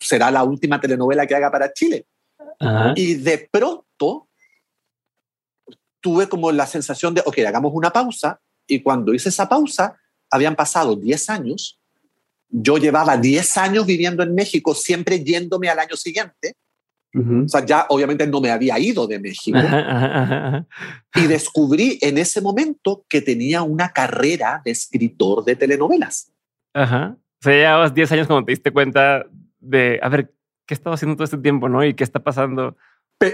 [0.00, 2.06] será la última telenovela que haga para Chile.
[2.94, 4.28] Y de pronto
[6.00, 8.40] tuve como la sensación de, ok, hagamos una pausa.
[8.66, 9.98] Y cuando hice esa pausa,
[10.30, 11.80] habían pasado 10 años.
[12.48, 16.54] Yo llevaba 10 años viviendo en México, siempre yéndome al año siguiente.
[17.14, 19.58] O sea, ya obviamente no me había ido de México.
[21.14, 26.32] y descubrí en ese momento que tenía una carrera de escritor de telenovelas.
[26.72, 27.16] Ajá.
[27.18, 29.26] O sea, llevabas 10 años cuando te diste cuenta
[29.60, 30.32] de, a ver,
[30.66, 31.84] ¿qué estaba haciendo todo este tiempo, no?
[31.84, 32.76] ¿Y qué está pasando?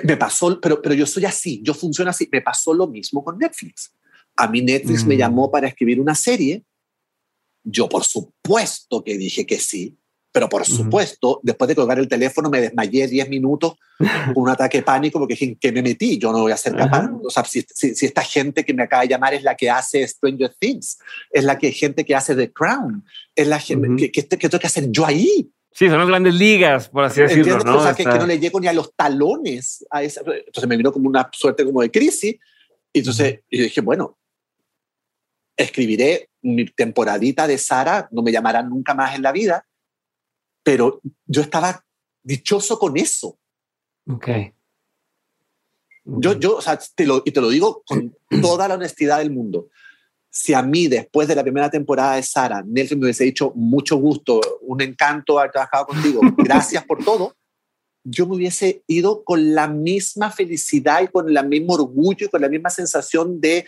[0.05, 2.29] Me pasó, pero, pero yo soy así, yo funciono así.
[2.33, 3.95] Me pasó lo mismo con Netflix.
[4.37, 5.19] A mí Netflix me mm.
[5.19, 6.65] llamó para escribir una serie.
[7.65, 9.99] Yo, por supuesto que dije que sí,
[10.39, 13.74] pero por supuesto, después de colgar el teléfono me desmayé 10 minutos
[14.32, 16.16] con un ataque de pánico porque dije, ¿qué me metí?
[16.16, 17.10] Yo no voy a ser capaz.
[17.24, 20.06] O sea, si, si, esta gente que me acaba de llamar es la que hace
[20.06, 20.98] Stranger Things,
[21.32, 23.05] es la que gente que hace The Crown,
[23.35, 25.51] es la gente que, que, que, tengo que hacer yo ahí.
[25.73, 27.59] Sí, son las grandes ligas, por así decirlo.
[27.59, 27.78] ¿no?
[27.78, 29.85] O sea, que, no le llego ni a los talones.
[29.90, 32.36] A esa, entonces me vino como una suerte como de crisis.
[32.93, 34.16] Y entonces yo dije, bueno,
[35.56, 39.68] escribiré mi temporadita de Sara, no me llamarán nunca más en la vida,
[40.69, 41.82] pero yo estaba
[42.23, 43.39] dichoso con eso.
[44.07, 44.28] Ok.
[46.05, 49.31] Yo, yo, o sea, te lo, y te lo digo con toda la honestidad del
[49.31, 49.70] mundo
[50.31, 53.97] si a mí después de la primera temporada de Sara, Nelson me hubiese dicho mucho
[53.97, 57.35] gusto, un encanto haber trabajado contigo, gracias por todo,
[58.05, 62.43] yo me hubiese ido con la misma felicidad y con el mismo orgullo y con
[62.43, 63.65] la misma sensación de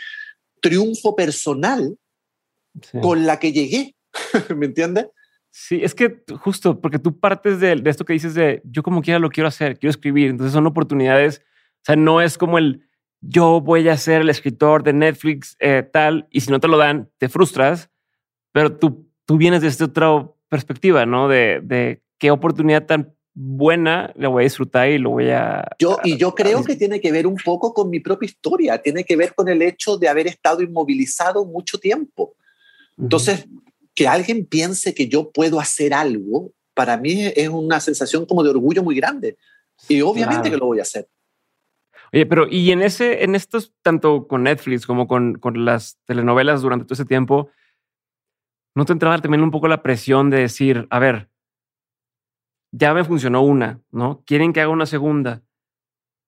[0.60, 1.97] triunfo personal
[3.01, 3.97] con la que llegué.
[4.55, 5.06] ¿Me entiendes?
[5.51, 9.02] Sí, es que justo porque tú partes de, de, esto que dices de yo como
[9.02, 11.43] quiera lo quiero hacer, quiero escribir, entonces son oportunidades,
[11.78, 12.86] o sea, no es como el
[13.20, 16.78] yo voy a ser el escritor de Netflix, eh, tal, y si no te lo
[16.78, 17.90] dan, te frustras,
[18.52, 21.28] pero tú, tú vienes desde otra perspectiva, ¿no?
[21.28, 25.64] De, de qué oportunidad tan buena la voy a disfrutar y lo voy a...
[25.78, 29.05] Yo, y yo creo que tiene que ver un poco con mi propia historia, tiene
[29.05, 32.35] que ver con el hecho de haber estado inmovilizado mucho tiempo.
[32.98, 33.47] Entonces,
[33.94, 38.50] que alguien piense que yo puedo hacer algo, para mí es una sensación como de
[38.50, 39.36] orgullo muy grande.
[39.88, 41.08] Y obviamente que lo voy a hacer.
[42.12, 46.62] Oye, pero y en ese, en estos, tanto con Netflix como con, con las telenovelas
[46.62, 47.50] durante todo ese tiempo,
[48.74, 51.30] ¿no te entraba también un poco la presión de decir, a ver,
[52.72, 54.22] ya me funcionó una, ¿no?
[54.26, 55.42] Quieren que haga una segunda,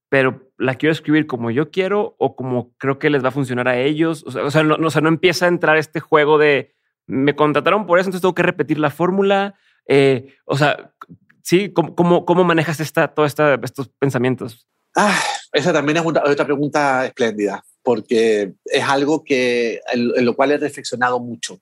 [0.09, 3.69] pero la quiero escribir como yo quiero o como creo que les va a funcionar
[3.69, 4.25] a ellos.
[4.27, 6.75] O sea, o sea, no, o sea, no empieza a entrar este juego de
[7.13, 9.55] me contrataron por eso, entonces tengo que repetir la fórmula.
[9.87, 10.95] Eh, o sea,
[11.43, 14.67] sí, ¿cómo, cómo, cómo manejas esta, todos esta, estos pensamientos?
[14.97, 15.19] Ah,
[15.53, 21.21] esa también es otra pregunta espléndida, porque es algo que, en, lo cual he reflexionado
[21.21, 21.61] mucho.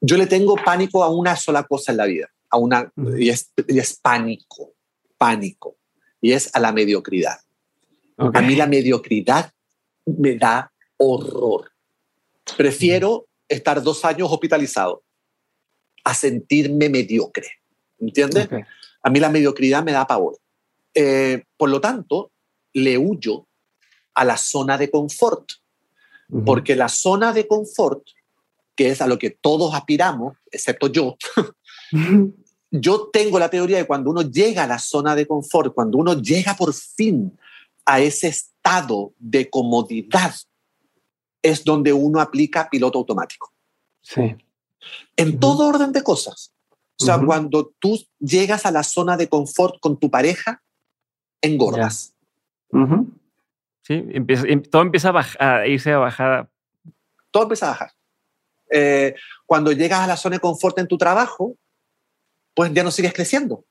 [0.00, 3.52] Yo le tengo pánico a una sola cosa en la vida, a una, y, es,
[3.68, 4.74] es, pánico,
[5.16, 5.76] pánico,
[6.20, 7.38] y es a la mediocridad.
[8.18, 9.52] A mí la mediocridad
[10.04, 11.70] me da horror.
[12.56, 15.02] Prefiero estar dos años hospitalizado
[16.04, 17.48] a sentirme mediocre.
[17.98, 18.48] ¿Entiendes?
[19.02, 20.38] A mí la mediocridad me da pavor.
[20.94, 22.30] Eh, por lo tanto,
[22.72, 23.46] le huyo
[24.14, 25.50] a la zona de confort,
[26.44, 28.02] porque la zona de confort,
[28.76, 31.16] que es a lo que todos aspiramos, excepto yo,
[32.70, 36.20] yo tengo la teoría de cuando uno llega a la zona de confort, cuando uno
[36.20, 37.36] llega por fin
[37.84, 40.34] a ese estado de comodidad,
[41.44, 43.52] es donde uno aplica piloto automático.
[44.00, 44.34] Sí.
[45.14, 46.54] En todo orden de cosas.
[46.98, 50.62] O sea, cuando tú llegas a la zona de confort con tu pareja,
[51.42, 52.14] engordas.
[53.82, 56.48] Sí, empieza, em, todo empieza a, irse a bajada.
[57.30, 57.90] Todo empieza a bajar.
[58.70, 59.14] Eh,
[59.44, 61.56] cuando llegas a la zona de confort en tu trabajo,
[62.54, 63.66] pues ya no sigues creciendo.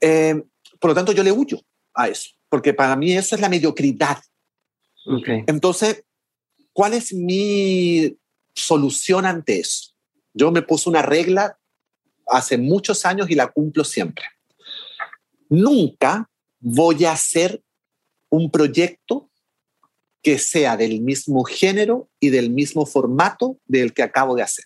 [0.00, 0.40] Eh,
[0.78, 1.58] por lo tanto, yo le huyo.
[1.94, 4.18] a eso, porque para mí eso es la mediocridad.
[5.46, 6.04] Entonces,
[6.72, 8.16] ¿cuál es mi
[8.54, 9.92] solución ante eso?
[10.34, 11.58] Yo me puse una regla
[12.26, 14.24] hace muchos años y la cumplo siempre.
[15.48, 16.30] Nunca
[16.60, 17.62] voy a hacer
[18.30, 19.30] un proyecto
[20.22, 24.64] que sea del mismo género y del mismo formato del que acabo de hacer.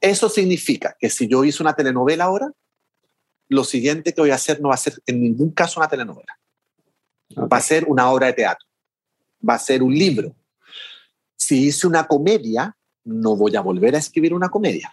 [0.00, 2.52] Eso significa que si yo hice una telenovela ahora,
[3.48, 6.38] lo siguiente que voy a hacer no va a ser en ningún caso una telenovela.
[7.36, 8.66] Va a ser una obra de teatro.
[9.46, 10.36] Va a ser un libro.
[11.40, 14.90] Si hice una comedia, no voy a volver a escribir una comedia.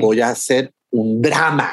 [0.00, 1.70] Voy a hacer un drama.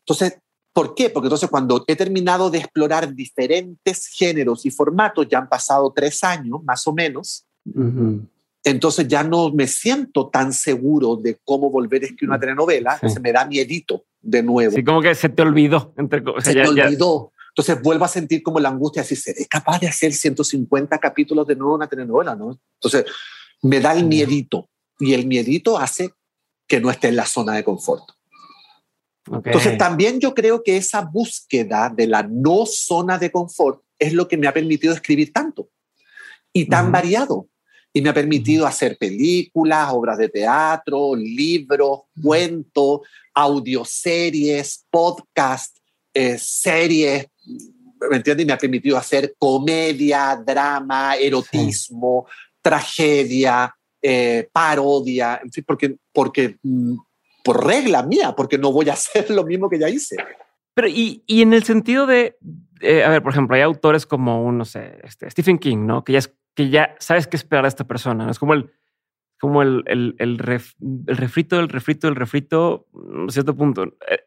[0.00, 0.38] Entonces,
[0.74, 1.08] ¿por qué?
[1.08, 6.22] Porque entonces cuando he terminado de explorar diferentes géneros y formatos, ya han pasado tres
[6.22, 7.46] años más o menos,
[8.62, 13.18] entonces ya no me siento tan seguro de cómo volver a escribir una telenovela, se
[13.18, 14.74] me da miedito de nuevo.
[14.74, 15.94] Sí, como que se te olvidó.
[15.96, 17.32] Entre, se te olvidó.
[17.48, 21.46] Entonces vuelvo a sentir como la angustia de decir, ¿seré capaz de hacer 150 capítulos
[21.46, 22.36] de nuevo una telenovela?
[22.36, 22.58] ¿no?
[22.74, 23.04] Entonces
[23.62, 24.68] me da el miedito
[24.98, 26.12] y el miedito hace
[26.66, 28.04] que no esté en la zona de confort.
[29.30, 34.28] Entonces también yo creo que esa búsqueda de la no zona de confort es lo
[34.28, 35.70] que me ha permitido escribir tanto
[36.52, 37.48] y tan variado.
[37.92, 43.00] Y me ha permitido hacer películas, obras de teatro, libros, cuentos,
[43.34, 45.80] audioseries, podcasts,
[46.12, 47.26] eh, series,
[48.10, 48.44] ¿me entiendes?
[48.44, 52.26] Y me ha permitido hacer comedia, drama, erotismo,
[52.60, 56.96] tragedia, eh, parodia, en fin, porque, porque mm,
[57.42, 60.16] por regla mía, porque no voy a hacer lo mismo que ya hice.
[60.74, 62.36] Pero y, y en el sentido de,
[62.80, 66.04] eh, a ver, por ejemplo, hay autores como un, no sé, este, Stephen King, ¿no?
[66.04, 68.30] Que ya, es, que ya sabes qué esperar a esta persona, ¿no?
[68.30, 68.70] Es como el,
[69.40, 72.86] como el, el, el, el refrito del refrito del refrito,
[73.28, 73.84] a cierto punto.
[74.08, 74.20] Eh,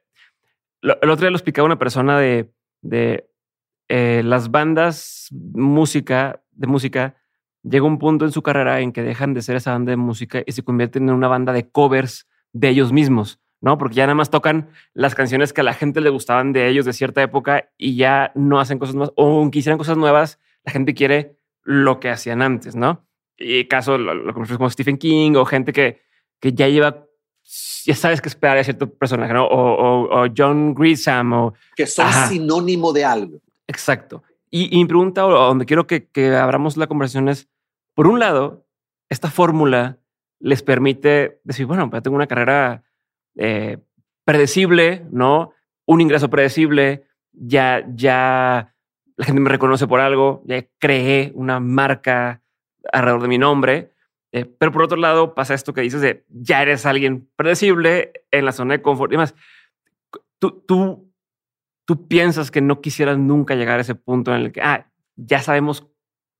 [0.81, 2.51] el otro día lo explicaba una persona de,
[2.81, 3.27] de
[3.89, 7.15] las bandas música, de música,
[7.63, 10.41] llega un punto en su carrera en que dejan de ser esa banda de música
[10.45, 13.77] y se convierten en una banda de covers de ellos mismos, ¿no?
[13.77, 16.85] Porque ya nada más tocan las canciones que a la gente le gustaban de ellos
[16.85, 20.71] de cierta época y ya no hacen cosas nuevas, o aunque hicieran cosas nuevas, la
[20.71, 23.05] gente quiere lo que hacían antes, ¿no?
[23.37, 26.01] Y caso lo, lo como Stephen King o gente que,
[26.39, 27.05] que ya lleva,
[27.85, 29.47] ya sabes qué esperar de cierto personaje, ¿no?
[29.49, 31.53] O, John Grisham o...
[31.75, 33.39] Que son sinónimo de algo.
[33.67, 34.23] Exacto.
[34.49, 37.47] Y, mi pregunta, o donde quiero que, que abramos la conversación es,
[37.93, 38.65] por un lado,
[39.09, 39.97] esta fórmula
[40.39, 42.83] les permite decir, bueno, pues tengo una carrera
[43.35, 43.77] eh,
[44.25, 45.53] predecible, ¿no?
[45.85, 48.73] Un ingreso predecible, ya, ya
[49.15, 52.41] la gente me reconoce por algo, ya creé una marca
[52.91, 53.91] alrededor de mi nombre.
[54.33, 58.45] Eh, pero por otro lado, pasa esto que dices de ya eres alguien predecible en
[58.45, 59.35] la zona de confort y demás.
[60.39, 61.11] Tú, tú,
[61.85, 65.41] tú piensas que no quisieras nunca llegar a ese punto en el que, ah, ya
[65.41, 65.87] sabemos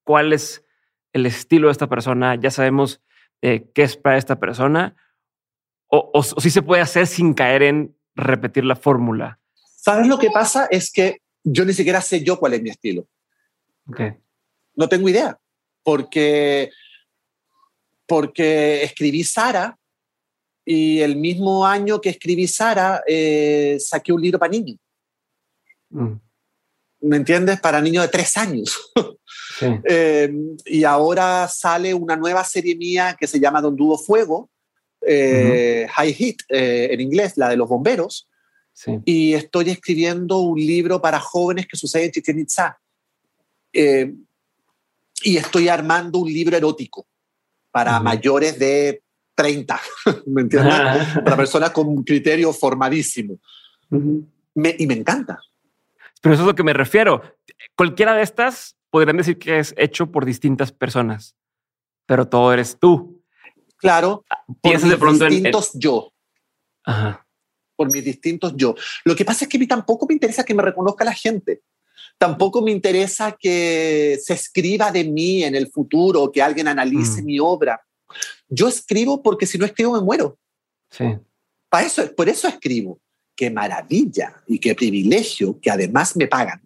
[0.04, 0.66] cuál es
[1.14, 3.02] el estilo de esta persona, ya sabemos
[3.42, 4.96] eh, qué es para esta persona,
[5.88, 9.40] o, si se puede hacer sin caer en repetir la fórmula.
[9.76, 10.68] ¿Sabes lo que pasa?
[10.72, 13.08] Es que yo ni siquiera sé yo cuál es mi estilo.
[13.88, 14.14] Okay.
[14.76, 15.38] No tengo idea,
[15.84, 16.72] porque,
[18.12, 19.80] porque escribí Sara
[20.66, 24.80] y el mismo año que escribí Sara eh, saqué un libro para niños.
[25.92, 26.16] Mm.
[27.04, 27.62] ¿Me entiendes?
[27.62, 28.92] Para niños de tres años.
[29.62, 34.50] Em, y ahora sale una nueva serie mía que se llama Don Dudo Fuego,
[35.06, 38.28] eh, High Heat eh, en inglés, la de los bomberos.
[39.06, 42.78] Y estoy escribiendo un libro para jóvenes que sucede en Chichen Itza.
[43.72, 47.06] Y estoy armando un libro erótico
[47.72, 49.02] para mayores de
[49.36, 49.80] 30,
[50.28, 50.76] ¿me entiendes?
[51.24, 53.40] para personas con un criterio formadísimo.
[53.92, 55.40] y me encanta.
[56.22, 57.22] Pero eso es lo que me refiero.
[57.76, 61.36] Cualquiera de estas podrían decir que es hecho por distintas personas,
[62.06, 63.24] pero todo eres tú.
[63.78, 66.14] Claro, ah, piensas de pronto distintos yo.
[66.84, 67.26] Ajá.
[67.76, 68.76] Por mis distintos yo.
[69.06, 71.64] Lo que pasa es que a mí tampoco me interesa que me reconozca la gente.
[72.18, 77.26] Tampoco me interesa que se escriba de mí en el futuro, que alguien analice mm.
[77.26, 77.82] mi obra.
[78.48, 80.38] Yo escribo porque si no escribo me muero.
[80.90, 81.06] Sí.
[81.70, 83.00] Para eso, por eso escribo.
[83.36, 86.62] Qué maravilla y qué privilegio que además me pagan.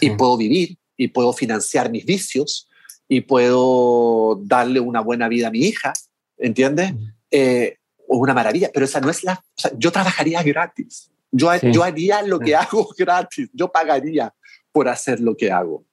[0.00, 2.68] Y puedo vivir y puedo financiar mis vicios
[3.08, 5.92] y puedo darle una buena vida a mi hija,
[6.36, 6.92] ¿entiendes?
[7.30, 7.76] Eh,
[8.06, 9.34] una maravilla, pero esa no es la...
[9.34, 14.34] O sea, yo trabajaría gratis, yo, yo haría lo que hago gratis, yo pagaría
[14.72, 15.84] por hacer lo que hago.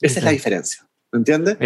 [0.00, 1.58] Esa es la diferencia, ¿entiendes?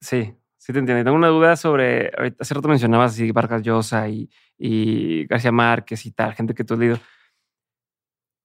[0.00, 1.04] Sí, sí te entiendo.
[1.04, 6.06] Tengo una duda sobre, ahorita hace rato mencionabas así Vargas Llosa y, y García Márquez
[6.06, 6.98] y tal, gente que tú has leído.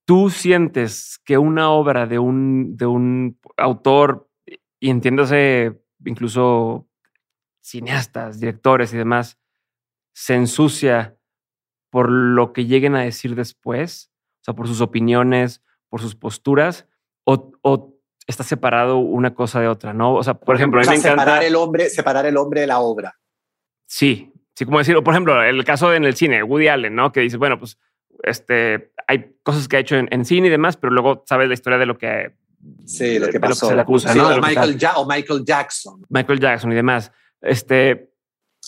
[0.05, 4.29] ¿Tú sientes que una obra de un, de un autor,
[4.79, 6.87] y entiéndase incluso
[7.61, 9.37] cineastas, directores y demás,
[10.13, 11.17] se ensucia
[11.91, 14.11] por lo que lleguen a decir después?
[14.41, 16.87] O sea, por sus opiniones, por sus posturas,
[17.25, 20.15] o, o está separado una cosa de otra, ¿no?
[20.15, 21.21] O sea, por ejemplo, a mí me encanta...
[21.21, 23.19] separar el hombre, separar el hombre de la obra.
[23.85, 25.03] Sí, sí, como decirlo.
[25.03, 27.11] Por ejemplo, el caso en el cine, Woody Allen, ¿no?
[27.11, 27.77] Que dice, bueno, pues
[28.23, 31.77] este, hay cosas que ha hecho en, cine y demás, pero luego sabes la historia
[31.77, 32.33] de lo que,
[32.85, 33.67] sí, lo que, pasó.
[33.67, 34.29] se le acusa, ¿no?
[34.29, 36.05] o, Michael o, Michael Jackson.
[36.09, 37.11] Michael Jackson y demás.
[37.41, 38.10] Este,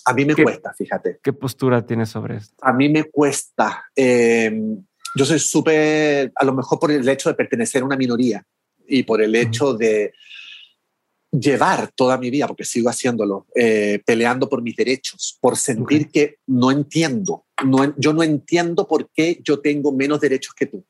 [0.06, 1.20] a mí me cuesta, fíjate.
[1.22, 2.56] ¿Qué postura tienes sobre esto?
[2.62, 3.86] A mí me cuesta.
[3.96, 4.84] Em,
[5.16, 8.46] yo soy súper, a lo mejor por el hecho de pertenecer a una minoría
[8.88, 10.14] y por el hecho de
[11.32, 16.38] llevar toda mi vida, porque sigo haciéndolo, eh, peleando por mis derechos, por sentir que
[16.46, 20.86] no entiendo, no, yo no entiendo por qué yo tengo menos derechos que tú.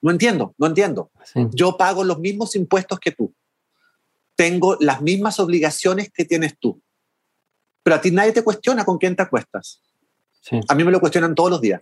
[0.00, 1.10] No entiendo, no entiendo.
[1.52, 3.34] Yo pago los mismos impuestos que tú.
[4.36, 6.80] Tengo las mismas obligaciones que tienes tú.
[7.88, 9.80] Pero a ti nadie te cuestiona con quién te acuestas.
[10.68, 11.80] A mí me lo cuestionan todos los días.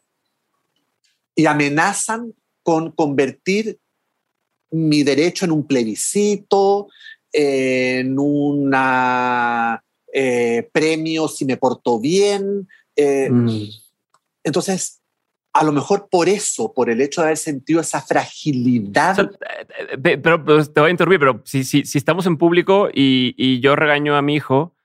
[1.35, 3.81] Y amenazan con convertir
[4.71, 6.87] mi derecho en un plebiscito,
[7.33, 8.73] en un
[10.13, 12.69] eh, premio si me porto bien.
[12.95, 13.63] Eh, mm.
[14.45, 15.03] Entonces,
[15.55, 19.29] a lo mejor por eso, por el hecho de haber sentido esa fragilidad.
[20.05, 23.59] Eh, pero, te voy a interrumpir, pero si, si, si estamos en público y, y,
[23.59, 24.76] yo regaño a mi hijo,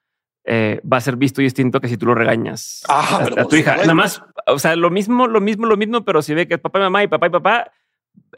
[0.47, 3.77] va a ser visto distinto que si tú lo regañas ah, a, tu hija.
[3.77, 6.59] Nada más, o sea, lo mismo, lo mismo, lo mismo, pero si ve que es
[6.59, 7.71] papá y mamá y papá y papá,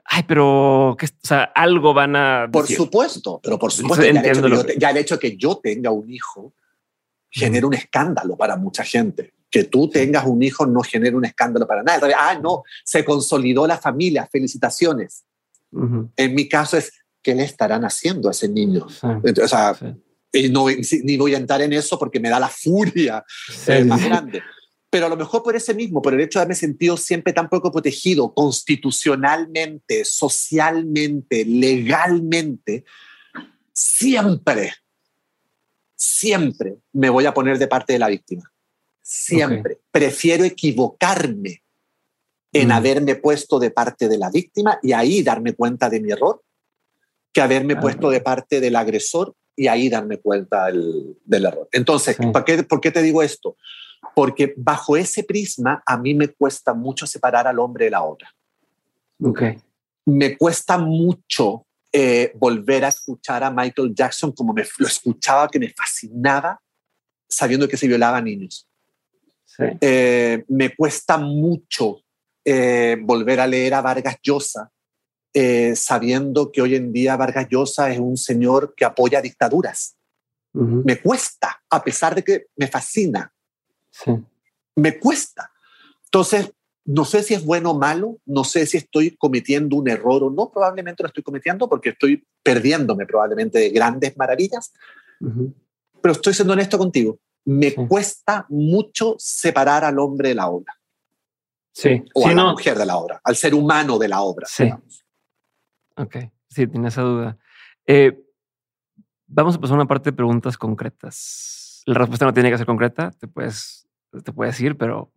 [0.06, 2.50] ay, pero que, o sea, algo van a.
[2.52, 6.54] Por supuesto, pero por supuesto, ya, el hecho, de que yo tenga un hijo
[7.30, 9.34] genera un escándalo para mucha gente.
[9.50, 12.14] Que tú tengas un hijo no genera un escándalo para nadie.
[12.18, 15.26] Ah, no, se consolidó la familia, felicitaciones.
[16.16, 18.86] En mi caso es, ¿qué le estarán haciendo a ese niño?
[18.86, 19.76] o sea,
[20.34, 20.66] y no,
[21.04, 23.24] ni voy a entrar en eso porque me da la furia
[23.68, 24.42] eh, más grande
[24.94, 27.50] pero a lo mejor por ese mismo, por el hecho de haberme sentido siempre tan
[27.50, 32.86] poco protegido constitucionalmente, socialmente, legalmente,
[33.74, 34.72] siempre,
[35.96, 38.54] siempre me voy a poner de parte de la víctima.
[39.02, 39.80] Siempre.
[39.90, 41.64] Prefiero equivocarme
[42.52, 42.72] en mm.
[42.72, 46.44] haberme puesto de parte de la víctima y ahí darme cuenta de mi error,
[47.32, 51.70] que haberme puesto de parte del agresor y ahí darme cuenta del, error.
[51.72, 53.56] Entonces, ¿por, qué, ¿por qué te digo esto?
[54.14, 58.34] porque bajo ese prisma a mí me cuesta mucho separar al hombre de la obra.
[59.22, 59.58] Okay.
[60.06, 65.60] Me cuesta mucho eh, volver a escuchar a Michael Jackson como me lo escuchaba, que
[65.60, 66.60] me fascinaba,
[67.28, 68.68] sabiendo que se violaban niños.
[69.80, 72.02] Eh, me cuesta mucho
[72.44, 74.72] eh, volver a leer a Vargas Llosa,
[75.76, 79.96] sabiendo que hoy en día Vargas Llosa es un señor que apoya dictaduras.
[80.54, 83.34] Me cuesta, a pesar de que me fascina.
[84.76, 85.52] Me cuesta.
[86.06, 86.52] Entonces,
[86.86, 90.30] no sé si es bueno o malo, no sé si estoy cometiendo un error o
[90.30, 94.74] no, probablemente lo estoy cometiendo porque estoy perdiéndome probablemente de grandes maravillas,
[96.02, 100.78] pero estoy siendo honesto contigo, me cuesta mucho separar al hombre de la obra.
[101.72, 102.04] Sí.
[102.14, 104.46] O a la mujer de la obra, al ser humano de la obra.
[104.48, 104.70] Sí.
[105.96, 106.18] Ok,
[106.50, 107.38] sí, tiene esa duda.
[107.86, 108.20] Eh,
[109.28, 111.84] vamos a pasar a una parte de preguntas concretas.
[111.86, 113.84] La respuesta no tiene que ser concreta, te puedes
[114.22, 115.12] te puede decir, pero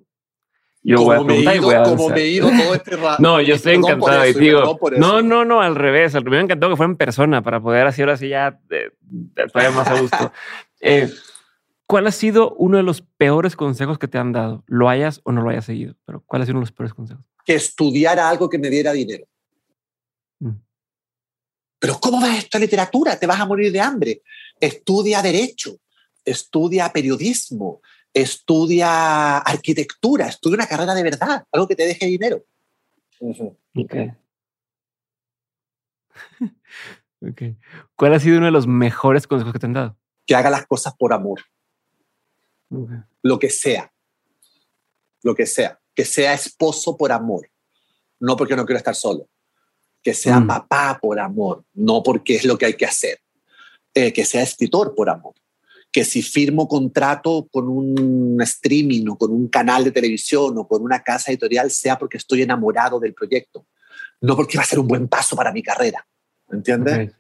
[0.83, 3.17] yo voy a preguntar y voy a como me he ido todo este rato.
[3.23, 4.25] no, yo estoy encantado.
[4.25, 6.15] y digo, no, no, no, al revés.
[6.15, 8.91] Al revés me encantó que fuera en persona para poder así ahora sí ya eh,
[9.53, 10.33] todavía más a gusto.
[10.79, 11.11] Eh,
[11.87, 14.63] ¿Cuál ha sido uno de los peores consejos que te han dado?
[14.67, 16.93] Lo hayas o no lo hayas seguido, pero ¿cuál ha sido uno de los peores
[16.93, 17.25] consejos?
[17.47, 19.25] Que estudiara algo que me diera dinero.
[21.79, 23.19] Pero ¿cómo vas a esta literatura?
[23.19, 24.23] Te vas a morir de hambre.
[24.61, 25.79] Estudia derecho,
[26.25, 27.81] estudia periodismo,
[28.13, 32.45] estudia arquitectura, estudia una carrera de verdad, algo que te deje dinero.
[37.95, 39.97] ¿Cuál ha sido uno de los mejores consejos que te han dado?
[40.27, 41.41] Que haga las cosas por amor.
[43.23, 43.93] Lo que sea.
[45.23, 45.81] Lo que sea.
[45.95, 47.51] Que sea esposo por amor.
[48.19, 49.29] No porque no quiero estar solo.
[50.07, 50.47] Que sea mm.
[50.47, 51.65] papá por amor.
[51.75, 53.19] No porque es lo que hay que hacer.
[53.93, 55.35] Eh, que sea escritor por amor
[55.91, 60.83] que si firmo contrato con un streaming o con un canal de televisión o con
[60.83, 63.67] una casa editorial sea porque estoy enamorado del proyecto,
[64.21, 66.07] no porque va a ser un buen paso para mi carrera.
[66.51, 67.13] ¿Entiendes?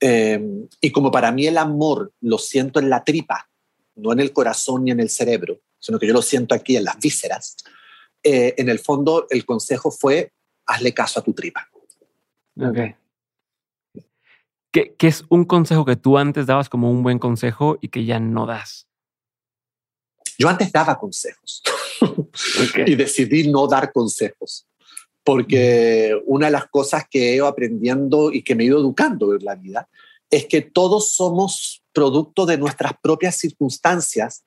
[0.00, 3.48] Eh, y como para mí el amor lo siento en la tripa,
[3.94, 6.84] no en el corazón ni en el cerebro, sino que yo lo siento aquí en
[6.84, 7.54] las vísceras,
[8.24, 10.32] eh, en el fondo el consejo fue
[10.66, 11.68] hazle caso a tu tripa.
[12.58, 12.96] Ok.
[14.70, 18.04] ¿Qué, ¿Qué, es un consejo que tú antes dabas como un buen consejo y que
[18.04, 18.86] ya no das?
[20.38, 21.62] Yo antes daba consejos
[22.00, 22.84] okay.
[22.86, 24.68] y decidí no dar consejos
[25.28, 29.34] porque una de las cosas que he ido aprendiendo y que me he ido educando
[29.34, 29.86] en la vida
[30.30, 34.42] es que todos somos producto de nuestras propias circunstancias,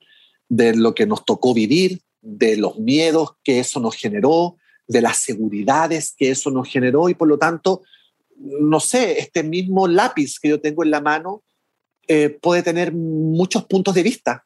[0.49, 4.57] de lo que nos tocó vivir, de los miedos que eso nos generó,
[4.87, 7.83] de las seguridades que eso nos generó y por lo tanto,
[8.41, 11.43] no sé, este mismo lápiz que yo tengo en la mano
[12.07, 14.45] eh, puede tener muchos puntos de vista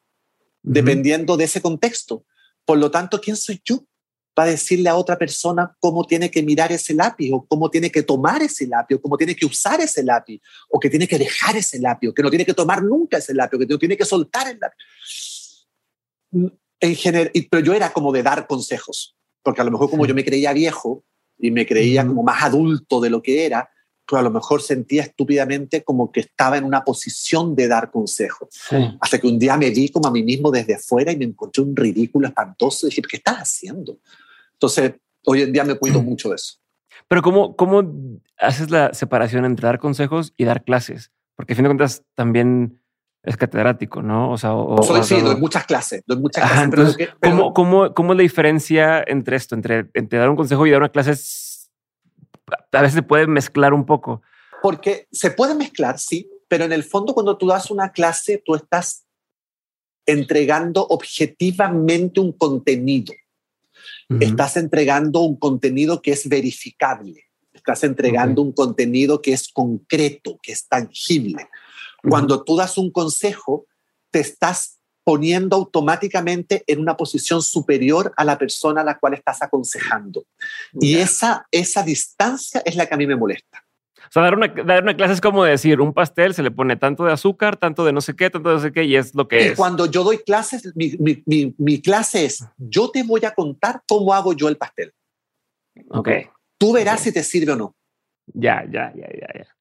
[0.62, 2.24] dependiendo de ese contexto.
[2.64, 3.84] Por lo tanto, ¿quién soy yo
[4.34, 8.02] para decirle a otra persona cómo tiene que mirar ese lápiz o cómo tiene que
[8.02, 11.56] tomar ese lápiz o cómo tiene que usar ese lápiz o que tiene que dejar
[11.56, 13.96] ese lápiz o que no tiene que tomar nunca ese lápiz o que no tiene
[13.96, 15.66] que soltar el lápiz?
[16.80, 20.14] En general, pero yo era como de dar consejos, porque a lo mejor como yo
[20.14, 21.02] me creía viejo
[21.38, 23.70] y me creía como más adulto de lo que era,
[24.06, 28.48] pues a lo mejor sentía estúpidamente como que estaba en una posición de dar consejos.
[29.00, 31.62] Hasta que un día me vi como a mí mismo desde afuera y me encontré
[31.62, 33.98] un ridículo espantoso y dije, ¿qué estás haciendo?
[34.52, 36.54] Entonces, hoy en día me cuido mucho de eso.
[37.08, 37.82] Pero ¿cómo, ¿cómo
[38.38, 41.10] haces la separación entre dar consejos y dar clases?
[41.34, 42.80] Porque a fin de cuentas también
[43.22, 44.30] es catedrático, ¿no?
[44.30, 46.02] O sea, o, Soy, sí, doy muchas clases.
[46.06, 50.30] Doy muchas clases entonces, ¿cómo, cómo, ¿cómo, es la diferencia entre esto, entre, entre dar
[50.30, 51.14] un consejo y dar una clase?
[52.72, 54.22] A veces se puede mezclar un poco.
[54.62, 58.54] Porque se puede mezclar, sí, pero en el fondo cuando tú das una clase, tú
[58.54, 59.06] estás
[60.06, 63.12] entregando objetivamente un contenido.
[64.20, 67.24] Estás entregando un contenido que es verificable.
[67.52, 71.48] Estás entregando un contenido que es concreto, que es tangible.
[72.08, 73.66] Cuando tú das un consejo,
[74.10, 74.75] te estás
[75.06, 80.24] poniendo automáticamente en una posición superior a la persona a la cual estás aconsejando.
[80.80, 83.64] Y esa, esa distancia es la que a mí me molesta.
[83.96, 86.74] O sea, dar una, dar una clase es como decir, un pastel se le pone
[86.74, 89.14] tanto de azúcar, tanto de no sé qué, tanto de no sé qué, y es
[89.14, 89.56] lo que y es.
[89.56, 94.12] Cuando yo doy clases, mi, mi, mi, clase es, yo te voy a contar cómo
[94.12, 94.92] hago yo el pastel.
[95.90, 96.08] Ok.
[96.58, 97.76] Tú verás si te sirve o no.
[98.26, 99.56] Ya, ya, ya, ya, ya.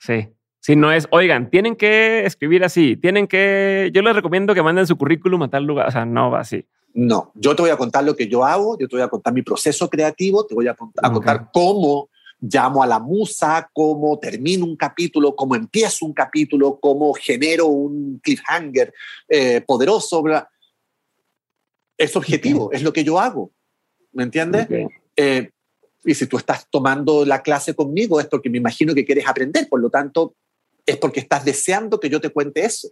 [0.00, 0.28] Sí.
[0.68, 4.86] Si no es, oigan, tienen que escribir así, tienen que, yo les recomiendo que manden
[4.86, 6.66] su currículum a tal lugar, o sea, no va así.
[6.92, 9.32] No, yo te voy a contar lo que yo hago, yo te voy a contar
[9.32, 14.76] mi proceso creativo, te voy a, contar, cómo llamo a la musa, cómo termino un
[14.76, 18.92] capítulo, cómo empiezo un capítulo, cómo genero un cliffhanger
[19.26, 20.22] eh, poderoso.
[21.96, 23.52] Es objetivo, es lo que yo hago.
[24.12, 24.68] ¿Me entiendes?
[25.16, 25.48] Eh,
[26.04, 29.66] y si tú estás tomando la clase conmigo es porque me imagino que quieres aprender,
[29.66, 30.34] por lo tanto,
[30.88, 32.88] es porque estás deseando que yo te cuente eso.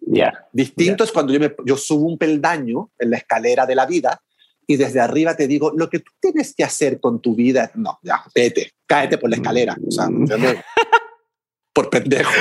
[0.00, 3.86] ya Distinto es cuando yo, me, yo subo un peldaño en la escalera de la
[3.86, 4.22] vida
[4.66, 7.98] y desde arriba te digo, lo que tú tienes que hacer con tu vida, no,
[8.02, 9.76] ya, vete, cáete por la escalera.
[9.86, 10.08] O sea,
[11.74, 12.32] por pendejo.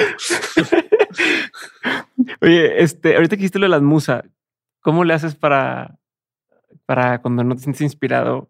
[2.42, 4.24] Oye, este, ahorita que dijiste lo de las musas,
[4.80, 6.00] ¿cómo le haces para,
[6.86, 8.50] para cuando no te sientes inspirado?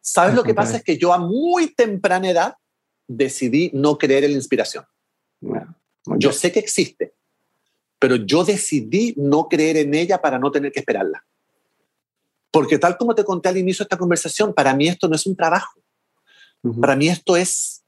[0.00, 0.78] ¿Sabes lo que pasa?
[0.78, 2.54] Es que yo a muy temprana edad
[3.06, 4.84] decidí no creer en la inspiración
[6.18, 7.14] yo sé que existe,
[7.98, 11.24] pero yo decidí no creer en ella para no tener que esperarla.
[12.50, 15.26] Porque tal como te conté al inicio de esta conversación, para mí esto no es
[15.26, 15.80] un trabajo.
[16.80, 17.82] Para mí esto es,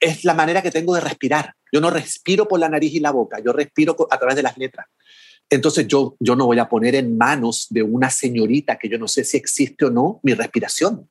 [0.00, 1.54] es la manera que tengo de respirar.
[1.72, 4.58] Yo no respiro por la nariz y la boca, yo respiro a través de las
[4.58, 4.86] letras.
[5.48, 9.08] Entonces yo, yo no voy a poner en manos de una señorita que yo no
[9.08, 11.08] sé si existe o no mi respiración.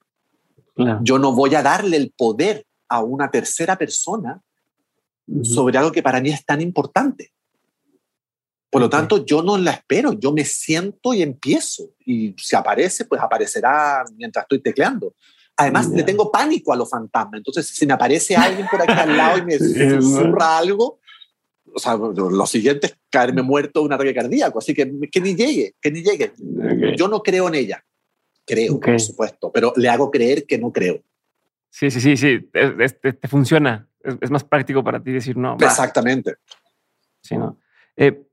[1.02, 4.42] Yo no voy a darle el poder a una tercera persona
[5.44, 7.32] sobre algo que para mí es tan importante.
[8.70, 11.92] Por lo tanto, yo no la espero, yo me siento y empiezo.
[12.06, 15.16] Y si aparece, pues aparecerá mientras estoy tecleando.
[15.58, 17.40] Además, le tengo pánico a los fantasmas.
[17.40, 21.00] Entonces, si me aparece alguien por aquí al lado y me susurra algo,
[21.74, 24.60] o sea, lo siguiente es caerme muerto de un ataque cardíaco.
[24.60, 26.34] Así que que ni llegue, que ni llegue.
[26.96, 27.84] Yo no creo en ella.
[28.46, 31.02] Creo, por supuesto, pero le hago creer que no creo.
[31.70, 32.50] Sí, sí, sí, sí.
[32.52, 35.58] te funciona es, más práctico para ti decir no.
[35.60, 36.36] Exactamente.
[37.22, 37.60] Sí, no.
[37.96, 38.26] Eh,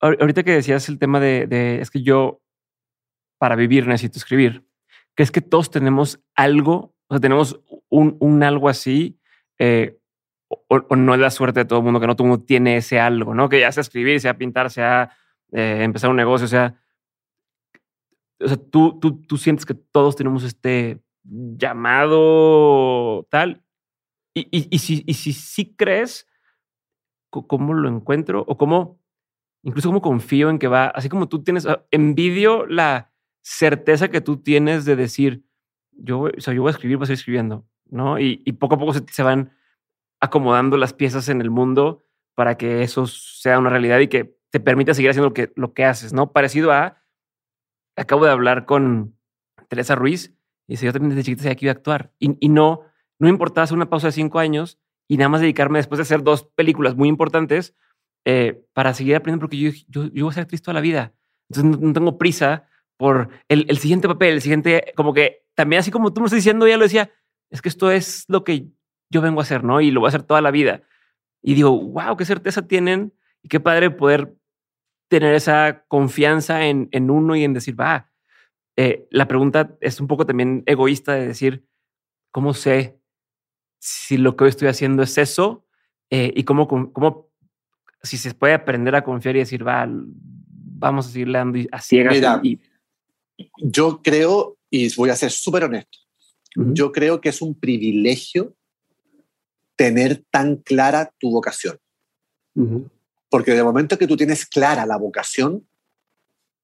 [0.00, 2.42] ahorita que decías el tema de, es que yo
[3.38, 4.66] para vivir necesito escribir,
[5.14, 9.18] que es que todos tenemos algo, o sea, tenemos un, un algo así,
[9.58, 9.98] eh,
[10.48, 12.76] o, no es la suerte de todo el mundo, que no todo el mundo tiene
[12.76, 13.48] ese algo, ¿no?
[13.48, 15.16] Que ya sea escribir, sea pintar, sea
[15.52, 16.80] eh, empezar un negocio, sea...
[18.40, 23.63] O sea, tú, tú, tú sientes que todos tenemos este llamado tal,
[24.34, 26.26] y, y, si, y si sí crees,
[27.30, 28.44] ¿cómo lo encuentro?
[28.46, 29.00] O cómo,
[29.62, 33.12] incluso cómo confío en que va, así como tú tienes, ah, envidio la
[33.42, 35.44] certeza que tú tienes de decir,
[35.92, 38.18] yo, o sea, yo voy a escribir, voy a seguir escribiendo, ¿no?
[38.18, 39.52] Y, poco a poco se, van
[40.20, 42.04] acomodando las piezas en el mundo
[42.34, 45.74] para que eso sea una realidad y que te permita seguir haciendo lo que, lo
[45.74, 46.32] que haces, ¿no?
[46.32, 47.02] Parecido a,
[47.96, 49.16] acabo de hablar con
[49.68, 50.34] Teresa Ruiz
[50.66, 52.82] y dice, yo también desde chiquita sabía que iba a actuar y, y no,
[53.18, 54.78] no me importaba hacer una pausa de cinco años
[55.08, 57.74] y nada más dedicarme después de hacer dos películas muy importantes
[58.24, 61.12] eh, para seguir aprendiendo porque yo, yo, voy a ser actriz toda la vida.
[61.48, 65.90] Entonces no, tengo prisa por el, el, siguiente papel, el siguiente, como que también así
[65.90, 67.10] como tú me estás diciendo, ya lo decía,
[67.50, 68.68] es que esto es lo que
[69.10, 69.80] yo vengo a hacer, ¿no?
[69.80, 70.82] Y lo voy a hacer toda la vida.
[71.42, 73.12] Y digo, wow, qué certeza tienen
[73.42, 74.34] y qué padre poder
[75.08, 78.10] tener esa confianza en, en uno y en decir, va,
[78.76, 81.66] eh, la pregunta es un poco también egoísta de decir,
[82.32, 82.98] ¿cómo sé
[83.84, 85.66] si lo que hoy estoy haciendo es eso?
[86.08, 87.28] Eh, y cómo, cómo
[88.02, 92.14] si se puede aprender a confiar y decir, va, vamos a seguir dando a ciegas.
[92.14, 92.40] Mira,
[93.58, 95.98] yo creo, y voy a ser súper honesto,
[96.56, 98.54] yo creo que es un privilegio
[99.76, 101.78] tener tan clara tu vocación.
[103.28, 105.66] Porque de momento que tú tienes clara la vocación,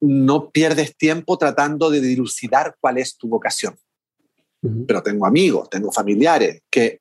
[0.00, 3.76] no pierdes tiempo tratando de dilucidar cuál es tu vocación.
[4.86, 7.00] Pero tengo amigos, tengo familiares que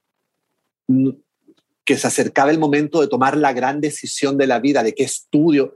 [1.85, 5.03] que se acercaba el momento de tomar la gran decisión de la vida, de qué
[5.03, 5.75] estudio,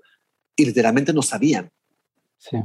[0.55, 1.71] y literalmente no sabían.
[2.37, 2.57] Sí.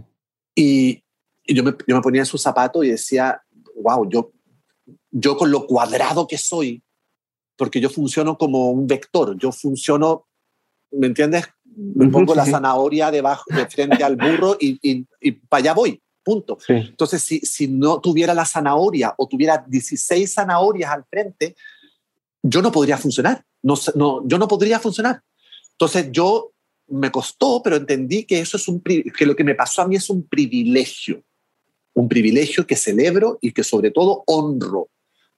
[0.54, 1.04] Y,
[1.46, 3.40] yo, me, yo, me, ponía en su zapato y decía,
[3.82, 4.32] wow, yo,
[5.10, 6.82] yo con lo cuadrado que soy,
[7.56, 10.26] porque yo funciono como un vector, yo funciono,
[10.90, 11.46] ¿me entiendes?
[11.64, 16.02] Me pongo la zanahoria debajo, de frente al burro y, y, y para allá voy,
[16.22, 16.58] punto.
[16.68, 21.56] Entonces, si, si no tuviera la zanahoria o tuviera 16 zanahorias al frente,
[22.42, 23.44] yo no podría funcionar.
[23.62, 25.22] No, no, yo no podría funcionar.
[25.72, 26.52] Entonces yo
[26.88, 29.96] me costó, pero entendí que eso es un que lo que me pasó a mí
[29.96, 31.22] es un privilegio,
[31.94, 34.88] un privilegio que celebro y que sobre todo honro,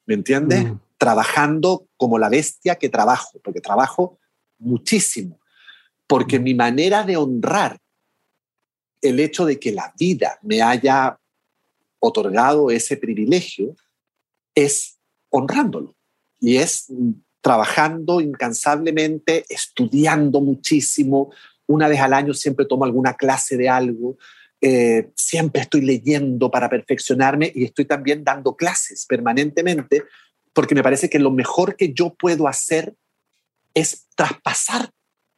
[0.06, 0.64] ¿me entiendes?
[0.64, 0.81] Mm.
[0.97, 4.18] Trabajando como la bestia que trabajo, porque trabajo
[4.59, 5.40] muchísimo,
[6.06, 6.43] porque mm.
[6.43, 7.78] mi manera de honrar
[9.02, 11.18] el hecho de que la vida me haya
[11.98, 13.74] otorgado ese privilegio
[14.55, 14.98] es
[15.31, 15.97] honrándolo
[16.41, 16.87] y es
[17.41, 21.33] trabajando incansablemente, estudiando muchísimo.
[21.67, 24.17] Una vez al año siempre tomo alguna clase de algo.
[24.61, 30.05] Eh, siempre estoy leyendo para perfeccionarme y estoy también dando clases permanentemente
[30.53, 32.95] porque me parece que lo mejor que yo puedo hacer
[33.73, 34.91] es traspasar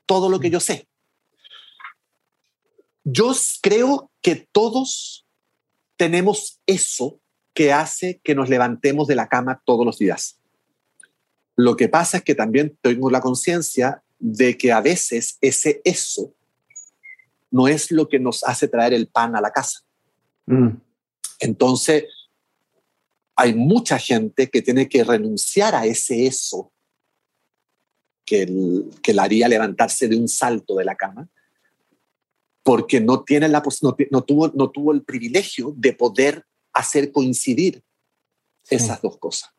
[0.07, 0.89] todo lo que yo sé.
[3.05, 5.27] Yo creo que todos
[5.97, 7.21] tenemos eso
[7.55, 10.42] que hace que nos levantemos de la cama todos los días.
[11.57, 16.35] Lo que pasa es que también tengo la conciencia de que a veces ese eso
[17.51, 19.81] no es lo que nos hace traer el pan a la casa.
[20.47, 20.71] Mm.
[21.41, 22.05] Entonces,
[23.37, 26.73] hay mucha gente que tiene que renunciar a ese eso
[28.25, 28.49] que,
[29.03, 31.29] que la haría levantarse de un salto de la cama,
[32.63, 37.83] porque no, tiene la, no, no, tuvo, no tuvo el privilegio de poder hacer coincidir
[38.71, 39.51] esas dos cosas.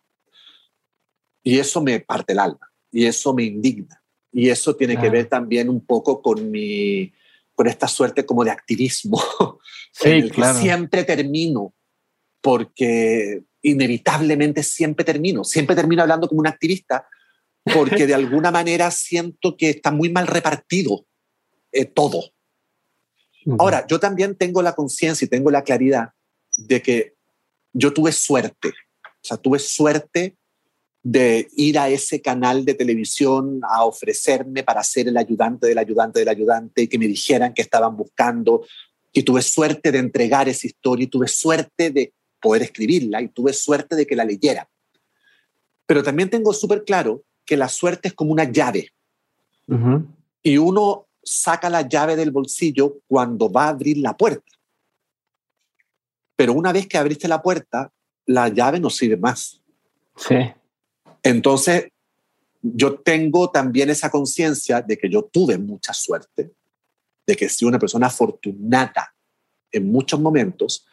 [1.43, 4.01] Y eso me parte el alma y eso me indigna.
[4.31, 7.13] Y eso tiene que ver también un poco con mi
[7.55, 9.21] con esta suerte como de activismo,
[9.91, 11.73] sí, en el que siempre termino,
[12.41, 17.07] porque inevitablemente siempre termino, siempre termino hablando como un activista,
[17.73, 21.05] porque de alguna manera siento que está muy mal repartido
[21.71, 22.23] eh, todo.
[23.59, 26.09] Ahora, yo también tengo la conciencia y tengo la claridad
[26.55, 27.13] de que
[27.73, 30.37] yo tuve suerte, o sea, tuve suerte
[31.03, 36.19] de ir a ese canal de televisión a ofrecerme para ser el ayudante del ayudante
[36.19, 38.65] del ayudante y que me dijeran que estaban buscando.
[39.11, 43.51] Y tuve suerte de entregar esa historia y tuve suerte de poder escribirla y tuve
[43.51, 44.69] suerte de que la leyera.
[45.85, 48.93] Pero también tengo súper claro que la suerte es como una llave.
[50.41, 54.51] Y uno saca la llave del bolsillo cuando va a abrir la puerta.
[56.35, 57.91] Pero una vez que abriste la puerta,
[58.25, 59.61] la llave no sirve más.
[60.15, 60.35] Sí.
[61.23, 61.87] Entonces,
[62.61, 66.51] yo tengo también esa conciencia de que yo tuve mucha suerte,
[67.25, 69.13] de que soy una persona afortunada
[69.71, 70.85] en muchos momentos,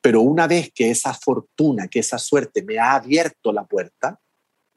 [0.00, 4.20] pero una vez que esa fortuna, que esa suerte me ha abierto la puerta,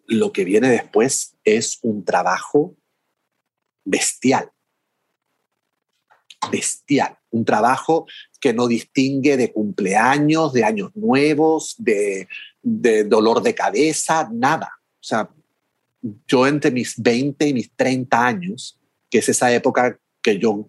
[0.08, 2.76] lo que viene después es un trabajo
[3.86, 4.52] bestial.
[6.52, 7.18] Bestial.
[7.30, 8.08] Un trabajo
[8.40, 12.28] que no distingue de cumpleaños, de años nuevos, de,
[12.62, 14.81] de dolor de cabeza, nada.
[15.02, 15.30] O sea,
[16.28, 18.80] yo entre mis 20 y mis 30 años,
[19.10, 20.68] que es esa época que yo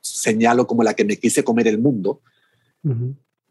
[0.00, 2.22] señalo como la que me quise comer el mundo,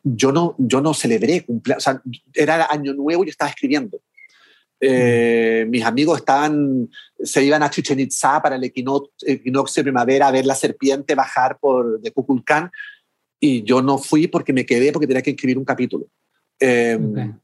[0.03, 2.01] yo no, yo no celebré cumpleaños, o sea,
[2.33, 3.99] era año nuevo y yo estaba escribiendo.
[4.79, 6.89] Eh, mis amigos estaban,
[7.19, 11.57] se iban a Chichen Itza para el equinoccio, de primavera a ver la serpiente bajar
[11.59, 12.71] por de Kukulcán
[13.39, 16.07] y yo no fui porque me quedé porque tenía que escribir un capítulo.
[16.59, 17.37] Em,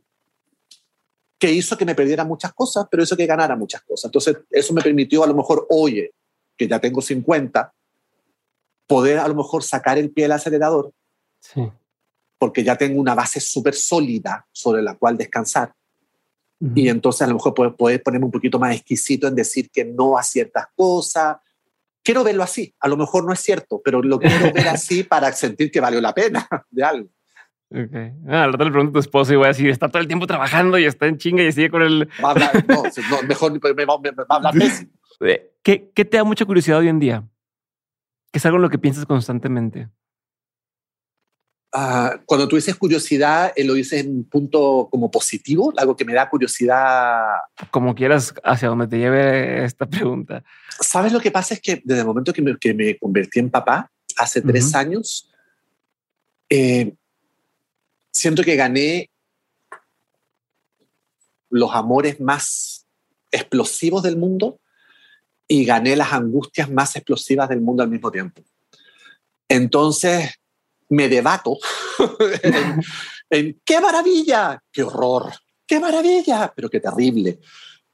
[1.41, 4.05] que hizo que me perdiera muchas cosas, pero hizo que ganara muchas cosas.
[4.05, 6.13] Entonces, eso me permitió a lo mejor, oye,
[6.55, 7.73] que ya tengo 50,
[8.85, 10.93] poder a lo mejor sacar el pie del acelerador,
[12.37, 15.73] porque ya tengo una base súper sólida sobre la cual descansar.
[16.75, 20.19] Y entonces a lo mejor puedes ponerme un poquito más exquisito en decir que no
[20.19, 21.37] a ciertas cosas.
[22.03, 22.71] Quiero verlo así.
[22.79, 25.99] A lo mejor no es cierto, pero lo quiero ver así para sentir que valió
[25.99, 27.09] la pena de algo.
[27.71, 27.95] Ok.
[28.27, 30.07] Ah, al rato le pregunto a tu esposo y voy a decir, está todo el
[30.07, 32.09] tiempo trabajando y está en chinga y sigue con el...
[32.21, 34.91] no, mejor me va, a hablar pésimo.
[35.63, 37.23] ¿Qué, ¿Qué te da mucha curiosidad hoy en día?
[38.31, 39.87] ¿Qué es algo en lo que piensas constantemente?
[41.73, 46.03] Ah, cuando tú dices curiosidad, eh, lo dices en un punto como positivo, algo que
[46.03, 47.23] me da curiosidad.
[47.69, 50.43] Como quieras, hacia donde te lleve esta pregunta.
[50.81, 51.53] ¿Sabes lo que pasa?
[51.53, 55.31] Es que desde el momento que me, que me convertí en papá, hace tres años,
[56.49, 56.93] eh,
[58.11, 59.09] siento que gané
[61.49, 62.87] los amores más
[63.31, 64.59] explosivos del mundo
[65.47, 68.41] y gané las angustias más explosivas del mundo al mismo tiempo.
[69.49, 70.29] Entonces,
[70.89, 71.57] me debato
[73.29, 75.33] en, qué maravilla, qué horror,
[75.67, 77.39] qué maravilla, pero qué terrible.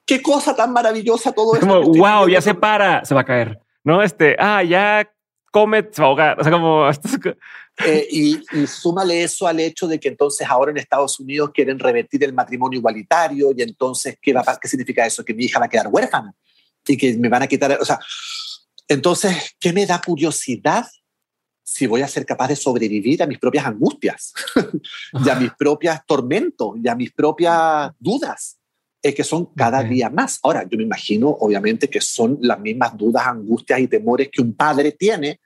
[0.06, 1.68] Qué cosa tan maravillosa todo esto.
[1.68, 3.60] Como, wow, ya se para, se va a caer.
[3.84, 5.10] No, este, ah, ya
[5.60, 6.40] come, se va a ahogar.
[6.40, 6.90] O sea, como.
[7.86, 11.78] Eh, y, y, súmale eso al hecho de que entonces ahora en Estados Unidos quieren
[11.78, 15.24] revertir el matrimonio igualitario y entonces, ¿qué, va, qué significa eso?
[15.24, 16.34] Que mi hija va a quedar huérfana
[16.88, 18.00] y que me van a quitar, o sea,
[18.88, 20.88] entonces, ¿qué me da curiosidad
[21.62, 24.34] si voy a ser capaz de sobrevivir a mis propias angustias
[25.26, 28.58] y a mis propias tormentos y a mis propias dudas,
[29.04, 30.40] es que son cada día más.
[30.44, 34.56] Ahora, yo me imagino, obviamente, que son las mismas dudas, angustias y temores que un
[34.56, 35.42] padre tiene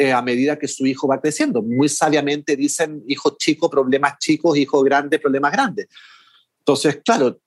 [0.00, 1.60] eh, a medida que su hijo va creciendo.
[1.60, 5.88] Muy sabiamente dicen, hijo chico, problemas chicos, hijo grande, problemas grandes.
[6.60, 7.38] Entonces, claro,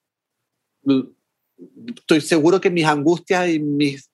[1.98, 4.08] estoy seguro que mis angustias y mis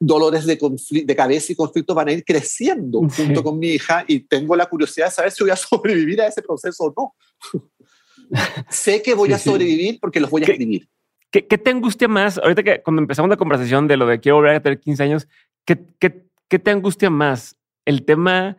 [0.00, 0.58] dolores de,
[1.04, 4.66] de cabeza y conflicto van a ir creciendo junto con mi hija y tengo la
[4.66, 7.62] curiosidad de saber si voy a sobrevivir a ese proceso o no.
[8.68, 10.88] sé que voy a sobrevivir porque los voy a escribir.
[11.30, 12.38] ¿qué, ¿qué, te angustia más?
[12.38, 15.28] Ahorita que cuando empezamos la conversación de lo de quiero volver a tener 15 años,
[15.64, 17.56] ¿qué, qué, qué te angustia más?
[17.84, 18.56] ¿El tema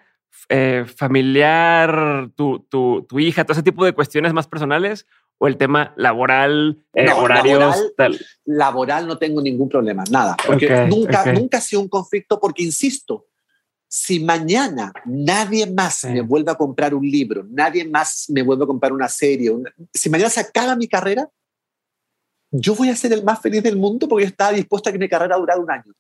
[0.48, 5.06] eh, familiar, tu, tu, tu hija, todo ese tipo de cuestiones más personales
[5.38, 8.20] o el tema laboral, eh, horarios, laboral, tal?
[8.46, 13.28] Laboral no tengo ningún problema, nada, porque nunca, nunca ha sido un conflicto, porque insisto,
[13.88, 18.68] si mañana nadie más me vuelve a comprar un libro, nadie más me vuelve a
[18.68, 19.52] comprar una serie,
[19.94, 21.30] si mañana se acaba mi carrera,
[22.52, 25.08] yo voy a ser el más feliz del mundo porque estaba dispuesto a que mi
[25.08, 25.94] carrera durara un año.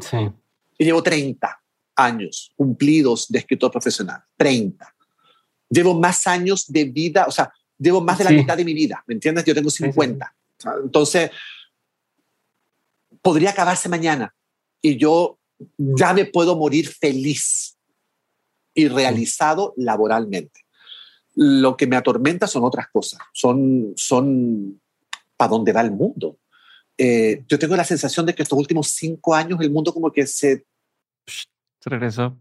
[0.00, 0.30] Sí.
[0.78, 1.62] Y llevo 30
[1.96, 4.94] años cumplidos de escritor profesional, 30.
[5.68, 9.02] Llevo más años de vida, o sea, llevo más de la mitad de mi vida,
[9.06, 9.44] ¿me entiendes?
[9.44, 10.34] Yo tengo 50.
[10.84, 11.30] Entonces,
[13.20, 14.34] podría acabarse mañana
[14.80, 15.38] y yo
[15.76, 17.78] ya me puedo morir feliz
[18.74, 20.60] y realizado laboralmente.
[21.34, 24.80] Lo que me atormenta son otras cosas, son, son
[25.36, 26.38] para dónde va el mundo.
[27.04, 30.24] Eh, yo tengo la sensación de que estos últimos cinco años el mundo como que
[30.24, 30.64] se...
[31.26, 32.38] Se regresó.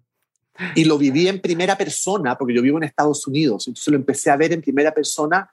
[0.75, 4.29] Y lo viví en primera persona, porque yo vivo en Estados Unidos, entonces lo empecé
[4.29, 5.51] a ver en primera persona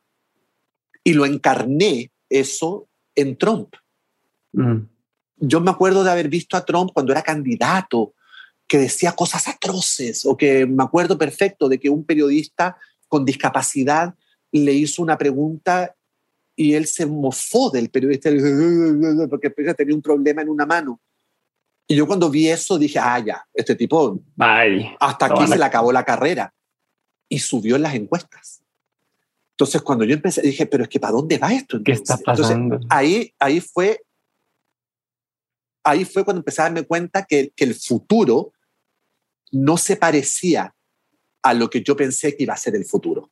[1.02, 3.76] y lo encarné eso en Trump.
[4.52, 4.80] Mm.
[5.38, 8.12] Yo me acuerdo de haber visto a Trump cuando era candidato,
[8.66, 12.76] que decía cosas atroces, o que me acuerdo perfecto de que un periodista
[13.06, 14.14] con discapacidad
[14.52, 15.94] le hizo una pregunta
[16.58, 18.30] y él se mofó del periodista
[19.30, 21.00] porque tenía un problema en una mano.
[21.86, 24.20] Y yo cuando vi eso dije, ah, ya, este tipo,
[24.98, 26.52] hasta aquí se le acabó la carrera.
[27.28, 28.64] Y subió en las encuestas.
[29.52, 31.80] Entonces, cuando yo empecé, dije, pero es que ¿para dónde va esto?
[31.84, 32.80] ¿Qué está pasando?
[32.90, 34.02] ahí, ahí, fue,
[35.84, 38.52] ahí fue cuando empecé a darme cuenta que, que el futuro
[39.52, 40.74] no se parecía
[41.42, 43.30] a lo que yo pensé que iba a ser el futuro.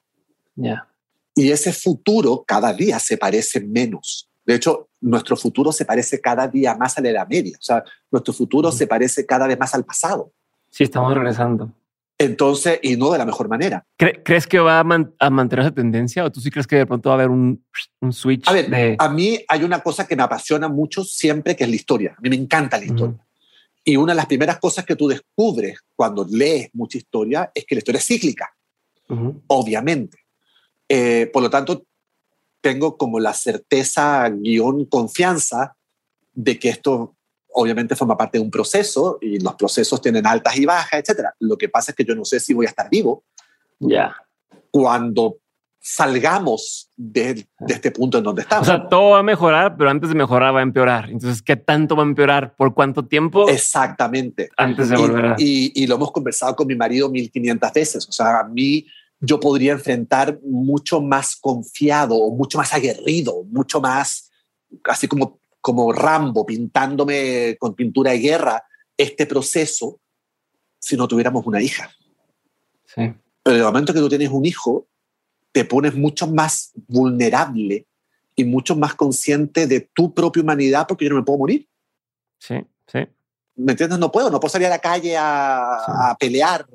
[0.55, 0.89] Ya.
[1.37, 4.29] Y ese futuro cada día se parece menos.
[4.45, 7.57] De hecho, nuestro futuro se parece cada día más a la edad media.
[7.61, 10.33] O sea, nuestro futuro se parece cada vez más al pasado.
[10.71, 11.71] Sí, estamos regresando.
[12.19, 13.85] Entonces, y no de la mejor manera.
[13.99, 14.85] ¿Crees que va a,
[15.31, 17.63] mantener esa tendencia o tú sí crees que de pronto va a haber un,
[18.11, 18.49] switch?
[18.49, 21.77] A ver, a mí hay una cosa que me apasiona mucho siempre, que es la
[21.77, 22.15] historia.
[22.17, 23.27] A mí me encanta la historia.
[23.85, 27.75] Y una de las primeras cosas que tú descubres cuando lees mucha historia es que
[27.75, 28.51] la historia es cíclica.
[29.49, 30.26] obviamente.
[30.89, 31.85] Eh, por lo tanto,
[32.61, 35.77] tengo como la certeza, guion, confianza
[36.33, 37.17] de que esto
[37.57, 41.29] obviamente forma parte de un proceso y los procesos tienen altas y bajas, etc.
[41.41, 43.25] Lo que pasa es que yo no sé si voy a estar vivo.
[43.79, 44.15] Ya.
[44.71, 45.39] Cuando
[45.81, 48.69] salgamos de, este punto en donde estamos.
[48.69, 51.09] O sea, todo va a mejorar, pero antes de mejorar va a empeorar.
[51.09, 52.57] Entonces, ¿qué tanto va a empeorar?
[52.57, 53.49] ¿Por cuánto tiempo?
[53.49, 54.51] Exactamente.
[54.57, 55.35] Antes de volver a...
[55.39, 58.09] Y, y, lo hemos conversado con mi marido 1500 veces.
[58.09, 58.85] O sea, a mí
[59.21, 64.31] yo podría enfrentar mucho más confiado, mucho más aguerrido, mucho más,
[64.85, 68.65] así como, como Rambo pintándome con pintura de guerra,
[68.97, 70.01] este proceso
[70.79, 71.91] si no tuviéramos una hija.
[72.85, 73.13] Sí.
[73.43, 74.87] Pero el momento que tú tienes un hijo,
[75.53, 77.87] te pones mucho más vulnerable
[78.35, 81.69] y mucho más consciente de tu propia humanidad porque yo no me puedo morir.
[82.39, 82.57] Sí,
[82.87, 83.01] sí.
[83.57, 83.99] ¿Me entiendes?
[83.99, 86.67] No puedo, no puedo salir a la calle a, a pelear.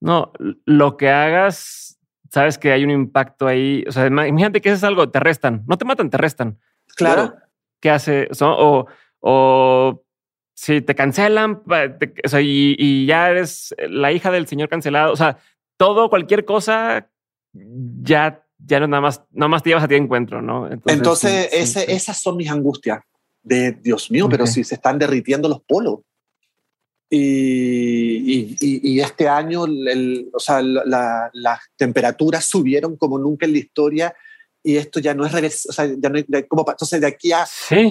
[0.00, 0.32] no,
[0.64, 1.98] lo que hagas,
[2.30, 3.84] sabes que hay un impacto ahí.
[3.88, 5.64] O sea, imagínate que es algo, te arrestan.
[5.66, 6.58] No te matan, te arrestan.
[6.96, 7.34] Claro.
[7.80, 8.28] ¿Qué hace?
[8.40, 8.86] O,
[9.20, 10.02] o
[10.54, 15.12] si te cancelan o sea, y, y, ya eres la hija del señor cancelado.
[15.12, 15.38] O sea,
[15.76, 17.08] todo, cualquier cosa
[17.52, 20.68] ya, ya no nada más, nada más te llevas a ti de encuentro, ¿no?
[20.86, 23.00] Entonces, ese, esas son mis angustias
[23.42, 26.00] de Dios mío, pero si se están derritiendo los polos.
[27.12, 34.14] Y, y, este año, el, o sea, las temperaturas subieron como nunca en la historia
[34.62, 37.32] y esto ya no es reverso, o sea, ya no es, como, entonces de aquí
[37.32, 37.44] a,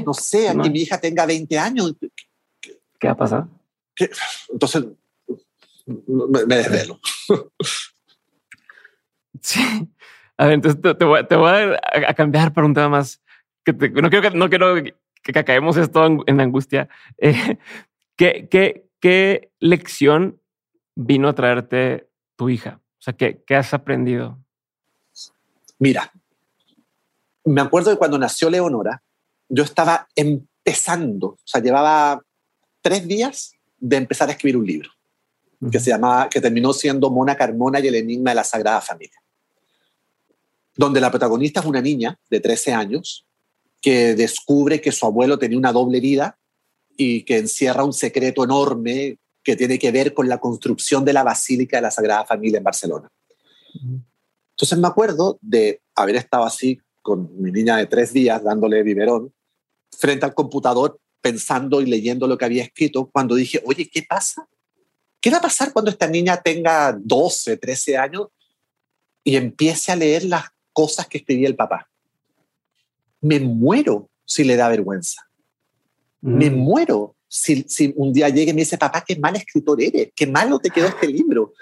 [0.06, 1.96] no sé, a que mi hija tenga 20 años.
[2.62, 3.48] ¿Qué va a pasar?
[4.50, 4.86] Entonces,
[5.86, 7.00] me desvelo.
[9.42, 9.62] Sí.
[10.38, 13.22] A ver, entonces te, voy, a, cambiar para un tema más
[13.64, 14.76] que no quiero no quiero
[15.22, 16.90] que, caemos esto en, angustia.
[17.18, 17.58] Eh,
[18.16, 20.42] ¿qué, qué, qué, lección
[20.96, 22.82] vino a traerte tu hija?
[23.00, 24.38] O sea, ¿qué, ¿qué has aprendido?
[25.78, 26.12] Mira,
[27.46, 29.02] me acuerdo de cuando nació Leonora,
[29.48, 32.22] yo estaba empezando, o sea, llevaba
[32.82, 34.90] tres días de empezar a escribir un libro
[35.72, 39.20] que se llamaba, que terminó siendo Mona Carmona y el enigma de la Sagrada Familia
[40.80, 43.28] donde la protagonista es una niña de 13 años
[43.82, 46.38] que descubre que su abuelo tenía una doble vida
[46.98, 51.24] y que encierra un secreto enorme que tiene que ver con la construcción de la
[51.24, 53.10] Basílica de la Sagrada Familia en Barcelona.
[54.52, 59.34] Entonces me acuerdo de haber estado así con mi niña de tres días dándole biberón
[59.98, 64.48] frente al computador pensando y leyendo lo que había escrito cuando dije, oye, ¿qué pasa?
[65.22, 68.28] ¿Qué va a pasar cuando esta niña tenga 12, 13 años
[69.24, 71.89] y empiece a leer las cosas que escribía el papá.
[73.22, 75.22] Me muero si le da vergüenza.
[76.22, 76.56] Me mm.
[76.56, 80.26] muero si, si, un día llegue y me dice, papá, qué mal escritor eres, qué
[80.26, 81.54] malo te quedó este libro,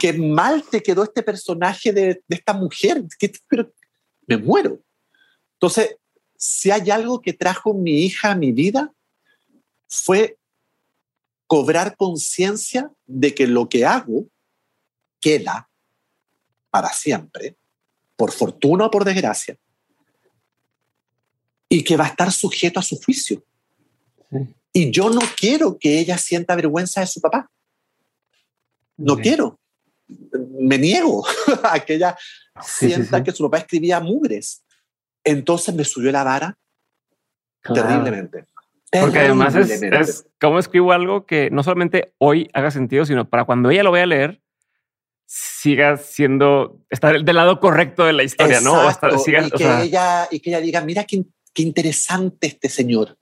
[0.00, 3.04] qué mal te quedó este personaje de, de esta mujer.
[3.48, 3.72] pero
[4.26, 4.80] me muero.
[5.54, 5.96] Entonces,
[6.36, 8.92] si hay algo que trajo mi hija a mi vida,
[9.88, 10.36] fue
[11.46, 14.26] cobrar conciencia de que lo que hago
[15.20, 15.68] queda
[16.70, 17.56] para siempre
[18.16, 19.56] por fortuna o por desgracia,
[21.68, 23.42] y que va a estar sujeto a su juicio.
[24.72, 27.50] Y yo no quiero que ella sienta vergüenza de su papá.
[28.96, 29.58] No quiero.
[30.60, 31.24] Me niego
[31.62, 32.16] a que ella
[32.60, 34.64] sienta que su papá escribía mugres.
[35.24, 36.58] Entonces me subió la vara
[37.62, 38.46] terriblemente.
[38.90, 43.44] Porque además es, es cómo escribo algo que no solamente hoy haga sentido, sino para
[43.44, 44.40] cuando ella lo vaya a leer,
[45.26, 48.88] siga siendo, estar del lado correcto de la historia, ¿no?
[48.88, 51.24] y, que ella, y que ella diga, mira qué,
[51.54, 53.16] qué interesante este señor,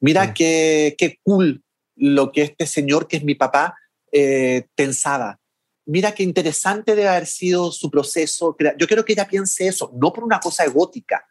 [0.00, 1.62] mira qué, qué, cool
[1.94, 3.74] lo que este señor, que es mi papá,
[4.12, 5.40] eh, pensaba.
[5.86, 8.56] Mira qué interesante debe haber sido su proceso.
[8.76, 11.24] Yo quiero que ella piense eso, no por una cosa egótica,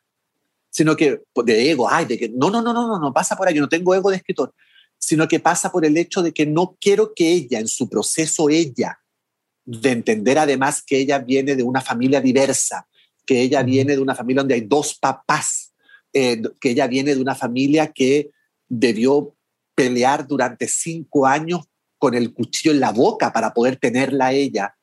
[0.69, 3.47] sino que de ego, ay, de que no, no, no, no, no, no pasa por
[3.47, 4.53] ahí, yo no tengo ego de escritor,
[4.97, 8.49] sino que pasa por el hecho de que no quiero que ella, en su proceso,
[8.49, 8.99] ella,
[9.65, 12.87] de entender además que ella viene de una familia diversa,
[13.25, 15.64] que ella viene de una familia donde hay dos papás,
[16.17, 18.31] eh, que ella viene de una familia que
[18.69, 19.35] debió
[19.75, 21.65] pelear durante cinco años
[21.97, 24.77] con el cuchillo en la boca para poder tenerla a ella.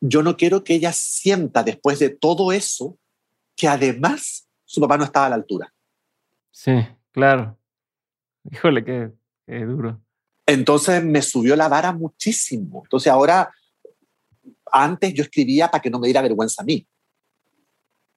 [0.00, 2.96] Yo no quiero que ella sienta después de todo eso
[3.54, 5.74] que además su papá no estaba a la altura.
[6.50, 6.72] Sí,
[7.10, 7.58] claro.
[8.50, 9.12] Híjole, qué,
[9.46, 10.00] qué duro.
[10.46, 12.80] Entonces me subió la vara muchísimo.
[12.86, 13.52] Entonces ahora
[14.72, 16.86] antes yo escribía para que no me diera vergüenza a mí.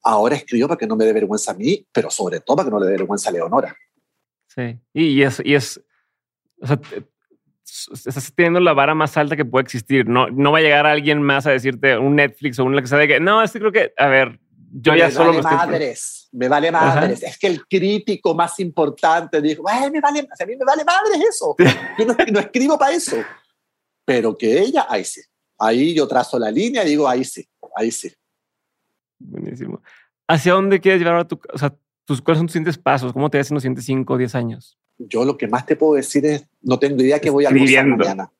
[0.08, 2.70] Ahora escribo para que no me dé vergüenza a mí, pero sobre todo para que
[2.70, 3.76] no le dé vergüenza a Leonora.
[4.46, 5.80] Sí, y es, y es
[6.62, 6.80] o sea,
[7.64, 10.06] estás teniendo la vara más alta que puede existir.
[10.06, 12.98] No, no va a llegar alguien más a decirte un Netflix o un que sea
[12.98, 14.38] de que no, este creo que, a ver,
[14.72, 17.22] yo ya solo me madres, me vale madres.
[17.22, 21.20] Es que el crítico más importante dijo, Ay, me vale, a mí me vale madres
[21.28, 21.56] eso.
[21.98, 23.16] Yo no, escribo para eso.
[24.04, 25.20] Pero que ella, ahí sí.
[25.58, 28.12] Ahí yo trazo la línea y digo, ahí sí, ahí sí.
[29.18, 29.82] Buenísimo.
[30.28, 33.12] ¿Hacia dónde quieres llevar a tu, o sea, tus, cuáles son tus siguientes pasos?
[33.12, 34.78] ¿Cómo te ves en los siguientes 5 o 10 años?
[34.98, 37.86] Yo lo que más te puedo decir es, no tengo idea qué voy a almorzar
[37.86, 38.32] mañana.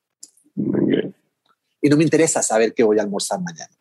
[1.81, 3.75] Y no me interesa saber qué voy a almorzar mañana.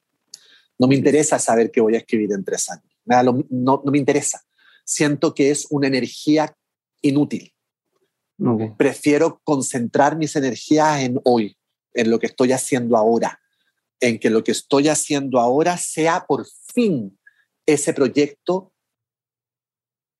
[0.79, 2.85] No me interesa saber qué voy a escribir en tres años.
[3.05, 4.45] No, no, me interesa.
[4.85, 6.55] Siento que es una energía
[7.01, 7.53] inútil.
[8.77, 11.57] Prefiero concentrar mis energías en hoy,
[11.95, 13.41] en lo que estoy haciendo ahora,
[14.01, 16.47] en que lo que estoy haciendo ahora sea por
[16.77, 17.19] fin
[17.65, 18.73] ese proyecto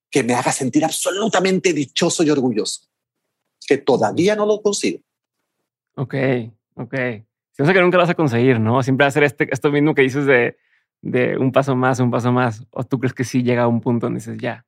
[0.09, 2.87] que me haga sentir absolutamente dichoso y orgulloso,
[3.67, 4.99] que todavía no lo consigo.
[5.95, 6.15] Ok,
[6.75, 6.95] ok
[7.65, 8.83] sé que nunca lo vas a conseguir, ¿no?
[8.83, 10.57] Siempre hacer este, esto mismo que dices de,
[11.01, 12.63] de un paso más, un paso más.
[12.71, 14.65] ¿O tú crees que sí llega a un punto donde dices ya?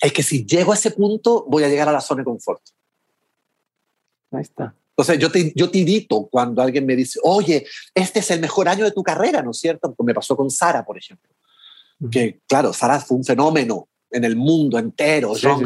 [0.00, 2.62] Es que si llego a ese punto, voy a llegar a la zona de confort.
[4.32, 4.74] Ahí está.
[5.04, 8.84] Sea, yo, te, yo tirito cuando alguien me dice, oye, este es el mejor año
[8.84, 9.94] de tu carrera, ¿no es cierto?
[9.94, 11.30] Como me pasó con Sara, por ejemplo.
[12.10, 15.62] Que, claro, Sara fue un fenómeno en el mundo entero, sí, John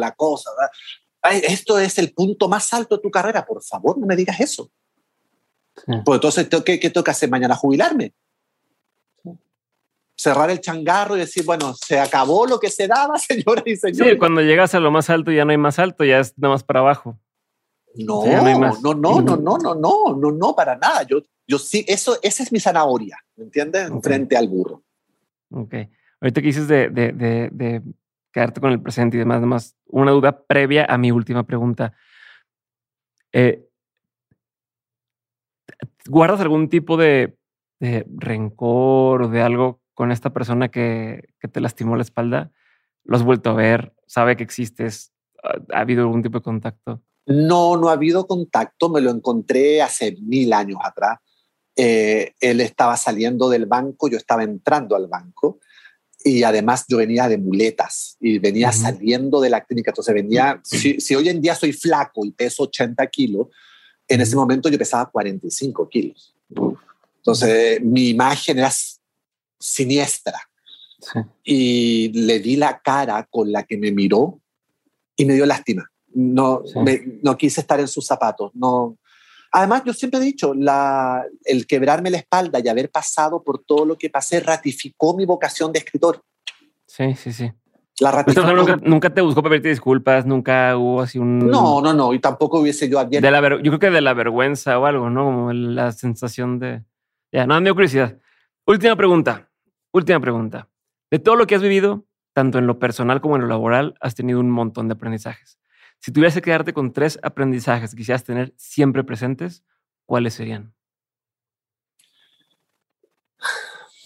[0.00, 0.50] la cosa.
[1.30, 4.70] esto es el punto más alto de tu carrera, por favor, no me digas eso.
[6.04, 7.54] Pues entonces, ¿qué, ¿qué tengo que hacer mañana?
[7.54, 8.12] ¿Jubilarme?
[10.16, 14.12] Cerrar el changarro y decir, bueno, se acabó lo que se daba, señoras y señores.
[14.12, 16.54] Sí, cuando llegas a lo más alto ya no hay más alto, ya es nada
[16.54, 17.18] más para abajo.
[17.96, 18.42] No, no,
[18.80, 21.02] no, no, no, no, no, no, no, no, para nada.
[21.02, 23.90] Yo, yo sí, eso, esa es mi zanahoria, ¿me entiendes?
[24.02, 24.82] Frente al burro.
[25.50, 25.74] Ok.
[26.20, 27.82] Ahorita que dices de, de, de, de,
[28.32, 31.94] quedarte con el presente y demás, además, una duda previa a mi última pregunta.
[33.32, 33.66] Eh,
[36.06, 37.36] ¿Guardas algún tipo de,
[37.80, 42.52] rencor o de algo con esta persona que, te lastimó la espalda?
[43.04, 43.94] ¿Lo has vuelto a ver?
[44.06, 45.12] ¿Sabe que existes?
[45.42, 47.02] ¿Ha habido algún tipo de contacto?
[47.26, 48.88] No, no ha habido contacto.
[48.88, 51.18] Me lo encontré hace mil años atrás.
[51.76, 55.60] Eh, él estaba saliendo del banco, yo estaba entrando al banco
[56.22, 59.90] y además yo venía de muletas y venía saliendo de la clínica.
[59.90, 63.48] Entonces venía, si, si, hoy en día soy flaco y peso 80 kilos,
[64.06, 66.34] en ese momento yo pesaba 45 kilos.
[67.16, 68.72] Entonces mi imagen era
[69.58, 70.40] siniestra.
[71.42, 74.40] Y le di la cara con la que me miró
[75.16, 75.89] y me dio lástima.
[76.12, 76.62] No,
[77.22, 78.50] no quise estar en sus zapatos.
[78.54, 78.96] No.
[79.52, 83.84] Además, yo siempre he dicho, la, el quebrarme la espalda y haber pasado por todo
[83.84, 86.22] lo que pasé ratificó mi vocación de escritor.
[86.86, 87.52] Sí, sí, sí.
[88.00, 91.38] Nunca, nunca, te buscó pedirte disculpas, nunca hubo así un.
[91.50, 93.26] No, no, no, y tampoco hubiese yo abierto.
[93.26, 95.24] De la yo creo que de la vergüenza o algo, ¿no?
[95.24, 96.82] Como la sensación de.
[97.30, 98.18] Ya, no, me curiosidad.
[98.66, 99.50] Última pregunta.
[99.92, 100.68] Última pregunta.
[101.10, 104.14] De todo lo que has vivido, tanto en lo personal como en lo laboral, has
[104.14, 105.59] tenido un montón de aprendizajes.
[106.00, 109.62] Si tuvieras que quedarte con tres aprendizajes que quisieras tener siempre presentes,
[110.06, 110.74] ¿cuáles serían?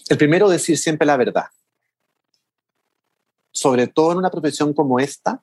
[0.09, 1.45] El primero, decir siempre la verdad
[3.55, 5.41] sobre todo en una profesión como esta,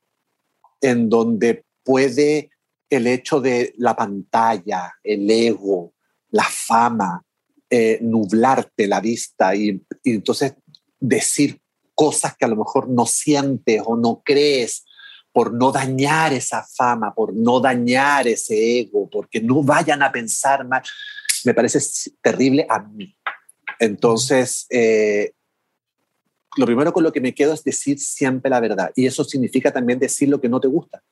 [0.82, 2.50] en donde puede
[2.90, 5.94] el hecho de la pantalla, el ego,
[6.30, 7.24] la fama,
[7.70, 10.54] eh, nublarte la vista y, entonces
[11.00, 11.58] decir
[11.94, 14.84] cosas que a lo mejor no sientes o no crees
[15.32, 20.66] por no dañar esa fama, por no dañar ese ego, porque no vayan a pensar
[20.66, 20.82] mal,
[21.44, 21.78] me parece
[22.22, 23.16] terrible a mí.
[23.78, 25.32] Entonces, eh,
[26.56, 28.92] lo primero con lo que me quedo es decir siempre la verdad.
[28.94, 31.02] Y eso significa también decir lo que no te gusta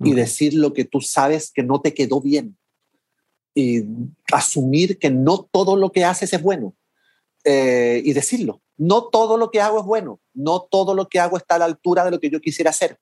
[0.00, 2.56] y decir lo que tú sabes que no te quedó bien.
[3.54, 3.84] Y
[4.32, 6.74] asumir que no todo lo que haces es bueno.
[7.44, 8.62] Eh, y decirlo.
[8.76, 10.20] No todo lo que hago es bueno.
[10.34, 12.98] No todo lo que hago está a la altura de lo que yo quisiera hacer.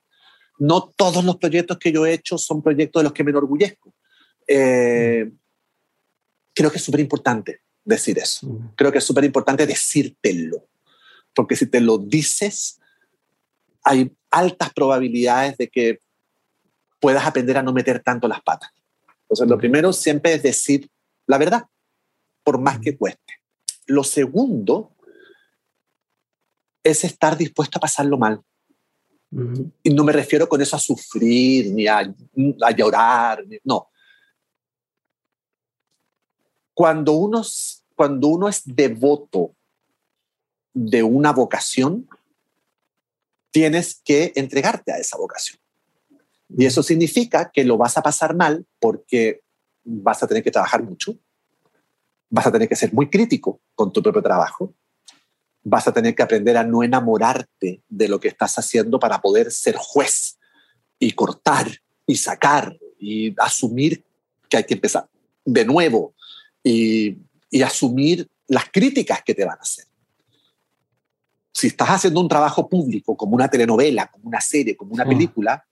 [0.59, 3.95] No todos los proyectos que yo he hecho son proyectos de los que me enorgullezco.
[4.47, 5.31] Eh,
[6.55, 8.49] creo que es súper importante decir eso.
[8.77, 10.69] Creo que es súper importante decírtelo
[11.37, 12.81] porque si te lo dices,
[13.85, 16.01] hay altas probabilidades de que
[16.99, 18.73] puedas aprender a no meter tanto las patas.
[19.23, 20.91] Entonces, lo primero siempre es decir
[21.27, 21.67] la verdad,
[22.43, 23.35] por más que cueste.
[23.87, 24.93] Lo segundo
[26.83, 28.41] es estar dispuesto a pasarlo mal.
[29.83, 32.03] Y no me refiero con eso a sufrir, ni a,
[32.75, 33.91] llorar, no.
[36.73, 37.43] Cuando uno,
[37.95, 39.55] cuando uno es devoto
[40.73, 42.09] de una vocación,
[43.51, 45.59] tienes que entregarte a esa vocación.
[46.49, 49.43] Y eso significa que lo vas a pasar mal porque
[49.85, 51.19] vas a tener que trabajar mucho,
[52.31, 54.75] vas a tener que ser muy crítico con tu propio trabajo,
[55.69, 59.51] vas a tener que aprender a no enamorarte de lo que estás haciendo para poder
[59.51, 60.39] ser juez
[61.01, 61.67] y cortar
[62.07, 64.05] y sacar y asumir
[64.49, 65.09] que hay que empezar
[65.45, 66.15] de nuevo
[66.63, 67.19] y,
[67.51, 69.87] y asumir las críticas que te van a hacer.
[71.53, 75.65] Si estás haciendo un trabajo público, como una telenovela, como una serie, como una película,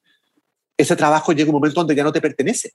[0.77, 2.73] ese trabajo llega un momento donde ya no te pertenece.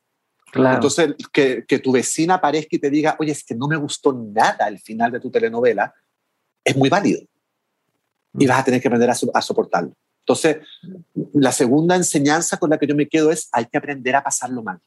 [0.53, 4.13] Entonces, que, que, tu vecina aparezca y te diga, oye, es que no me gustó
[4.13, 5.93] nada el final de tu telenovela,
[6.69, 7.21] es muy válido.
[8.37, 9.93] Y vas a tener que aprender a, a soportarlo.
[10.29, 10.57] Entonces,
[11.33, 14.61] la segunda enseñanza con la que yo me quedo es, hay que aprender a pasarlo
[14.61, 14.79] mal.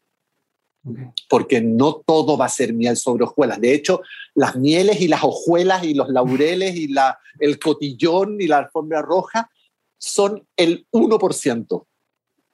[1.29, 3.61] Porque no todo va a ser miel sobre hojuelas.
[3.61, 4.03] De hecho,
[4.35, 9.03] las mieles y las hojuelas y los laureles y la, el cotillón y la alfombra
[9.03, 9.51] roja
[9.99, 11.87] son el 1%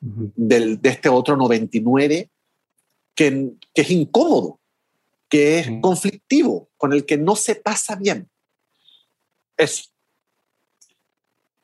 [0.00, 2.30] del, de este otro 99%
[3.14, 4.60] que, que es incómodo,
[5.28, 8.28] que es conflictivo, con el que no se pasa bien.
[9.58, 9.84] Eso.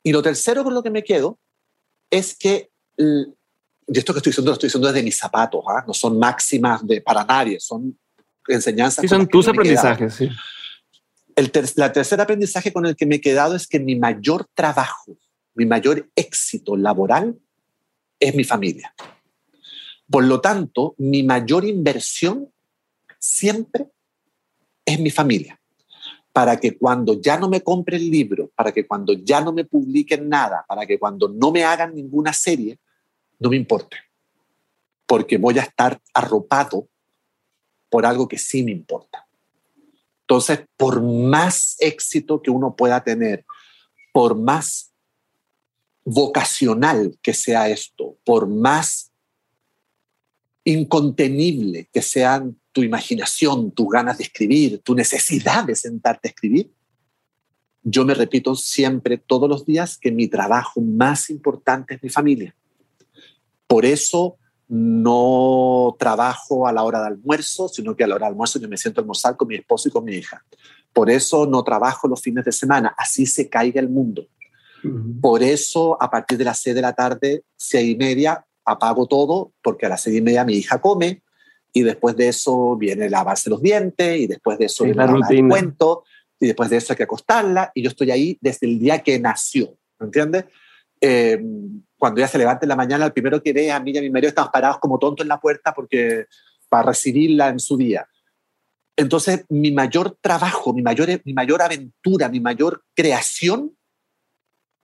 [0.03, 1.39] Y lo tercero con lo que me quedo
[2.11, 2.69] es que
[3.87, 5.83] y esto que estoy diciendo lo estoy diciendo desde mis zapatos, ¿ah?
[5.85, 7.97] no son máximas de, para nadie, son
[8.47, 9.01] enseñanzas.
[9.01, 10.29] Sí, son tus aprendizajes, sí.
[11.35, 15.17] El la tercer aprendizaje con el que me he quedado es que mi mayor trabajo,
[15.53, 17.37] mi mayor éxito laboral
[18.19, 18.95] es mi familia.
[20.09, 22.51] Por lo tanto, mi mayor inversión
[23.19, 23.87] siempre
[24.85, 25.59] es mi familia.
[26.35, 29.63] Para que cuando ya no me compre el libro, para que cuando ya no me
[29.63, 32.77] publiquen nada, para que cuando no me hagan ninguna serie,
[33.39, 33.95] no me importe,
[35.07, 36.89] porque voy a estar arropado
[37.89, 39.25] por algo que sí me importa.
[40.23, 43.45] Entonces, por más éxito que uno pueda tener,
[44.11, 44.91] por más
[46.03, 49.13] vocacional que sea esto, por más
[50.65, 56.69] incontenible que sean tu imaginación, tus ganas de escribir, tu necesidad de sentarte a escribir,
[57.83, 62.53] yo me repito siempre, todos los días, que mi trabajo más importante es mi familia.
[63.65, 64.35] Por eso
[64.67, 68.67] no trabajo a la hora de almuerzo, sino que a la hora de almuerzo yo
[68.67, 70.43] me siento a almorzar con mi esposo y con mi hija.
[70.91, 74.27] Por eso no trabajo los fines de semana, así se caiga el mundo.
[75.21, 79.53] Por eso a partir de las seis de la tarde, seis y media, apago todo,
[79.61, 81.21] porque a las seis y media mi hija come
[81.75, 86.05] y después de eso viene lavarse los dientes y después de eso viene el cuento
[86.39, 89.19] y después de eso hay que acostarla y yo estoy ahí desde el día que
[89.19, 90.45] nació, ¿me entiendes?
[91.01, 91.37] Eh,
[91.97, 94.01] cuando ella se levanta en la mañana, el primero que ve a mí y a
[94.01, 96.27] mi marido estamos parados como tontos en la puerta porque
[96.69, 98.07] para recibirla en su día.
[98.95, 103.75] Entonces, mi mayor trabajo, mi mayor, mi mayor aventura, mi mayor creación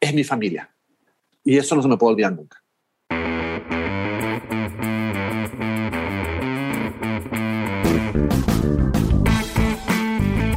[0.01, 0.75] es mi familia.
[1.41, 2.60] Y eso no se me puede olvidar nunca.